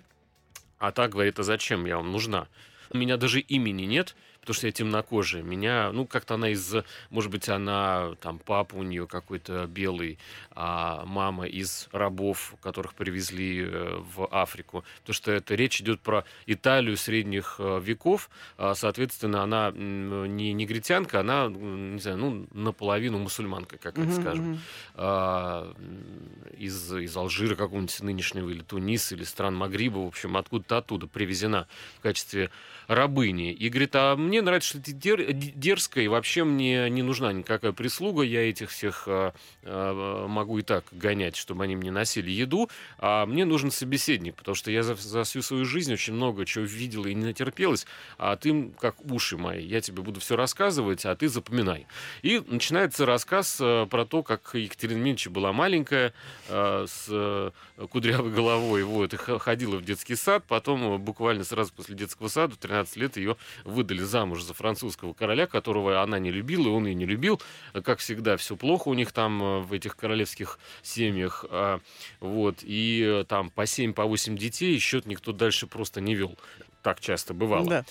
а 0.78 0.92
так 0.92 1.12
говорит, 1.12 1.38
а 1.38 1.42
зачем 1.42 1.86
я 1.86 1.96
вам 1.96 2.12
нужна? 2.12 2.48
У 2.90 2.96
меня 2.96 3.16
даже 3.16 3.40
имени 3.40 3.84
нет, 3.84 4.16
потому 4.42 4.54
что 4.54 4.66
я 4.66 4.72
темнокожая. 4.72 5.42
Меня, 5.42 5.92
ну, 5.92 6.04
как-то 6.04 6.34
она 6.34 6.48
из, 6.48 6.74
может 7.10 7.30
быть, 7.30 7.48
она, 7.48 8.16
там, 8.20 8.40
папа 8.40 8.74
у 8.74 8.82
нее 8.82 9.06
какой-то 9.06 9.66
белый, 9.68 10.18
а 10.50 11.04
мама 11.06 11.46
из 11.46 11.88
рабов, 11.92 12.56
которых 12.60 12.94
привезли 12.94 13.62
э, 13.64 14.02
в 14.14 14.26
Африку. 14.26 14.84
Потому 15.02 15.14
что 15.14 15.30
это 15.30 15.54
речь 15.54 15.80
идет 15.80 16.00
про 16.00 16.24
Италию 16.46 16.96
средних 16.96 17.56
э, 17.60 17.80
веков. 17.80 18.30
А, 18.58 18.74
Соответственно, 18.74 19.44
она 19.44 19.70
не 19.70 20.52
негритянка, 20.52 21.20
она, 21.20 21.46
не 21.46 22.00
знаю, 22.00 22.18
ну, 22.18 22.46
наполовину 22.52 23.18
мусульманка, 23.18 23.78
как 23.78 23.96
это 23.96 24.12
скажем 24.12 24.60
а, 24.94 25.72
из, 26.58 26.92
из 26.92 27.16
Алжира 27.16 27.54
какого-нибудь 27.54 28.02
нынешнего, 28.02 28.50
или 28.50 28.62
Туниса, 28.62 29.14
или 29.14 29.22
стран 29.22 29.54
Магриба, 29.54 29.98
в 29.98 30.08
общем, 30.08 30.36
откуда-то 30.36 30.78
оттуда 30.78 31.06
привезена 31.06 31.68
в 31.98 32.00
качестве 32.00 32.50
рабыни. 32.86 33.52
И 33.52 33.68
говорит, 33.68 33.94
а 33.94 34.16
мне 34.16 34.42
нравится, 34.42 34.70
что 34.70 34.82
ты 34.82 34.92
дер- 34.92 35.32
дерзкая, 35.32 36.04
и 36.04 36.08
вообще 36.08 36.44
мне 36.44 36.88
не 36.90 37.02
нужна 37.02 37.32
никакая 37.32 37.72
прислуга, 37.72 38.22
я 38.22 38.48
этих 38.48 38.70
всех 38.70 39.04
а, 39.06 39.34
а, 39.62 40.26
могу 40.28 40.58
и 40.58 40.62
так 40.62 40.84
гонять, 40.92 41.36
чтобы 41.36 41.64
они 41.64 41.76
мне 41.76 41.90
носили 41.90 42.30
еду, 42.30 42.68
а 42.98 43.26
мне 43.26 43.44
нужен 43.44 43.70
собеседник, 43.70 44.36
потому 44.36 44.54
что 44.54 44.70
я 44.70 44.82
за, 44.82 44.94
за 44.94 45.24
всю 45.24 45.42
свою 45.42 45.64
жизнь 45.64 45.92
очень 45.92 46.14
много 46.14 46.44
чего 46.44 46.64
видела 46.64 47.06
и 47.06 47.14
не 47.14 47.24
натерпелась, 47.24 47.86
а 48.18 48.36
ты 48.36 48.70
как 48.78 48.96
уши 49.04 49.36
мои, 49.36 49.64
я 49.64 49.80
тебе 49.80 50.02
буду 50.02 50.20
все 50.20 50.36
рассказывать, 50.36 51.04
а 51.04 51.14
ты 51.14 51.28
запоминай. 51.28 51.86
И 52.22 52.42
начинается 52.46 53.06
рассказ 53.06 53.58
э, 53.60 53.86
про 53.90 54.04
то, 54.04 54.22
как 54.22 54.54
Екатерина 54.54 54.98
Медичи 54.98 55.28
была 55.28 55.52
маленькая, 55.52 56.12
э, 56.48 56.86
с 56.88 57.06
э, 57.08 57.50
кудрявой 57.90 58.32
головой, 58.32 58.82
вот, 58.82 59.14
и 59.14 59.16
ходила 59.16 59.76
в 59.76 59.84
детский 59.84 60.16
сад, 60.16 60.44
потом 60.46 61.00
буквально 61.02 61.44
сразу 61.44 61.72
после 61.72 61.94
детского 61.94 62.28
сада, 62.28 62.56
13 62.72 62.96
лет, 62.96 63.16
ее 63.18 63.36
выдали 63.64 64.00
замуж 64.00 64.42
за 64.42 64.54
французского 64.54 65.12
короля, 65.12 65.46
которого 65.46 66.00
она 66.02 66.18
не 66.18 66.30
любила, 66.30 66.68
и 66.68 66.70
он 66.70 66.86
ее 66.86 66.94
не 66.94 67.04
любил. 67.04 67.40
Как 67.84 67.98
всегда, 67.98 68.36
все 68.38 68.56
плохо 68.56 68.88
у 68.88 68.94
них 68.94 69.12
там 69.12 69.42
э, 69.42 69.60
в 69.60 69.72
этих 69.74 69.94
королевских 69.94 70.58
семьях. 70.82 71.44
а, 71.50 71.80
Вот, 72.20 72.58
и 72.62 73.02
э, 73.06 73.24
там 73.28 73.50
по 73.50 73.66
7, 73.66 73.92
по 73.92 74.04
8 74.04 74.38
детей, 74.38 74.76
и 74.76 74.78
счет 74.78 75.04
никто 75.06 75.32
дальше 75.32 75.66
просто 75.66 76.00
не 76.00 76.14
вел. 76.14 76.38
Так 76.82 77.00
часто 77.00 77.32
бывало. 77.32 77.68
Да. 77.68 77.84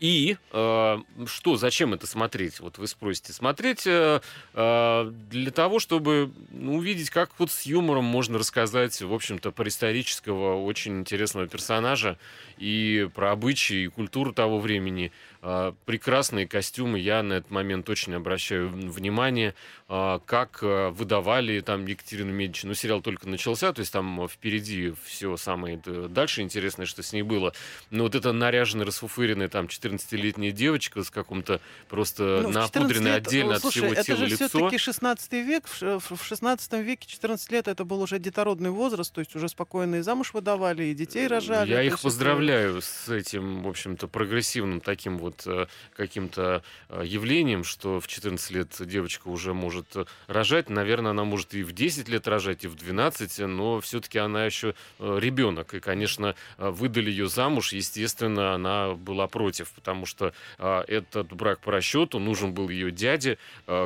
И 0.00 0.38
э, 0.52 0.98
что, 1.26 1.56
зачем 1.56 1.92
это 1.92 2.06
смотреть? 2.06 2.60
Вот 2.60 2.78
вы 2.78 2.86
спросите. 2.86 3.34
Смотреть 3.34 3.86
э, 3.86 4.20
э, 4.54 5.12
для 5.30 5.50
того, 5.50 5.78
чтобы 5.78 6.32
ну, 6.50 6.76
увидеть, 6.76 7.10
как 7.10 7.30
вот 7.38 7.50
с 7.50 7.62
юмором 7.66 8.04
можно 8.04 8.38
рассказать, 8.38 9.00
в 9.02 9.12
общем-то, 9.12 9.50
про 9.52 9.68
исторического, 9.68 10.62
очень 10.64 11.00
интересного 11.00 11.46
персонажа 11.46 12.16
и 12.56 13.08
про 13.14 13.32
обычаи 13.32 13.84
и 13.84 13.88
культуру 13.88 14.32
того 14.32 14.58
времени. 14.58 15.12
Э, 15.40 15.72
прекрасные 15.86 16.48
костюмы, 16.48 16.98
я 16.98 17.22
на 17.22 17.34
этот 17.34 17.50
момент 17.52 17.88
очень 17.88 18.12
обращаю 18.14 18.68
внимание, 18.70 19.54
э, 19.88 20.18
как 20.26 20.58
э, 20.62 20.88
выдавали 20.88 21.60
там 21.60 21.86
Екатерину 21.86 22.32
Медичи. 22.32 22.66
Ну, 22.66 22.74
сериал 22.74 23.00
только 23.02 23.28
начался, 23.28 23.72
то 23.72 23.78
есть 23.80 23.92
там 23.92 24.22
э, 24.24 24.28
впереди 24.28 24.94
все 25.04 25.36
самое 25.36 25.80
э, 25.86 26.06
дальше 26.10 26.42
интересное, 26.42 26.86
что 26.86 27.04
с 27.04 27.12
ней 27.12 27.22
было. 27.22 27.52
Но 27.90 28.02
вот 28.04 28.16
эта 28.16 28.32
наряженная, 28.32 28.84
расфуфыренная 28.86 29.48
там 29.48 29.66
14-летняя 29.66 30.50
девочка 30.50 31.04
с 31.04 31.10
каком-то 31.10 31.60
просто 31.88 32.40
Ну, 32.42 32.48
в 32.48 32.52
14 32.52 32.74
напудренной 32.74 33.10
лет, 33.12 33.26
отдельно 33.28 33.54
от 33.54 33.60
слушай, 33.62 33.78
всего 33.82 33.92
это 33.92 34.02
тела 34.04 34.18
же 34.18 34.26
лицо. 34.26 34.48
все-таки 34.48 34.78
16 34.78 35.32
век. 35.34 35.66
В 35.68 35.76
ш- 35.76 35.98
В 36.00 36.24
16 36.24 36.72
веке 36.84 37.06
14 37.08 37.52
лет 37.52 37.68
это 37.68 37.84
был 37.84 38.02
уже 38.02 38.18
детородный 38.18 38.70
возраст, 38.70 39.14
то 39.14 39.20
есть 39.20 39.36
уже 39.36 39.48
спокойно 39.48 39.96
и 39.96 40.00
замуж 40.00 40.32
выдавали, 40.34 40.82
и 40.84 40.94
детей 40.94 41.28
рожали. 41.28 41.70
Я 41.70 41.82
их 41.82 42.00
поздравляю 42.00 42.82
с 42.82 43.08
этим, 43.08 43.62
в 43.62 43.68
общем-то, 43.68 44.08
прогрессивным 44.08 44.80
таким 44.80 45.16
вот 45.18 45.27
э, 45.46 45.66
каким-то 45.96 46.62
э, 46.88 47.02
явлением, 47.04 47.64
что 47.64 48.00
в 48.00 48.06
14 48.06 48.50
лет 48.50 48.68
девочка 48.80 49.28
уже 49.28 49.54
может 49.54 49.96
э, 49.96 50.04
рожать. 50.26 50.68
Наверное, 50.70 51.10
она 51.12 51.24
может 51.24 51.54
и 51.54 51.62
в 51.62 51.72
10 51.72 52.08
лет 52.08 52.26
рожать, 52.28 52.64
и 52.64 52.68
в 52.68 52.74
12, 52.76 53.38
но 53.46 53.80
все-таки 53.80 54.18
она 54.18 54.44
еще 54.46 54.74
ребенок. 54.98 55.74
И, 55.74 55.80
конечно, 55.80 56.34
выдали 56.56 57.10
ее 57.10 57.28
замуж. 57.28 57.72
Естественно, 57.72 58.54
она 58.54 58.94
была 58.94 59.26
против, 59.26 59.70
потому 59.72 60.06
что 60.06 60.32
э, 60.58 60.80
этот 60.88 61.32
брак 61.32 61.60
по 61.60 61.72
расчету 61.72 62.18
нужен 62.18 62.52
был 62.52 62.68
ее 62.68 62.90
дяде, 62.90 63.38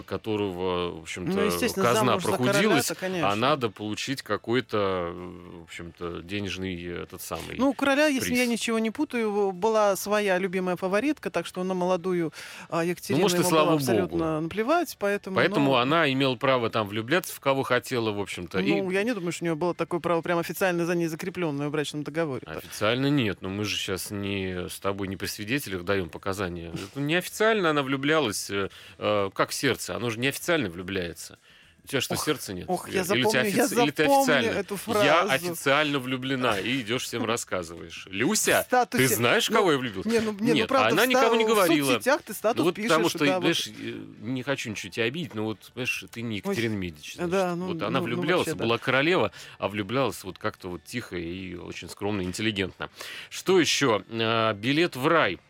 которого, 0.07 0.99
в 0.99 1.03
общем-то, 1.03 1.33
Ну, 1.33 1.83
казна 1.83 2.19
прохудилась. 2.19 2.93
конечно. 2.99 3.31
А 3.31 3.35
надо 3.35 3.69
получить 3.71 4.23
какой-то, 4.23 5.13
в 5.15 5.63
общем-то, 5.65 6.23
денежный 6.23 6.83
этот 6.85 7.23
самый. 7.23 7.57
Ну, 7.57 7.71
у 7.71 7.75
короля, 7.75 8.07
если 8.07 8.29
приз. 8.31 8.39
я 8.39 8.47
ничего 8.47 8.79
не 8.79 8.91
путаю, 8.91 9.53
была 9.53 9.97
своя 9.97 10.39
любимая 10.39 10.77
фаворитка, 10.77 11.31
так 11.33 11.47
что 11.47 11.65
на 11.65 11.75
молодую 11.75 12.33
а, 12.69 12.85
Екатерину 12.85 13.19
Ну, 13.19 13.23
может, 13.25 13.39
и 13.39 13.41
ему 13.41 13.51
слава 13.51 13.67
было 13.67 13.77
абсолютно 13.77 14.19
богу. 14.19 14.41
наплевать, 14.43 14.97
поэтому... 14.99 15.37
Поэтому 15.37 15.73
ну, 15.73 15.77
она 15.77 16.11
имела 16.13 16.37
право 16.37 16.71
там 16.71 16.87
влюбляться 16.87 17.35
в 17.35 17.41
кого 17.41 17.63
хотела, 17.63 18.13
в 18.13 18.21
общем-то. 18.21 18.61
Ну, 18.61 18.91
и 18.91 18.95
я 18.95 19.03
не 19.03 19.15
думаю, 19.15 19.33
что 19.33 19.45
у 19.45 19.47
нее 19.47 19.55
было 19.55 19.75
такое 19.75 20.01
право 20.01 20.23
прямо 20.23 20.41
официально 20.41 20.87
за 20.87 20.95
ней 20.95 21.07
закрепленное 21.07 21.69
в 21.69 21.73
брачном 21.73 22.05
договоре. 22.05 22.47
официально 22.47 23.09
нет, 23.09 23.39
но 23.41 23.49
мы 23.49 23.65
же 23.65 23.77
сейчас 23.77 24.11
не 24.11 24.69
с 24.69 24.79
тобой 24.79 25.09
не 25.09 25.17
при 25.17 25.27
свидетелях 25.27 25.85
даем 25.85 26.09
показания. 26.09 26.73
Неофициально 26.95 27.71
она 27.71 27.83
влюблялась, 27.83 28.51
э, 28.51 28.69
э, 28.99 29.31
как 29.35 29.53
сердце. 29.53 29.97
Оно 29.97 30.11
же 30.11 30.19
неофициально 30.19 30.69
влюбляется. 30.69 31.39
У 31.85 31.89
тебя 31.89 32.01
что, 32.01 32.15
Ох, 32.15 32.25
сердца 32.25 32.55
нет? 32.55 32.67
ох, 32.69 32.89
я 32.89 33.01
Или, 33.01 33.03
тебя 33.03 33.05
запомню, 33.05 33.31
я 33.33 33.47
или 33.49 33.91
ты 33.91 34.05
запомню 34.05 34.21
официально? 34.23 34.47
эту 34.51 34.75
Я 34.75 34.79
фразу. 34.79 35.33
официально 35.33 35.99
влюблена. 35.99 36.61
И 36.61 36.81
идешь 36.81 37.03
всем 37.03 37.25
рассказываешь. 37.25 38.07
Люся, 38.09 38.63
статусе. 38.67 39.09
ты 39.09 39.15
знаешь, 39.17 39.51
Ну, 39.51 39.57
кого 39.57 39.73
я 39.73 39.79
влюбился? 39.79 40.09
Не, 40.09 40.21
ну, 40.21 40.33
не, 40.33 40.53
Нет, 40.53 40.57
ну 40.59 40.67
правда, 40.69 40.89
она 40.93 41.03
ста- 41.03 41.07
никому 41.07 41.35
не 41.35 41.45
говорила. 41.45 41.85
В 41.91 41.93
соцсетях 41.95 42.23
ты 42.23 42.35
статус 42.35 42.59
Ну 42.59 42.65
вот 42.65 42.75
пишешь. 42.77 42.89
потому 42.91 43.09
что, 43.09 43.19
да, 43.27 43.35
вот. 43.35 43.41
знаешь, 43.41 43.67
э, 43.67 44.01
не 44.21 44.43
хочу 44.45 44.71
ничего 44.71 44.93
тебя 44.93 45.07
обидеть, 45.07 45.35
но 45.35 45.45
вот, 45.45 45.59
знаешь, 45.75 46.05
ты 46.13 46.23
не 46.23 46.37
Екатерина 46.37 46.75
Медичи. 46.75 47.17
значит. 47.17 47.31
да, 47.33 47.57
ну, 47.57 47.67
вот 47.67 47.83
она 47.83 47.91
ну, 47.91 47.99
ну, 47.99 48.05
влюблялась, 48.05 48.47
вообще, 48.47 48.59
да. 48.59 48.65
была 48.65 48.79
королева, 48.79 49.33
а 49.59 49.69
влюблялась 49.69 50.23
вот 50.23 50.39
как-то 50.39 50.69
вот 50.69 50.85
тихо 50.85 51.17
и 51.17 51.57
очень 51.57 51.89
скромно, 51.89 52.23
интеллигентно. 52.23 52.91
Что 53.29 53.59
еще? 53.59 54.05
А, 54.09 54.53
Билет 54.55 54.95
в 54.95 55.05
рай. 55.09 55.41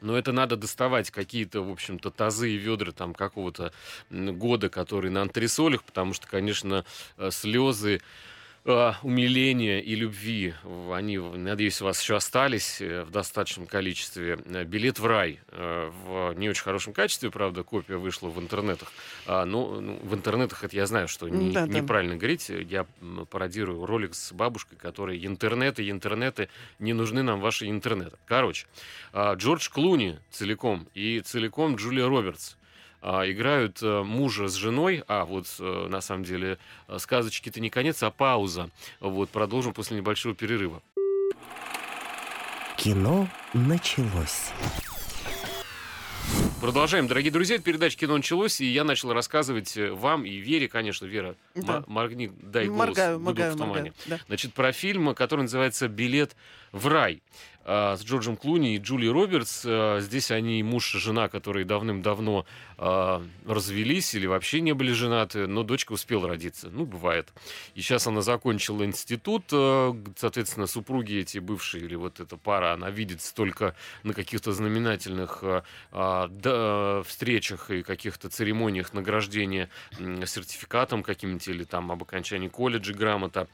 Но 0.00 0.16
это 0.16 0.32
надо 0.32 0.56
доставать 0.56 1.10
какие-то, 1.10 1.62
в 1.62 1.70
общем-то, 1.70 2.10
тазы 2.10 2.50
и 2.50 2.56
ведра 2.56 2.92
там 2.92 3.14
какого-то 3.14 3.72
года, 4.10 4.68
которые 4.68 5.10
на 5.10 5.22
антресолях, 5.22 5.82
потому 5.82 6.14
что, 6.14 6.26
конечно, 6.26 6.84
э, 7.16 7.30
слезы 7.30 8.00
э, 8.64 8.92
умиления 9.02 9.80
и 9.80 9.94
любви, 9.94 10.54
они, 10.92 11.18
надеюсь, 11.18 11.80
у 11.80 11.84
вас 11.86 12.00
еще 12.02 12.16
остались 12.16 12.80
э, 12.80 13.04
в 13.04 13.10
достаточном 13.10 13.66
количестве. 13.66 14.38
Э, 14.46 14.64
Билет 14.64 14.98
в 14.98 15.06
рай 15.06 15.40
э, 15.48 15.90
в 16.04 16.34
не 16.34 16.48
очень 16.50 16.62
хорошем 16.62 16.92
качестве, 16.92 17.30
правда, 17.30 17.62
копия 17.62 17.96
вышла 17.96 18.28
в 18.28 18.38
интернетах. 18.38 18.92
А, 19.26 19.44
ну, 19.46 19.80
ну, 19.80 19.98
в 20.02 20.14
интернетах 20.14 20.64
это 20.64 20.76
я 20.76 20.86
знаю, 20.86 21.08
что 21.08 21.28
не- 21.28 21.52
Да, 21.52 21.66
да. 21.66 21.72
неправильно 21.80 22.16
говорить. 22.16 22.48
Я 22.50 22.84
пародирую 23.30 23.86
ролик 23.86 24.14
с 24.14 24.32
бабушкой, 24.32 24.76
которая 24.76 25.16
интернеты, 25.16 25.88
интернеты, 25.88 26.48
не 26.78 26.92
нужны 26.92 27.22
нам 27.22 27.40
ваши 27.40 27.68
интернеты. 27.70 28.16
Короче, 28.26 28.66
а, 29.12 29.34
Джордж 29.34 29.70
Клуни 29.70 30.18
целиком 30.30 30.86
и 30.94 31.20
целиком 31.20 31.76
Джулия 31.76 32.06
Робертс 32.06 32.56
играют 33.02 33.78
э, 33.82 34.02
мужа 34.02 34.48
с 34.48 34.54
женой, 34.54 35.04
а 35.08 35.24
вот 35.24 35.46
э, 35.60 35.86
на 35.88 36.00
самом 36.00 36.24
деле 36.24 36.58
э, 36.88 36.98
сказочки-то 36.98 37.60
не 37.60 37.70
конец, 37.70 38.02
а 38.02 38.10
пауза. 38.10 38.70
Вот 39.00 39.30
продолжим 39.30 39.72
после 39.72 39.96
небольшого 39.96 40.34
перерыва. 40.34 40.82
Кино 42.76 43.28
началось. 43.54 44.50
Продолжаем, 46.60 47.06
дорогие 47.06 47.30
друзья. 47.30 47.58
Передача 47.58 47.96
«Кино 47.96 48.16
началось», 48.16 48.60
и 48.60 48.66
я 48.66 48.82
начал 48.82 49.12
рассказывать 49.12 49.76
вам 49.76 50.24
и 50.24 50.36
Вере, 50.38 50.68
конечно, 50.68 51.06
Вера, 51.06 51.36
Да. 51.54 51.84
моргни, 51.86 52.32
дай 52.42 52.66
голос, 52.66 52.78
Моргаю, 52.88 53.18
«Гудок 53.18 53.26
моргаю, 53.26 53.52
в 53.52 53.56
тумане». 53.56 53.74
моргаю. 53.74 53.94
Да. 54.06 54.18
Значит, 54.26 54.54
про 54.54 54.72
фильм, 54.72 55.14
который 55.14 55.42
называется 55.42 55.86
«Билет 55.88 56.36
в 56.72 56.88
рай» 56.88 57.22
а, 57.57 57.57
с 57.68 58.02
Джорджем 58.02 58.38
Клуни 58.38 58.76
и 58.76 58.78
Джули 58.78 59.06
Робертс. 59.08 59.62
А, 59.66 60.00
Здесь 60.00 60.30
они 60.30 60.62
муж 60.62 60.94
и 60.94 60.98
жена, 60.98 61.28
которые 61.28 61.66
давным-давно 61.66 62.46
а, 62.78 63.22
развелись 63.46 64.14
или 64.14 64.26
вообще 64.26 64.62
не 64.62 64.72
были 64.72 64.92
женаты, 64.92 65.46
но 65.46 65.64
дочка 65.64 65.92
успела 65.92 66.28
родиться. 66.28 66.70
Ну, 66.70 66.86
бывает. 66.86 67.28
И 67.74 67.82
сейчас 67.82 68.06
она 68.06 68.22
закончила 68.22 68.84
институт. 68.84 69.44
Соответственно, 70.16 70.66
супруги 70.66 71.18
эти 71.18 71.38
бывшие 71.38 71.84
или 71.84 71.94
вот 71.94 72.20
эта 72.20 72.38
пара, 72.38 72.72
она 72.72 72.88
видится 72.90 73.34
только 73.34 73.74
на 74.02 74.14
каких-то 74.14 74.52
знаменательных 74.52 75.44
встречах 77.06 77.70
и 77.70 77.82
каких-то 77.82 78.30
церемониях 78.30 78.94
награждения 78.94 79.68
сертификатом 80.24 81.02
каким-нибудь 81.02 81.48
или 81.48 81.64
там 81.64 81.92
об 81.92 82.02
окончании 82.02 82.48
колледжа 82.48 82.94
грамота 82.94 83.48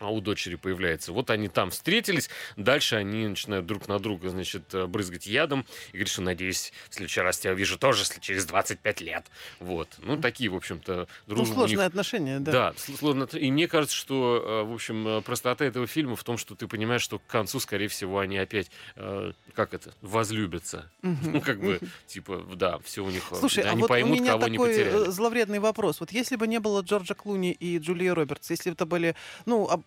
а 0.00 0.10
у 0.12 0.20
дочери 0.20 0.56
появляется. 0.56 1.12
Вот 1.12 1.30
они 1.30 1.48
там 1.48 1.70
встретились, 1.70 2.28
дальше 2.56 2.96
они 2.96 3.26
начинают 3.28 3.66
друг 3.66 3.88
на 3.88 3.98
друга, 3.98 4.28
значит, 4.30 4.74
э, 4.74 4.86
брызгать 4.86 5.26
ядом 5.26 5.64
и 5.88 5.96
говорит, 5.98 6.08
что, 6.08 6.22
надеюсь, 6.22 6.72
в 6.90 6.94
следующий 6.94 7.20
раз 7.20 7.38
тебя 7.38 7.52
увижу 7.52 7.78
тоже 7.78 8.00
если 8.00 8.20
через 8.20 8.44
25 8.46 9.00
лет. 9.00 9.24
Вот. 9.60 9.88
Ну, 9.98 10.20
такие, 10.20 10.50
в 10.50 10.56
общем-то, 10.56 11.06
Ну, 11.26 11.34
дружба 11.34 11.42
у 11.42 11.46
них 11.46 11.54
сложные 11.68 11.86
отношения, 11.86 12.38
да. 12.40 12.52
да, 12.52 12.70
сл- 12.76 12.98
сложно. 12.98 13.24
И 13.32 13.50
мне 13.50 13.68
кажется, 13.68 13.96
что, 13.96 14.62
э, 14.66 14.68
в 14.68 14.74
общем, 14.74 15.06
э, 15.06 15.20
простота 15.22 15.64
этого 15.64 15.86
фильма 15.86 16.16
в 16.16 16.24
том, 16.24 16.38
что 16.38 16.54
ты 16.54 16.66
понимаешь, 16.66 17.02
что 17.02 17.18
к 17.18 17.26
концу, 17.26 17.60
скорее 17.60 17.88
всего, 17.88 18.18
они 18.18 18.36
опять, 18.38 18.70
э, 18.96 19.32
как 19.54 19.74
это, 19.74 19.94
возлюбятся. 20.02 20.90
Ну, 21.02 21.40
как 21.40 21.60
бы, 21.60 21.78
типа, 22.06 22.44
да, 22.54 22.78
все 22.80 23.04
у 23.04 23.10
них, 23.10 23.22
Слушай, 23.38 23.64
а 23.64 23.70
они 23.70 23.82
вот 23.82 23.88
поймут, 23.88 24.18
у 24.18 24.22
меня 24.22 24.32
кого 24.32 24.48
не 24.48 24.58
такой 24.58 25.10
зловредный 25.12 25.58
вопрос. 25.58 26.00
Вот 26.00 26.12
если 26.12 26.36
бы 26.36 26.46
не 26.46 26.60
было 26.60 26.80
Джорджа 26.82 27.14
Клуни 27.14 27.52
и 27.52 27.78
Джулии 27.78 28.08
Робертс, 28.08 28.50
если 28.50 28.70
бы 28.70 28.74
это 28.74 28.86
были, 28.86 29.14
ну, 29.46 29.83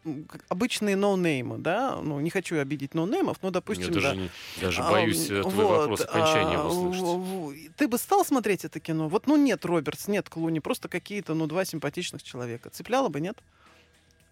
обычные 0.50 0.96
ноунеймы, 0.96 1.58
да, 1.58 2.00
ну, 2.02 2.20
не 2.20 2.30
хочу 2.30 2.58
обидеть 2.60 2.94
ноунеймов, 2.94 3.38
но, 3.42 3.50
Я 3.50 3.52
допустим, 3.52 3.92
даже, 3.94 4.08
да. 4.08 4.16
не- 4.16 4.30
даже 4.62 4.82
А, 4.82 4.92
боюсь 4.92 5.30
м, 5.30 5.44
твой 5.44 5.66
вот, 5.66 5.78
вопрос 5.80 6.02
окончания 6.02 6.58
а, 6.58 6.68
услышать. 6.68 7.76
Ты 7.78 7.88
бы 7.88 7.98
стал 7.98 8.24
смотреть 8.26 8.66
это 8.66 8.80
кино? 8.80 9.10
Вот, 9.10 9.28
ну, 9.28 9.36
нет 9.38 9.66
Робертс, 9.66 10.08
нет 10.08 10.30
Клуни, 10.30 10.60
просто 10.60 10.88
какие-то, 10.88 11.34
ну, 11.34 11.48
два 11.48 11.66
симпатичных 11.66 12.24
человека. 12.24 12.70
Цепляло 12.70 13.10
бы, 13.10 13.20
нет? 13.20 13.38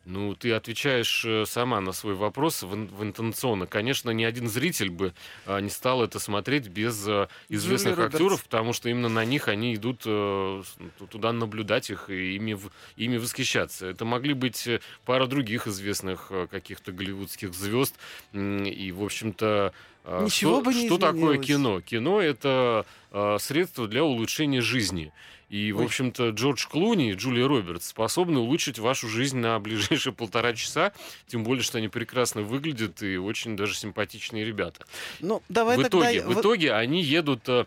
Ну, 0.06 0.36
ты 0.36 0.54
отвечаешь 0.54 1.26
э, 1.26 1.46
сама 1.48 1.82
на 1.82 1.92
свой 1.92 2.14
вопрос 2.14 2.62
в, 2.62 2.70
в 2.70 3.04
интонационно. 3.04 3.66
Конечно, 3.66 4.12
ни 4.12 4.24
один 4.24 4.48
зритель 4.48 4.92
бы 4.92 5.14
а, 5.48 5.60
не 5.60 5.70
стал 5.70 6.04
это 6.04 6.20
смотреть 6.20 6.68
без 6.68 7.04
а, 7.08 7.28
известных 7.50 7.98
Робертс. 7.98 8.16
актеров, 8.16 8.44
потому 8.44 8.72
что 8.74 8.88
именно 8.88 9.10
на 9.10 9.26
них 9.26 9.48
они 9.48 9.74
идут 9.74 10.04
э, 10.06 10.64
т- 11.00 11.06
туда 11.08 11.34
наблюдать 11.34 11.90
их 11.90 12.12
и 12.12 12.36
ими, 12.36 12.56
ими 12.98 13.18
восхищаться. 13.18 13.88
Это 13.88 14.06
могли 14.06 14.34
быть 14.34 14.68
э, 14.68 14.80
пара 15.06 15.26
других 15.26 15.66
известных 15.68 16.28
э, 16.30 16.46
каких-то 16.52 16.92
голливудских 16.92 17.56
звезд. 17.56 17.96
И, 18.32 18.92
в 18.96 19.04
общем-то, 19.04 19.74
а, 20.04 20.24
Ничего 20.24 20.58
что, 20.58 20.62
бы 20.62 20.74
не 20.76 20.86
что 20.86 21.00
такое 21.00 21.40
кино? 21.40 21.82
Кино— 21.82 22.22
это 22.22 22.86
а, 23.12 23.38
средство 23.40 23.88
для 23.88 24.04
улучшения 24.04 24.62
жизни. 24.62 25.12
И, 25.50 25.72
в 25.72 25.80
Ой. 25.80 25.86
общем-то, 25.86 26.30
Джордж 26.30 26.68
Клуни 26.68 27.12
и 27.12 27.14
Джулия 27.14 27.48
Робертс 27.48 27.88
способны 27.88 28.40
улучшить 28.40 28.80
вашу 28.80 29.08
жизнь 29.08 29.38
на 29.38 29.60
ближайшие 29.60 30.14
полтора 30.14 30.54
часа, 30.54 30.92
тем 31.28 31.44
более, 31.44 31.64
что 31.64 31.78
они 31.78 31.88
прекрасно 31.88 32.42
выглядят 32.42 33.02
и 33.04 33.18
очень 33.18 33.56
даже 33.56 33.76
симпатичные 33.76 34.44
ребята. 34.44 34.86
Ну, 35.20 35.44
давай 35.50 35.78
в, 35.78 35.84
тогда... 35.84 36.12
итоге, 36.12 36.22
в 36.24 36.40
итоге 36.40 36.74
они 36.74 37.02
едут 37.02 37.48
э, 37.48 37.66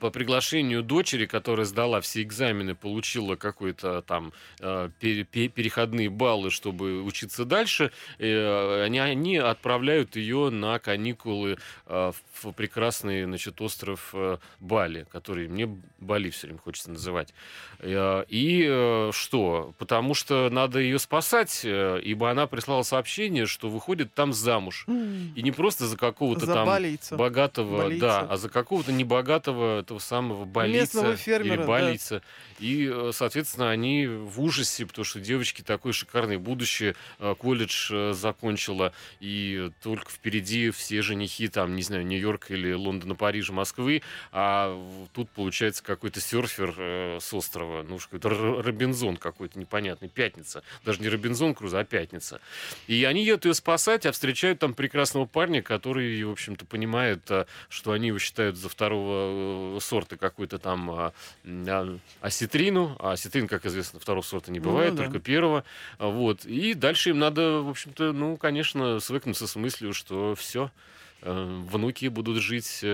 по 0.00 0.10
приглашению 0.10 0.82
дочери, 0.82 1.26
которая 1.26 1.66
сдала 1.66 2.00
все 2.00 2.22
экзамены, 2.22 2.74
получила 2.74 3.36
какой-то 3.36 4.02
там 4.02 4.32
пе- 5.00 5.24
переходные 5.24 6.08
баллы, 6.10 6.50
чтобы 6.50 7.02
учиться 7.02 7.44
дальше, 7.44 7.90
э, 8.18 8.82
они, 8.84 8.98
они 8.98 9.36
отправляют 9.38 10.16
ее 10.16 10.50
на 10.50 10.78
каникулы 10.78 11.58
э, 11.86 12.12
в 12.42 12.52
прекрасный 12.52 13.24
значит, 13.24 13.60
остров 13.60 14.10
э, 14.12 14.38
Бали, 14.60 15.06
который 15.10 15.48
мне 15.48 15.66
Бали 15.98 16.30
все 16.30 16.46
время 16.46 16.60
хочется 16.60 16.90
называть. 16.90 17.32
Э, 17.78 18.24
И 18.28 19.08
что? 19.12 19.74
Потому 19.78 20.14
что 20.14 20.48
надо 20.50 20.78
ее 20.78 20.98
спасать, 20.98 21.64
ибо 21.64 22.30
она 22.30 22.46
прислала 22.46 22.82
сообщение, 22.82 23.46
что 23.46 23.68
выходит 23.68 24.12
там 24.14 24.32
замуж. 24.32 24.86
И 24.88 25.42
не 25.42 25.50
просто 25.52 25.86
за 25.86 25.96
какого-то 25.96 26.46
там 26.46 26.66
балийца. 26.66 27.16
богатого, 27.16 27.78
Балийца. 27.82 28.06
да, 28.06 28.20
а 28.28 28.36
за 28.36 28.48
какого-то 28.48 28.92
небогатого 28.92 29.69
этого 29.78 29.98
самого 29.98 30.44
Местного 30.44 31.06
болица 31.06 31.16
фермера, 31.16 31.54
или 31.54 31.60
да. 31.62 31.66
балийца. 31.66 32.22
И, 32.60 32.90
э, 32.92 33.10
соответственно, 33.14 33.70
они 33.70 34.06
в 34.06 34.40
ужасе, 34.40 34.86
потому 34.86 35.04
что 35.04 35.18
девочки 35.18 35.62
такое 35.62 35.92
шикарное 35.92 36.38
будущее, 36.38 36.94
э, 37.18 37.34
колледж 37.38 37.90
э, 37.90 38.12
закончила, 38.12 38.92
и 39.18 39.70
только 39.82 40.10
впереди 40.10 40.70
все 40.70 41.00
женихи, 41.02 41.48
там, 41.48 41.74
не 41.74 41.82
знаю, 41.82 42.06
Нью-Йорк 42.06 42.50
или 42.50 42.72
Лондона, 42.72 43.14
Парижа, 43.14 43.52
Москвы, 43.52 44.02
а 44.30 44.78
тут 45.14 45.30
получается 45.30 45.82
какой-то 45.82 46.20
серфер 46.20 47.20
с 47.20 47.32
острова, 47.32 47.82
ну, 47.82 47.98
какой-то 47.98 48.28
Робинзон 48.28 49.16
какой-то 49.16 49.58
непонятный, 49.58 50.08
пятница. 50.08 50.62
Даже 50.84 51.00
не 51.00 51.08
Робинзон 51.08 51.54
Крузо, 51.54 51.80
а 51.80 51.84
пятница. 51.84 52.40
И 52.86 53.04
они 53.04 53.24
едут 53.24 53.46
ее 53.46 53.54
спасать, 53.54 54.04
а 54.04 54.12
встречают 54.12 54.58
там 54.58 54.74
прекрасного 54.74 55.24
парня, 55.24 55.62
который, 55.62 56.22
в 56.24 56.30
общем-то, 56.30 56.66
понимает, 56.66 57.28
что 57.68 57.92
они 57.92 58.08
его 58.08 58.18
считают 58.18 58.56
за 58.56 58.68
второго 58.68 59.49
сорта 59.80 60.16
какой-то 60.16 60.58
там 60.58 60.90
а, 60.90 61.12
а, 61.44 61.98
осетрину. 62.20 62.96
А 62.98 63.12
осетрин, 63.12 63.48
как 63.48 63.66
известно, 63.66 64.00
второго 64.00 64.22
сорта 64.22 64.50
не 64.52 64.58
Ну 64.60 64.70
бывает, 64.70 64.94
да. 64.94 65.04
только 65.04 65.18
первого. 65.18 65.64
А, 65.98 66.08
Вот. 66.08 66.44
И 66.44 66.74
дальше 66.74 67.10
им 67.10 67.18
надо, 67.18 67.60
в 67.62 67.68
общем-то, 67.68 68.12
ну, 68.12 68.36
конечно, 68.36 69.00
свыкнуться 69.00 69.46
с 69.46 69.56
мыслью, 69.56 69.92
что 69.92 70.34
все, 70.34 70.70
внуки 71.22 72.06
будут 72.06 72.38
жить... 72.38 72.84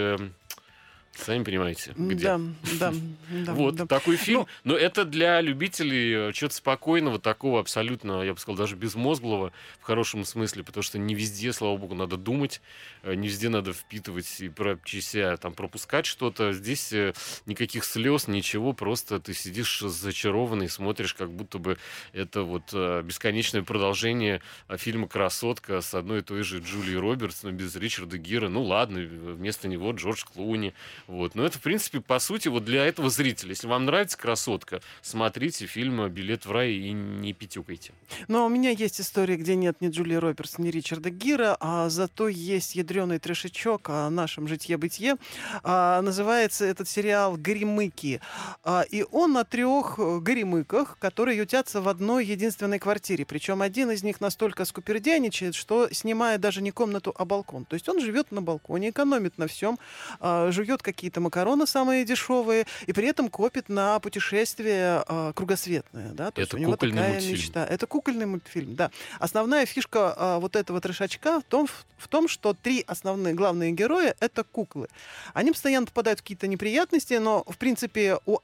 Сами 1.17 1.45
понимаете, 1.45 1.93
где. 1.97 2.25
Да, 2.25 2.41
да, 2.79 2.95
да. 3.31 3.53
Вот 3.55 3.77
да. 3.77 3.87
такой 3.87 4.17
фильм. 4.17 4.47
Ну, 4.65 4.73
Но 4.73 4.79
это 4.79 5.05
для 5.05 5.41
любителей 5.41 6.29
э, 6.29 6.33
чего-то 6.33 6.55
спокойного, 6.55 7.19
такого 7.19 7.59
абсолютно, 7.61 8.23
я 8.23 8.35
бы 8.35 8.39
сказал, 8.39 8.57
даже 8.57 8.77
безмозглого 8.77 9.53
в 9.81 9.83
хорошем 9.83 10.25
смысле, 10.25 10.63
потому 10.63 10.83
что 10.83 10.99
не 10.99 11.15
везде, 11.15 11.53
слава 11.53 11.77
богу, 11.77 11.95
надо 11.95 12.17
думать, 12.17 12.61
э, 13.03 13.15
не 13.15 13.29
везде 13.29 13.49
надо 13.49 13.73
впитывать 13.73 14.41
и 14.41 14.49
про 14.49 14.79
себя 14.85 15.37
там 15.37 15.55
пропускать 15.55 16.07
что-то. 16.07 16.53
Здесь 16.53 16.93
э, 16.93 17.15
никаких 17.47 17.85
слез, 17.85 18.29
ничего, 18.29 18.73
просто 18.73 19.19
ты 19.19 19.33
сидишь 19.33 19.81
зачарованный, 19.81 20.69
смотришь, 20.69 21.15
как 21.15 21.31
будто 21.31 21.59
бы 21.59 21.79
это 22.13 22.43
вот 22.43 22.73
бесконечное 22.73 23.63
продолжение 23.63 24.43
фильма 24.77 25.09
«Красотка» 25.09 25.81
с 25.81 25.95
одной 25.95 26.19
и 26.19 26.23
той 26.23 26.43
же 26.43 26.59
Джулией 26.59 26.99
Робертс, 26.99 27.43
но 27.43 27.53
без 27.53 27.75
Ричарда 27.77 28.19
Гира. 28.19 28.49
Ну 28.49 28.63
ладно, 28.63 29.01
вместо 29.01 29.69
него 29.69 29.93
Джордж 29.93 30.25
Клуни. 30.25 30.75
Вот. 31.07 31.35
Но 31.35 31.45
это, 31.45 31.59
в 31.59 31.63
принципе, 31.63 32.01
по 32.01 32.19
сути, 32.19 32.49
вот 32.49 32.65
для 32.65 32.85
этого 32.85 33.11
зрителя. 33.11 33.51
Если 33.51 33.67
вам 33.67 33.85
нравится 33.85 34.19
«Красотка», 34.19 34.81
смотрите 35.03 35.67
фильм 35.67 36.09
«Билет 36.09 36.47
в 36.47 36.53
рай» 36.53 36.73
и 36.73 36.93
не 36.93 37.33
пятюкайте. 37.33 37.93
Но 38.29 38.47
у 38.47 38.49
меня 38.49 38.71
есть 38.71 39.01
история, 39.01 39.37
где 39.37 39.55
нет 39.55 39.81
ни 39.81 39.89
Джулии 39.89 40.17
Робертс, 40.17 40.59
ни 40.59 40.69
Ричарда 40.69 41.11
Гира, 41.11 41.57
а 41.61 41.89
зато 41.89 42.29
есть 42.29 42.75
ядреный 42.75 43.19
трешечок 43.19 43.89
о 43.89 44.11
нашем 44.11 44.49
житье-бытие. 44.49 45.17
А, 45.63 46.03
называется 46.03 46.65
этот 46.65 46.89
сериал 46.89 47.37
«Горемыки». 47.37 48.21
А, 48.65 48.83
и 48.83 49.05
он 49.11 49.33
на 49.33 49.45
трех 49.45 49.99
э, 49.99 50.19
горемыках, 50.19 50.99
которые 50.99 51.39
ютятся 51.39 51.81
в 51.81 51.89
одной 51.89 52.27
единственной 52.27 52.79
квартире. 52.79 53.25
Причем 53.25 53.63
один 53.63 53.91
из 53.91 54.03
них 54.03 54.21
настолько 54.21 54.65
скупердяничает, 54.65 55.55
что 55.55 55.89
снимает 55.93 56.41
даже 56.41 56.63
не 56.63 56.73
комнату, 56.73 57.15
а 57.17 57.25
балкон. 57.25 57.65
То 57.65 57.75
есть 57.75 57.89
он 57.89 58.01
живет 58.01 58.33
на 58.33 58.43
балконе, 58.43 58.91
экономит 58.91 59.39
на 59.39 59.47
всем, 59.47 59.79
а, 60.21 60.51
жует 60.51 60.83
какие-то 60.97 61.21
макароны 61.21 61.67
самые 61.67 62.05
дешевые, 62.05 62.67
и 62.87 62.93
при 62.93 63.07
этом 63.07 63.29
копит 63.29 63.69
на 63.69 64.01
путешествие 64.01 65.05
а, 65.07 65.33
кругосветное. 65.35 66.11
Да? 66.13 66.31
То 66.31 66.41
есть 66.41 66.49
Это 66.51 66.57
у 66.57 66.61
него 66.61 66.77
такая 66.77 67.13
мультфильм. 67.13 67.33
мечта. 67.35 67.67
Это 67.67 67.87
кукольный 67.87 68.27
мультфильм, 68.27 68.75
да. 68.75 68.91
Основная 69.21 69.67
фишка 69.67 70.15
а, 70.17 70.39
вот 70.41 70.57
этого 70.57 70.81
трешачка 70.81 71.41
в 71.41 71.45
том, 71.45 71.69
в 71.99 72.09
том, 72.09 72.29
что 72.29 72.55
три 72.55 72.83
основные 72.87 73.35
главные 73.35 73.73
героя— 73.73 74.15
это 74.21 74.43
куклы. 74.43 74.89
Они 75.35 75.53
постоянно 75.53 75.87
попадают 75.87 76.21
в 76.21 76.23
какие-то 76.23 76.47
неприятности, 76.49 77.15
но, 77.15 77.45
в 77.47 77.57
принципе, 77.59 78.19
у 78.27 78.37
в- 78.37 78.41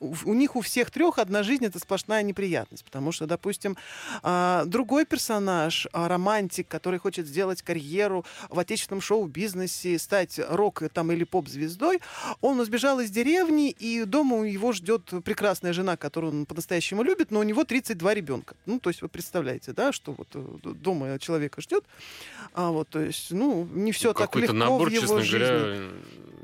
у 0.00 0.34
них 0.34 0.56
у 0.56 0.60
всех 0.60 0.90
трех 0.90 1.18
одна 1.18 1.42
жизнь 1.42 1.64
это 1.64 1.78
сплошная 1.78 2.22
неприятность, 2.22 2.84
потому 2.84 3.12
что, 3.12 3.26
допустим, 3.26 3.76
а, 4.22 4.64
другой 4.66 5.06
персонаж, 5.06 5.86
а, 5.92 6.08
романтик, 6.08 6.68
который 6.68 6.98
хочет 6.98 7.26
сделать 7.26 7.62
карьеру 7.62 8.24
в 8.50 8.58
отечественном 8.58 9.00
шоу-бизнесе, 9.00 9.98
стать 9.98 10.40
рок 10.48 10.82
там 10.92 11.12
или 11.12 11.24
поп-звездой, 11.24 12.00
он 12.40 12.62
сбежал 12.64 13.00
из 13.00 13.10
деревни, 13.10 13.70
и 13.70 14.04
дома 14.04 14.46
его 14.46 14.72
ждет 14.72 15.10
прекрасная 15.24 15.72
жена, 15.72 15.96
которую 15.96 16.32
он 16.32 16.46
по-настоящему 16.46 17.02
любит, 17.02 17.30
но 17.30 17.40
у 17.40 17.42
него 17.42 17.64
32 17.64 18.14
ребенка. 18.14 18.56
Ну, 18.66 18.80
то 18.80 18.90
есть 18.90 19.02
вы 19.02 19.08
представляете, 19.08 19.72
да, 19.72 19.92
что 19.92 20.12
вот 20.12 20.28
э, 20.34 20.74
дома 20.74 21.18
человека 21.18 21.60
ждет. 21.60 21.84
А 22.52 22.70
вот, 22.70 22.88
то 22.88 23.00
есть, 23.00 23.30
ну, 23.30 23.66
не 23.72 23.92
все 23.92 24.12
так 24.12 24.30
Какой-то 24.30 24.52
легко 24.52 24.58
набор, 24.58 24.88
в 24.88 24.92
его 24.92 25.02
честно 25.02 25.22
жизни. 25.22 25.38
говоря, 25.38 25.90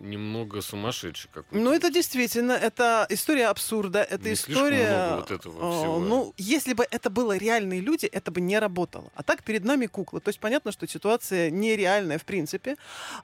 немного 0.01 0.61
сумасшедший 0.63 1.31
какой-то. 1.33 1.63
Ну, 1.63 1.73
это 1.73 1.91
действительно, 1.91 2.53
это 2.53 3.07
история 3.11 3.47
абсурда, 3.49 4.03
это 4.03 4.29
Не 4.29 4.35
история... 4.35 5.17
вот 5.17 5.31
этого 5.31 5.59
а, 5.61 5.79
всего. 5.79 5.99
Ну, 5.99 6.35
если 6.37 6.73
бы 6.73 6.87
это 6.91 7.11
было 7.11 7.37
реальные 7.37 7.81
люди, 7.81 8.07
это 8.07 8.31
бы 8.31 8.41
не 8.41 8.59
работало. 8.59 9.11
А 9.15 9.23
так 9.23 9.43
перед 9.43 9.65
нами 9.65 9.87
куклы. 9.87 10.21
То 10.21 10.31
есть 10.31 10.41
понятно, 10.41 10.73
что 10.73 10.87
ситуация 10.87 11.51
нереальная 11.51 12.19
в 12.19 12.25
принципе, 12.25 12.77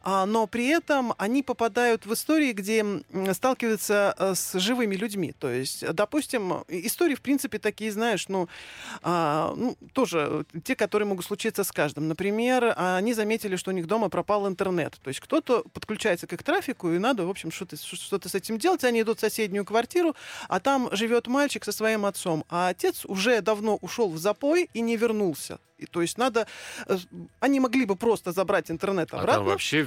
а, 0.02 0.26
но 0.26 0.46
при 0.46 0.66
этом 0.66 1.14
они 1.18 1.42
попадают 1.42 2.06
в 2.06 2.12
истории, 2.12 2.52
где 2.52 2.84
сталкиваются 3.32 4.14
э, 4.18 4.34
с 4.34 4.58
живыми 4.58 4.96
людьми. 4.96 5.32
То 5.38 5.50
есть, 5.50 5.86
допустим, 5.92 6.64
истории 6.68 7.14
в 7.14 7.22
принципе 7.22 7.58
такие, 7.58 7.90
знаешь, 7.90 8.28
ну, 8.28 8.48
а, 9.02 9.54
ну, 9.56 9.76
тоже 9.92 10.44
те, 10.64 10.76
которые 10.76 11.08
могут 11.08 11.24
случиться 11.24 11.64
с 11.64 11.72
каждым. 11.72 12.08
Например, 12.08 12.74
они 12.76 13.14
заметили, 13.14 13.56
что 13.56 13.70
у 13.70 13.74
них 13.74 13.86
дома 13.86 14.08
пропал 14.08 14.46
интернет. 14.46 14.98
То 15.02 15.08
есть 15.08 15.20
кто-то 15.20 15.64
подключается 15.72 16.26
к 16.26 16.32
их 16.32 16.42
трафику, 16.42 16.65
и 16.72 16.98
надо, 16.98 17.26
в 17.26 17.30
общем, 17.30 17.50
что-то, 17.50 17.76
что-то 17.76 18.28
с 18.28 18.34
этим 18.34 18.58
делать. 18.58 18.84
Они 18.84 19.02
идут 19.02 19.18
в 19.18 19.20
соседнюю 19.20 19.64
квартиру, 19.64 20.14
а 20.48 20.60
там 20.60 20.88
живет 20.92 21.26
мальчик 21.26 21.64
со 21.64 21.72
своим 21.72 22.04
отцом, 22.06 22.44
а 22.48 22.68
отец 22.68 23.04
уже 23.04 23.40
давно 23.40 23.76
ушел 23.76 24.10
в 24.10 24.18
запой 24.18 24.68
и 24.72 24.80
не 24.80 24.96
вернулся. 24.96 25.58
И, 25.78 25.84
то 25.86 26.00
есть 26.00 26.16
надо... 26.18 26.46
э, 26.86 26.96
Они 27.40 27.60
могли 27.60 27.84
бы 27.84 27.96
просто 27.96 28.32
забрать 28.32 28.70
интернет 28.70 29.12
А 29.12 29.18
обратно. 29.18 29.34
там 29.40 29.44
вообще 29.44 29.86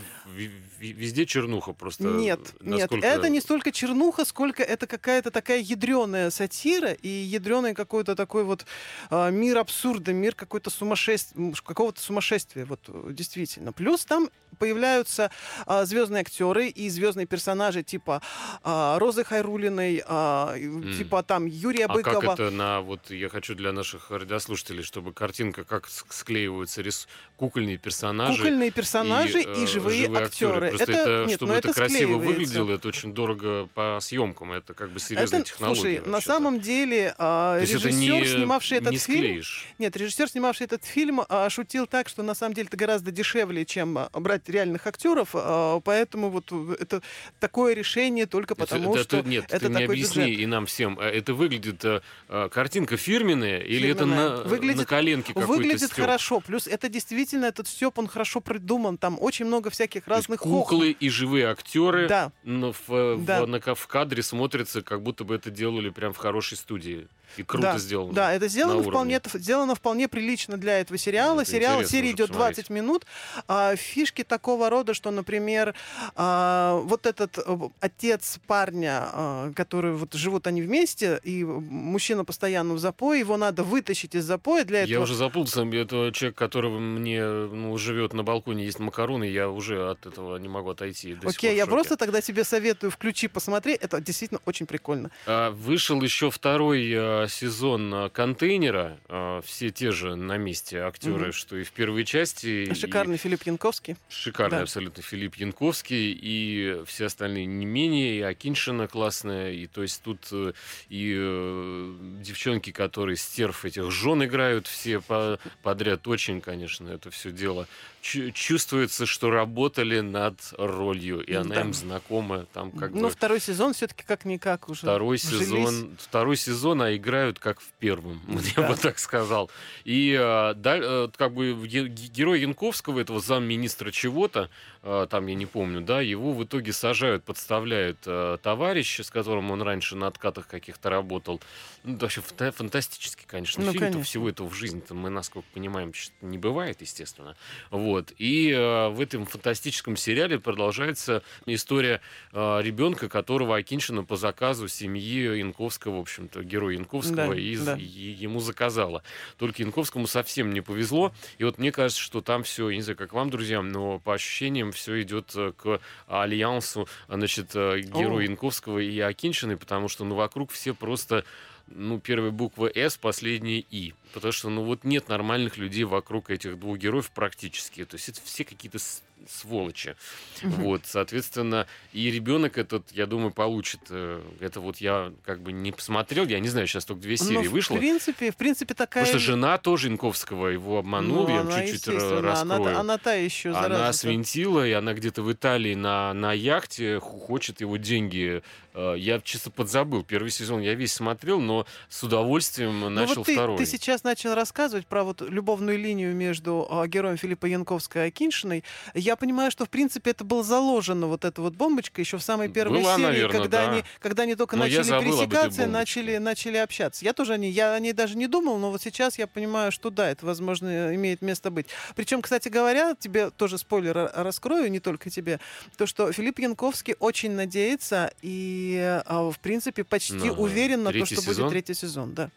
везде 0.80 1.26
чернуха 1.26 1.74
просто. 1.74 2.04
Нет, 2.04 2.40
нет, 2.62 2.82
насколько- 2.82 3.08
это 3.08 3.30
не 3.30 3.42
столько 3.42 3.72
чернуха, 3.72 4.24
сколько 4.26 4.64
это 4.64 4.86
какая-то 4.88 5.32
такая 5.32 5.60
ядреная 5.60 6.30
сатира 6.30 6.92
и 6.92 7.08
ядреный 7.08 7.74
какой-то 7.74 8.16
такой 8.16 8.44
вот 8.44 8.66
а, 9.10 9.30
мир 9.32 9.58
абсурда, 9.58 10.14
мир 10.14 10.36
какой-то 10.36 10.70
сумасшествия, 10.70 11.54
какого-то 11.64 12.00
сумасшествия, 12.02 12.66
вот 12.66 12.82
э, 12.88 13.10
действительно. 13.12 13.74
Плюс 13.74 14.06
там 14.06 14.30
появляются 14.60 15.32
а, 15.66 15.86
звездные 15.86 16.22
актеры 16.22 16.68
и 16.68 16.88
звездные 16.90 17.26
персонажи 17.26 17.82
типа 17.84 18.22
а, 18.64 19.00
Розы 19.00 19.24
Хайрулиной, 19.24 20.04
а, 20.06 20.54
и, 20.56 20.66
М. 20.66 20.94
типа 20.98 21.24
там 21.24 21.46
Юрия 21.46 21.86
А 21.86 21.94
Быкова. 21.94 22.22
как 22.22 22.34
это 22.40 22.52
на 22.52 22.82
вот 22.82 23.10
я 23.10 23.28
хочу 23.30 23.56
для 23.56 23.72
наших 23.74 24.12
радиослушателей, 24.12 24.84
чтобы 24.84 25.14
картинка 25.14 25.64
как 25.64 25.78
с- 25.88 26.05
склеиваются 26.09 26.82
рис... 26.82 27.07
кукольные 27.38 27.77
персонажи. 27.77 28.38
Кукольные 28.38 28.71
персонажи 28.71 29.41
и, 29.41 29.63
э, 29.63 29.67
живые, 29.67 30.07
актеры. 30.13 30.69
Просто 30.69 30.91
это, 30.91 31.25
нет, 31.27 31.38
чтобы 31.38 31.53
ну, 31.53 31.57
это, 31.57 31.73
красиво 31.73 32.17
выглядело, 32.17 32.71
это 32.73 32.88
очень 32.89 33.13
дорого 33.13 33.67
по 33.73 33.97
съемкам. 34.01 34.51
Это 34.51 34.73
как 34.73 34.91
бы 34.91 34.99
серьезная 34.99 35.39
Это, 35.41 35.49
технология. 35.49 35.80
слушай, 35.82 35.99
на 36.05 36.11
вообще-то. 36.13 36.34
самом 36.34 36.59
деле 36.59 37.15
а, 37.17 37.57
это 37.57 37.71
режиссер, 37.71 37.91
не, 37.93 38.25
снимавший 38.25 38.77
этот 38.80 38.91
не 38.91 38.97
фильм, 38.97 39.19
склеишь. 39.19 39.67
Нет, 39.77 39.95
режиссер, 39.95 40.27
снимавший 40.30 40.65
этот 40.65 40.84
фильм, 40.84 41.21
а, 41.30 41.49
шутил 41.49 41.88
так, 41.88 42.09
что 42.09 42.23
на 42.23 42.34
самом 42.34 42.53
деле 42.55 42.67
это 42.67 42.75
гораздо 42.77 43.11
дешевле, 43.11 43.65
чем 43.65 43.97
а, 43.97 44.09
брать 44.13 44.49
реальных 44.49 44.86
актеров, 44.88 45.30
а, 45.34 45.80
поэтому 45.80 46.30
вот 46.30 46.51
это 46.80 47.01
такое 47.39 47.73
решение 47.73 48.25
только 48.25 48.53
Это- 48.53 48.63
потому, 48.65 48.95
это 48.95 49.03
что 49.03 49.23
ты- 49.23 49.30
нет, 49.30 49.45
это 49.49 49.59
ты 49.67 49.69
мне 49.69 49.86
объясни 49.86 50.23
бюджет. 50.25 50.39
и 50.39 50.45
нам 50.45 50.65
всем. 50.65 50.97
а 50.99 51.05
Это 51.09 51.34
выглядит 51.34 51.84
э, 51.86 52.01
э, 52.27 52.49
картинка 52.51 52.97
фирменная 52.97 53.59
или 53.59 53.89
это 53.89 54.05
на, 54.05 54.43
Выглядит- 54.43 54.77
на 54.77 54.86
коленке 54.86 55.34
какой-то 55.34 55.63
Выглядит 55.74 55.91
стёб? 55.91 56.05
хорошо, 56.05 56.39
плюс 56.39 56.67
это 56.67 56.89
действительно 56.89 57.45
этот 57.45 57.67
степ, 57.67 57.97
он 57.99 58.07
хорошо 58.07 58.41
придуман, 58.41 58.97
там 58.97 59.17
очень 59.20 59.45
много 59.45 59.70
всяких 59.70 60.07
разных 60.07 60.41
куклы 60.41 60.91
и 60.91 61.09
живые 61.09 61.47
актеры 61.47 62.07
Да, 62.07 62.32
в, 62.43 62.91
э, 62.93 63.15
в- 63.15 63.26
Да. 63.26 63.45
на 63.45 63.59
ка- 63.59 63.76
в 63.76 63.88
кадре 63.88 64.24
смотрятся, 64.24 64.82
как 64.82 65.01
будто 65.01 65.24
бы 65.24 65.36
это 65.36 65.49
делали 65.49 65.89
прям 65.89 66.13
в 66.13 66.17
хорошей 66.17 66.57
студии. 66.57 67.07
И 67.38 67.43
круто 67.43 67.73
да, 67.73 67.77
сделано. 67.77 68.13
Да, 68.13 68.34
это 68.34 68.47
сделано 68.47 68.82
вполне, 68.84 69.17
уровне. 69.17 69.39
сделано 69.41 69.75
вполне 69.75 70.07
прилично 70.07 70.57
для 70.57 70.80
этого 70.80 70.97
сериала. 70.97 71.41
Это 71.41 71.51
Сериал, 71.51 71.80
уже 71.80 71.88
идет 72.11 72.30
посмотреть. 72.30 72.67
20 72.67 72.69
минут. 72.69 73.05
А, 73.47 73.75
фишки 73.75 74.23
такого 74.23 74.69
рода, 74.69 74.93
что, 74.93 75.11
например, 75.11 75.75
а, 76.15 76.80
вот 76.84 77.05
этот 77.05 77.38
э, 77.38 77.57
отец 77.80 78.39
парня, 78.47 79.09
а, 79.11 79.53
который 79.53 79.93
вот 79.93 80.13
живут 80.13 80.47
они 80.47 80.61
вместе, 80.61 81.19
и 81.23 81.43
мужчина 81.43 82.25
постоянно 82.25 82.73
в 82.73 82.80
запое, 82.80 83.19
его 83.19 83.38
надо 83.38 83.63
вытащить 83.63 84.15
из 84.15 84.25
запоя 84.25 84.65
для 84.65 84.80
этого. 84.80 84.91
Я 84.91 85.01
уже 85.01 85.15
запутался. 85.15 85.65
Это 85.69 86.11
человек, 86.13 86.38
которого 86.38 86.80
мне 86.80 87.23
ну, 87.23 87.77
живет 87.77 88.13
на 88.13 88.23
балконе, 88.23 88.65
есть 88.65 88.80
макароны, 88.80 89.25
я 89.25 89.49
уже 89.49 89.89
от 89.91 90.05
этого 90.05 90.38
не 90.38 90.47
могу 90.47 90.71
отойти. 90.71 91.17
Окей, 91.23 91.55
я 91.55 91.65
просто 91.65 91.97
тогда 91.97 92.21
тебе 92.21 92.43
советую, 92.43 92.91
включи, 92.91 93.27
посмотри, 93.27 93.73
это 93.73 94.01
действительно 94.01 94.41
очень 94.45 94.65
прикольно. 94.65 95.11
А, 95.25 95.51
Вышел 95.51 96.01
еще 96.01 96.30
второй 96.32 97.18
а, 97.24 97.28
сезон 97.28 97.93
а, 97.93 98.09
контейнера. 98.09 98.99
А, 99.07 99.41
Все 99.41 99.70
те 99.70 99.91
же 99.91 100.15
на 100.15 100.38
месте 100.38 100.80
актеры, 100.80 101.15
Мгм. 101.28 101.32
что 101.34 101.57
и 101.57 101.63
в 101.63 101.72
первой 101.72 102.05
части. 102.05 102.70
и 102.70 102.74
Шикарный 102.74 103.17
Филипп 103.17 103.43
Янковский. 103.43 103.95
Шикарный 104.09 104.57
Да. 104.57 104.63
абсолютно 104.63 105.01
Филипп 105.03 105.36
Янковский 105.36 106.11
и 106.11 106.82
все 106.86 107.05
остальные 107.05 107.45
не 107.45 107.65
менее, 107.65 108.17
и 108.17 108.22
Акиншина 108.22 108.88
классная, 108.88 109.51
и 109.51 109.67
то 109.67 109.82
есть 109.82 110.01
тут 110.03 110.28
э, 110.32 110.53
и 110.89 111.15
э, 111.17 111.95
девчонки, 112.22 112.72
которые 112.72 113.15
стерв 113.17 113.65
этих 113.65 113.91
жен 113.91 114.24
играют 114.24 114.67
все 114.67 114.99
по- 115.01 115.39
подряд, 115.63 116.07
очень, 116.07 116.41
конечно, 116.41 116.89
это 116.89 117.09
все 117.11 117.32
дело. 117.32 117.67
Чу- 118.02 118.32
чувствуется, 118.32 119.06
что 119.06 119.30
работали 119.30 120.00
над 120.00 120.39
ролью, 120.58 121.20
и 121.22 121.34
она 121.34 121.56
Да. 121.56 121.62
им 121.62 121.74
знакома, 121.74 122.45
там 122.54 122.72
как 122.72 122.93
Но 122.93 123.02
бы 123.08 123.10
второй 123.10 123.41
сезон 123.41 123.74
все-таки 123.74 124.04
как-никак 124.08 124.70
уже 124.70 124.82
второй 124.82 125.18
вжились. 125.18 125.47
сезон, 125.47 125.97
второй 126.00 126.38
сезон, 126.38 126.82
а 126.82 126.95
играют 126.95 127.39
как 127.39 127.60
в 127.60 127.68
первом, 127.80 128.22
я 128.56 128.64
Да. 128.64 128.70
бы 128.70 128.76
так 128.78 129.00
сказал. 129.00 129.52
И 129.84 130.16
а, 130.18 130.54
да- 130.54 130.78
э, 130.82 131.10
как 131.18 131.34
бы 131.34 131.52
герой 131.68 132.39
Янковского, 132.39 133.02
этого 133.02 133.20
замминистра 133.20 133.91
чего-то, 133.91 134.50
а, 134.82 135.06
там 135.08 135.28
я 135.28 135.36
не 135.36 135.45
помню, 135.45 135.82
да, 135.82 136.00
его 136.00 136.32
в 136.32 136.41
итоге 136.45 136.72
сажают, 136.72 137.26
подставляют 137.26 138.00
товарища, 138.41 139.04
с 139.04 139.10
которым 139.12 139.52
он 139.52 139.62
раньше 139.62 139.97
на 139.97 140.08
откатах 140.08 140.47
каких-то 140.47 140.89
работал. 140.89 141.41
Ну, 141.84 141.97
вообще 141.97 142.22
фанта- 142.22 142.54
фантастический, 142.54 143.26
конечно, 143.28 143.62
Ну, 143.64 143.72
фильм. 143.72 143.82
конечно. 143.82 144.04
Всего 144.04 144.30
этого 144.30 144.47
в 144.47 144.54
жизни-то 144.54 144.93
мы, 144.93 145.10
насколько 145.10 145.47
понимаем, 145.54 145.91
не 146.22 146.38
бывает, 146.38 146.80
естественно. 146.80 147.36
Вот. 147.72 147.89
Вот. 147.90 148.14
И 148.20 148.52
э, 148.52 148.90
в 148.90 149.02
этом 149.02 149.26
фантастическом 149.26 149.96
сериале 149.98 150.40
продолжается 150.40 151.24
история 151.48 152.02
э, 152.32 152.60
ребенка, 152.62 153.10
которого 153.10 153.56
Акиншина 153.56 154.04
по 154.04 154.16
заказу 154.16 154.68
семьи 154.68 155.38
Янковского, 155.40 155.98
в 155.98 156.02
общем-то, 156.02 156.44
героя 156.44 156.76
Янковского, 156.76 157.34
Да, 157.34 157.36
и, 157.36 157.58
да. 157.58 157.76
ему 157.80 158.42
заказала. 158.42 159.02
Только 159.38 159.64
Янковскому 159.64 160.06
совсем 160.06 160.54
не 160.54 160.62
повезло. 160.62 161.14
И 161.40 161.44
вот 161.44 161.58
мне 161.58 161.72
кажется, 161.72 162.02
что 162.02 162.22
там 162.22 162.44
все, 162.44 162.70
не 162.70 162.82
знаю, 162.82 162.96
как 162.98 163.14
вам, 163.14 163.32
друзья, 163.32 163.64
но 163.64 163.98
по 163.98 164.14
ощущениям 164.14 164.72
все 164.72 165.02
идет 165.02 165.32
э, 165.36 165.52
к 165.58 165.82
альянсу, 166.08 166.88
значит, 167.08 167.56
э, 167.56 167.80
героя 167.80 168.20
О. 168.20 168.30
Янковского 168.30 168.78
и 168.78 169.00
Акиншиной, 169.00 169.58
потому 169.58 169.88
что, 169.88 170.06
ну, 170.06 170.14
вокруг 170.14 170.52
все 170.52 170.76
просто 170.76 171.26
ну, 171.74 171.99
первая 171.99 172.32
буква 172.32 172.70
«С», 172.74 172.97
последняя 172.97 173.59
«И». 173.70 173.93
Потому 174.13 174.32
что, 174.32 174.49
ну, 174.49 174.63
вот 174.63 174.84
нет 174.84 175.07
нормальных 175.09 175.57
людей 175.57 175.84
вокруг 175.84 176.30
этих 176.32 176.59
двух 176.59 176.78
героев 176.78 177.11
практически. 177.11 177.86
То 177.86 177.95
есть 177.95 178.09
это 178.09 178.20
все 178.24 178.43
какие-то 178.43 178.80
сволочи. 179.28 179.95
Вот, 180.41 180.82
соответственно, 180.86 181.67
и 181.91 182.09
ребенок 182.09 182.57
этот, 182.57 182.89
я 182.93 183.05
думаю, 183.05 183.32
получит. 183.32 183.82
э, 183.89 184.22
Это 184.39 184.61
вот 184.61 184.78
я 184.78 185.11
как 185.26 185.41
бы 185.41 185.51
не 185.51 185.72
посмотрел, 185.74 186.26
я 186.26 186.39
не 186.39 186.47
знаю, 186.47 186.67
сейчас 186.67 186.86
только 186.86 187.01
две 187.01 187.17
Ну, 187.20 187.26
серии 187.26 187.47
в 187.47 187.51
вышло. 187.51 187.76
принципе, 187.76 188.32
в 188.32 188.38
принципе, 188.38 188.74
такая... 188.74 189.03
Потому 189.03 189.20
что 189.20 189.32
жена 189.32 189.57
тоже 189.57 189.89
Янковского 189.89 190.47
его 190.47 190.78
обманула, 190.80 191.28
Ну, 191.28 191.34
я 191.36 191.41
она, 191.41 191.51
чуть-чуть 191.61 191.88
ра- 191.88 191.93
естественно, 191.93 192.20
она, 192.41 192.55
раскрою. 192.57 192.80
она 192.80 192.97
та 192.97 193.13
еще 193.13 193.49
Она 193.49 193.61
зараза. 193.63 193.99
свинтила, 193.99 194.65
и 194.65 194.72
она 194.72 194.93
где-то 194.93 195.22
в 195.22 195.32
Италии 195.32 195.76
на, 195.76 196.13
на 196.13 196.32
яхте 196.34 196.99
хочет 196.99 197.59
его 197.61 197.76
деньги. 197.78 198.41
Э, 198.74 198.95
Я 198.97 199.20
чисто 199.22 199.49
подзабыл. 199.51 200.03
Первый 200.03 200.30
сезон 200.32 200.61
я 200.61 200.74
весь 200.76 200.93
смотрел, 200.93 201.39
но 201.39 201.65
с 201.89 202.03
удовольствием 202.03 202.80
Ну 202.82 202.89
начал 202.89 203.15
вот 203.15 203.26
ты, 203.26 203.34
второй. 203.34 203.57
ты 203.57 203.65
сейчас 203.65 204.03
начал 204.03 204.36
рассказывать 204.36 204.86
про 204.88 205.03
вот 205.03 205.22
любовную 205.22 205.78
линию 205.78 206.15
между 206.15 206.67
а, 206.70 206.88
героем 206.88 207.17
Филиппа 207.17 207.45
Янковской 207.45 208.05
и 208.05 208.07
Акиншиной. 208.07 208.63
Я 208.93 209.15
понимаю, 209.15 209.51
что 209.51 209.65
в 209.65 209.70
принципе 209.70 210.11
это 210.11 210.24
было 210.24 210.43
заложено, 210.43 211.07
вот 211.07 211.26
эта 211.26 211.41
вот 211.41 211.53
бомбочка, 211.55 212.01
еще 212.01 212.17
в 212.17 212.24
самой 212.24 212.49
первой 212.49 212.82
Была, 212.82 212.95
серии, 212.95 213.05
наверное, 213.05 213.39
когда, 213.41 213.65
да. 213.65 213.72
они, 213.72 213.84
когда 213.99 214.24
они 214.24 214.36
только 214.36 214.55
Но 214.55 214.63
начали 214.63 214.82
пересекаться, 215.03 215.67
начали, 215.67 216.17
начали 216.17 216.57
общаться. 216.57 217.05
Я 217.05 217.13
тоже 217.13 217.34
о 217.34 217.38
ней, 217.38 217.51
я 217.51 217.74
о 217.74 217.80
ней 217.80 217.93
даже 217.93 218.15
не 218.17 218.28
думал, 218.28 218.57
но 218.59 218.72
вот 218.72 218.82
сейчас 218.82 219.17
я 219.17 219.28
понимаю, 219.28 219.72
что 219.72 219.89
да, 219.89 220.09
это, 220.09 220.26
возможно, 220.26 220.93
имеет 220.95 221.22
место 221.22 221.49
быть. 221.51 221.67
Причем, 221.95 222.22
кстати 222.22 222.49
говоря, 222.49 222.95
тебе 222.99 223.30
тоже 223.32 223.57
спойлер 223.57 223.95
ра- 223.97 224.11
раскрою, 224.24 224.70
не 224.72 224.80
только 224.80 225.09
тебе, 225.09 225.39
то, 225.78 225.86
что 225.86 226.11
Филипп 226.11 226.39
Янковский 226.39 226.95
очень 226.99 227.32
надеется 227.32 228.11
и, 228.22 228.59
а, 229.05 229.30
в 229.32 229.39
принципе, 229.39 229.84
почти 229.84 230.14
На 230.14 230.32
уверен 230.34 230.84
на 230.84 230.91
то, 230.91 231.05
что 231.05 231.16
сезон? 231.22 231.36
будет 231.45 231.49
третий 231.51 231.74
сезон, 231.74 232.14
да. 232.14 232.30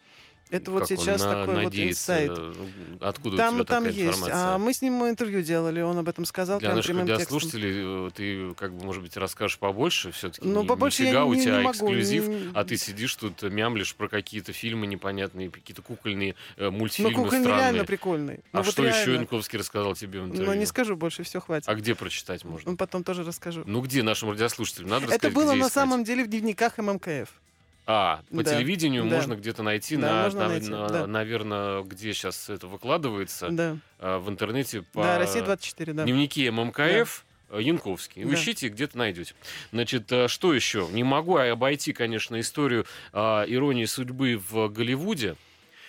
Это 0.49 0.69
вот 0.69 0.87
сейчас 0.87 1.19
на- 1.21 1.45
такой 1.45 1.63
вот 1.63 1.73
инсайт. 1.75 2.31
э, 2.35 2.53
Откуда 3.01 3.35
у 3.35 3.37
Там, 3.37 3.55
тебя 3.55 3.63
там 3.63 3.83
такая 3.85 3.91
есть. 3.97 4.07
информация? 4.19 4.35
А 4.35 4.57
мы 4.59 4.71
с 4.73 4.81
ним 4.83 5.03
интервью 5.09 5.41
делали, 5.41 5.81
он 5.81 5.97
об 5.97 6.07
этом 6.07 6.25
сказал 6.25 6.59
Для 6.59 6.69
прям 6.69 6.75
наших 6.77 6.89
прямым 6.91 7.05
для 7.07 7.17
текстом. 7.17 7.39
слушателей 7.39 8.07
э, 8.07 8.09
ты, 8.13 8.53
как 8.53 8.73
бы, 8.75 8.85
может 8.85 9.01
быть, 9.01 9.17
расскажешь 9.17 9.57
побольше 9.57 10.11
все-таки. 10.11 10.47
Ну, 10.47 10.63
побольше 10.63 11.03
я 11.05 11.25
у 11.25 11.33
не- 11.33 11.41
тебя 11.41 11.57
не 11.57 11.63
могу, 11.63 11.71
эксклюзив, 11.87 12.27
не- 12.27 12.51
а 12.53 12.63
ты 12.65 12.77
сидишь 12.77 13.15
тут, 13.15 13.41
э, 13.41 13.49
мямлишь 13.49 13.95
про 13.95 14.07
какие-то 14.07 14.53
фильмы 14.53 14.85
непонятные, 14.85 15.49
какие-то 15.49 15.81
кукольные 15.81 16.35
э, 16.57 16.65
Ну, 16.65 16.71
мультфильмы 16.71 17.13
кукольный 17.13 17.41
странные. 17.45 17.59
реально 17.63 17.85
прикольный. 17.85 18.35
а 18.51 18.57
Ну, 18.57 18.61
вот 18.63 18.71
что 18.71 18.85
еще 18.85 19.05
реально. 19.05 19.21
Янковский 19.21 19.57
рассказал 19.57 19.95
тебе 19.95 20.21
в 20.21 20.25
интервью? 20.25 20.45
Ну, 20.45 20.53
не 20.53 20.65
скажу 20.67 20.95
больше, 20.95 21.23
все 21.23 21.39
хватит. 21.39 21.67
А 21.67 21.73
где 21.73 21.95
прочитать 21.95 22.43
можно? 22.45 22.69
Ну, 22.71 22.77
потом 22.77 23.03
тоже 23.03 23.23
расскажу. 23.23 23.63
Ну, 23.65 23.81
где 23.81 24.03
нашим 24.03 24.29
радиослушателям? 24.29 24.89
Надо 24.89 25.11
Это 25.11 25.31
было 25.31 25.53
на 25.55 25.69
самом 25.69 26.03
деле 26.03 26.23
в 26.23 26.27
дневниках 26.27 26.77
ММКФ. 26.77 27.29
А, 27.85 28.21
по 28.31 28.43
Да, 28.43 28.55
телевидению 28.55 29.03
да. 29.09 29.15
можно 29.17 29.35
где-то 29.35 29.61
найти, 29.61 29.97
Да, 29.97 30.09
на, 30.13 30.23
можно 30.23 30.39
на- 30.41 30.47
найти, 30.49 30.69
на- 30.69 30.87
да. 30.87 31.07
наверное, 31.07 31.81
где 31.83 32.13
сейчас 32.13 32.49
это 32.49 32.67
выкладывается, 32.67 33.49
Да, 33.49 33.77
а, 33.99 34.19
в 34.19 34.29
интернете 34.29 34.83
по 34.93 35.03
да, 35.03 35.17
Россия 35.19 35.43
24, 35.43 35.93
да. 35.93 36.03
дневники 36.05 36.49
ММКФ. 36.49 37.25
э, 37.49 37.59
Янковский. 37.61 38.23
Да. 38.23 38.33
Ищите, 38.33 38.69
где-то 38.69 38.97
найдете. 38.97 39.35
Значит, 39.71 40.11
э, 40.11 40.27
что 40.27 40.53
еще? 40.53 40.87
Не 40.91 41.03
могу 41.03 41.35
обойти, 41.37 41.93
конечно, 41.93 42.39
историю 42.39 42.85
а, 43.11 43.43
иронии 43.47 43.85
судьбы 43.85 44.41
в 44.49 44.69
Голливуде, 44.69 45.35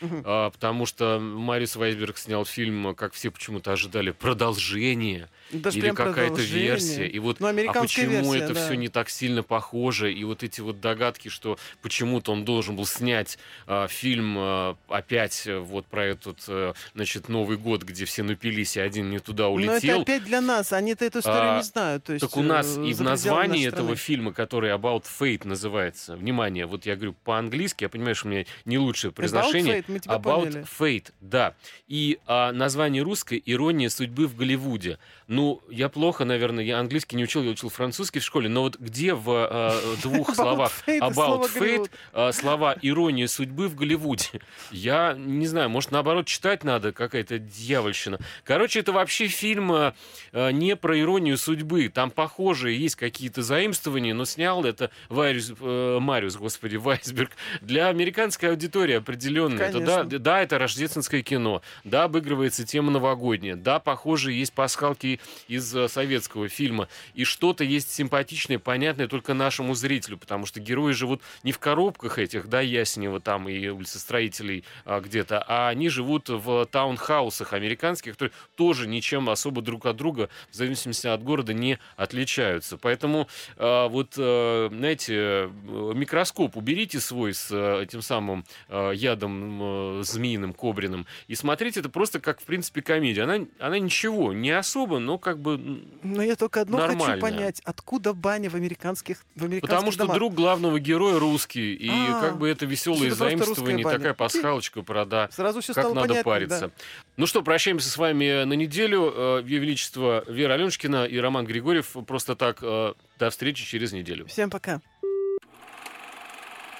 а, 0.02 0.50
потому 0.50 0.84
что 0.84 1.18
Марис 1.20 1.76
Вайсберг 1.76 2.18
снял 2.18 2.44
фильм, 2.44 2.94
как 2.94 3.12
все 3.14 3.30
почему-то 3.30 3.72
ожидали, 3.72 4.10
продолжение 4.10 5.28
Даже 5.60 5.78
или 5.78 5.90
какая-то 5.90 6.40
версия. 6.40 7.06
И 7.06 7.18
вот 7.18 7.40
Ну, 7.40 7.48
а 7.48 7.72
почему 7.80 8.10
версия, 8.32 8.38
это 8.44 8.54
да. 8.54 8.64
все 8.64 8.74
не 8.74 8.88
так 8.88 9.08
сильно 9.10 9.42
похоже? 9.42 10.12
И 10.12 10.24
вот 10.24 10.42
эти 10.42 10.60
вот 10.60 10.80
догадки, 10.80 11.28
что 11.28 11.58
почему-то 11.82 12.32
он 12.32 12.44
должен 12.44 12.76
был 12.76 12.86
снять 12.86 13.38
а, 13.66 13.86
фильм 13.88 14.36
а, 14.38 14.76
опять 14.88 15.46
э, 15.46 15.58
вот 15.58 15.86
про 15.86 16.04
этот, 16.04 16.38
э, 16.48 16.72
значит, 16.94 17.28
Новый 17.28 17.56
год, 17.56 17.82
где 17.82 18.04
все 18.04 18.22
напились, 18.22 18.76
и 18.76 18.80
один 18.80 19.10
не 19.10 19.18
туда 19.18 19.44
Но 19.44 19.60
это 19.60 19.72
улетел. 19.72 20.00
опять 20.02 20.24
для 20.24 20.40
нас, 20.40 20.72
они-то 20.72 21.04
эту 21.04 21.20
историю 21.20 21.52
А, 21.52 21.56
не 21.58 21.62
знают. 21.62 22.04
То 22.04 22.12
есть, 22.12 22.24
Так 22.24 22.36
у 22.36 22.42
нас 22.42 22.76
э, 22.76 22.86
и 22.86 22.94
в 22.94 23.00
названии 23.02 23.66
этого 23.66 23.94
страны. 23.94 23.96
фильма, 23.96 24.32
который 24.32 24.70
About 24.70 25.04
Fate 25.20 25.46
называется, 25.46 26.16
внимание, 26.16 26.66
вот 26.66 26.86
я 26.86 26.96
говорю 26.96 27.14
по-английски, 27.24 27.84
я 27.84 27.88
понимаю, 27.88 28.14
что 28.14 28.28
у 28.28 28.30
меня 28.30 28.44
не 28.64 28.78
лучшее 28.78 29.12
произношение. 29.12 29.78
About 29.78 29.80
Fate, 29.80 29.84
мы 29.88 29.98
тебя 30.00 30.14
About 30.14 30.40
поняли. 30.40 30.66
Fate, 30.78 31.12
да. 31.20 31.54
И 31.88 32.18
а, 32.26 32.52
название 32.52 33.02
русское 33.02 33.40
«Ирония 33.44 33.88
судьбы 33.88 34.26
в 34.26 34.36
Голливуде». 34.36 34.98
Ну, 35.44 35.60
я 35.68 35.90
плохо, 35.90 36.24
наверное, 36.24 36.64
я 36.64 36.78
английский 36.78 37.16
не 37.16 37.24
учил, 37.24 37.42
я 37.42 37.50
учил 37.50 37.68
французский 37.68 38.20
в 38.20 38.24
школе, 38.24 38.48
но 38.48 38.62
вот 38.62 38.78
где 38.78 39.12
в 39.12 39.24
а, 39.28 39.78
двух 40.02 40.30
About 40.30 40.34
словах 40.34 40.72
About 40.86 41.54
Fate 41.54 41.90
а, 42.14 42.32
слова 42.32 42.76
«Ирония 42.80 43.26
судьбы 43.26 43.68
в 43.68 43.74
Голливуде»? 43.74 44.40
Я 44.70 45.14
не 45.18 45.46
знаю, 45.46 45.68
может, 45.68 45.90
наоборот, 45.90 46.26
читать 46.26 46.64
надо, 46.64 46.92
какая-то 46.92 47.38
дьявольщина. 47.38 48.20
Короче, 48.42 48.80
это 48.80 48.92
вообще 48.92 49.26
фильм 49.26 49.70
а, 49.70 49.94
а, 50.32 50.48
не 50.48 50.76
про 50.76 50.98
иронию 50.98 51.36
судьбы. 51.36 51.90
Там 51.90 52.10
похожие 52.10 52.80
есть 52.80 52.96
какие-то 52.96 53.42
заимствования, 53.42 54.14
но 54.14 54.24
снял 54.24 54.64
это 54.64 54.90
Вайрус, 55.10 55.52
э, 55.60 55.98
Мариус, 56.00 56.36
господи, 56.36 56.76
Вайсберг, 56.76 57.32
для 57.60 57.88
американской 57.88 58.48
аудитории 58.48 58.94
определенно. 58.94 59.60
Это, 59.60 59.80
да, 59.80 60.04
да, 60.04 60.40
это 60.40 60.56
рождественское 60.56 61.22
кино. 61.22 61.60
Да, 61.84 62.04
обыгрывается 62.04 62.64
тема 62.64 62.90
новогодняя. 62.90 63.56
Да, 63.56 63.78
похожие 63.78 64.38
есть 64.38 64.54
пасхалки 64.54 65.20
из 65.48 65.74
э, 65.74 65.88
советского 65.88 66.48
фильма. 66.48 66.88
И 67.14 67.24
что-то 67.24 67.64
есть 67.64 67.92
симпатичное, 67.92 68.58
понятное 68.58 69.08
только 69.08 69.34
нашему 69.34 69.74
зрителю, 69.74 70.18
потому 70.18 70.46
что 70.46 70.60
герои 70.60 70.92
живут 70.92 71.22
не 71.42 71.52
в 71.52 71.58
коробках 71.58 72.18
этих, 72.18 72.48
да, 72.48 72.60
Яснева 72.60 73.20
там 73.20 73.48
и 73.48 73.68
улицестроителей 73.68 74.64
а, 74.84 75.00
где-то, 75.00 75.44
а 75.46 75.68
они 75.68 75.88
живут 75.88 76.28
в 76.28 76.66
таунхаусах 76.66 77.52
американских, 77.52 78.12
которые 78.12 78.32
тоже 78.56 78.86
ничем 78.86 79.28
особо 79.28 79.62
друг 79.62 79.86
от 79.86 79.96
друга, 79.96 80.28
в 80.50 80.54
зависимости 80.54 81.06
от 81.06 81.22
города, 81.22 81.52
не 81.52 81.78
отличаются. 81.96 82.76
Поэтому 82.76 83.28
а, 83.56 83.88
вот, 83.88 84.14
э, 84.16 84.68
знаете, 84.70 85.50
микроскоп 85.64 86.56
уберите 86.56 87.00
свой 87.00 87.34
с 87.34 87.50
э, 87.50 87.82
этим 87.82 88.02
самым 88.02 88.44
э, 88.68 88.92
ядом 88.94 90.00
э, 90.00 90.02
змеиным, 90.02 90.52
кобриным, 90.52 91.06
и 91.28 91.34
смотрите 91.34 91.80
это 91.80 91.88
просто 91.88 92.20
как, 92.20 92.40
в 92.40 92.44
принципе, 92.44 92.82
комедия. 92.82 93.22
Она, 93.22 93.46
она 93.58 93.78
ничего, 93.78 94.32
не 94.32 94.50
особо, 94.50 94.98
но 94.98 95.13
как 95.18 95.38
бы... 95.38 95.82
Но 96.02 96.22
я 96.22 96.36
только 96.36 96.60
одно 96.60 96.78
Нормально. 96.78 97.04
хочу 97.04 97.20
понять, 97.20 97.60
откуда 97.64 98.12
баня 98.12 98.50
в 98.50 98.54
американских, 98.54 99.24
в 99.34 99.44
американских 99.44 99.68
Потому 99.70 99.92
что 99.92 100.00
домах? 100.04 100.16
друг 100.16 100.34
главного 100.34 100.80
героя 100.80 101.18
русский, 101.18 101.74
и 101.74 101.88
А, 101.90 102.20
как 102.20 102.38
бы 102.38 102.48
это 102.48 102.66
веселое 102.66 103.08
это 103.08 103.16
заимствование, 103.16 103.84
такая 103.84 104.14
пасхалочка 104.14 104.82
про 104.82 105.04
да, 105.04 105.28
Сразу 105.32 105.60
все 105.60 105.74
как 105.74 105.84
стало 105.84 105.94
надо 105.94 106.08
понятно, 106.08 106.30
париться. 106.30 106.60
да. 106.68 106.70
Ну 107.16 107.26
что, 107.26 107.42
прощаемся 107.42 107.88
с 107.88 107.96
вами 107.96 108.44
на 108.44 108.54
неделю. 108.54 109.12
Э, 109.14 109.42
Ее 109.44 109.58
Величество 109.60 110.24
Вера 110.28 110.54
Аленушкина 110.54 111.04
и 111.04 111.16
Роман 111.18 111.46
Григорьев. 111.46 111.96
Просто 112.06 112.34
так, 112.36 112.58
э, 112.62 112.94
до 113.18 113.30
встречи 113.30 113.64
через 113.64 113.92
неделю. 113.92 114.26
Всем 114.26 114.50
пока. 114.50 114.80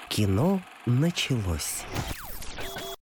Кино 0.09 0.61
началось. 0.85 1.83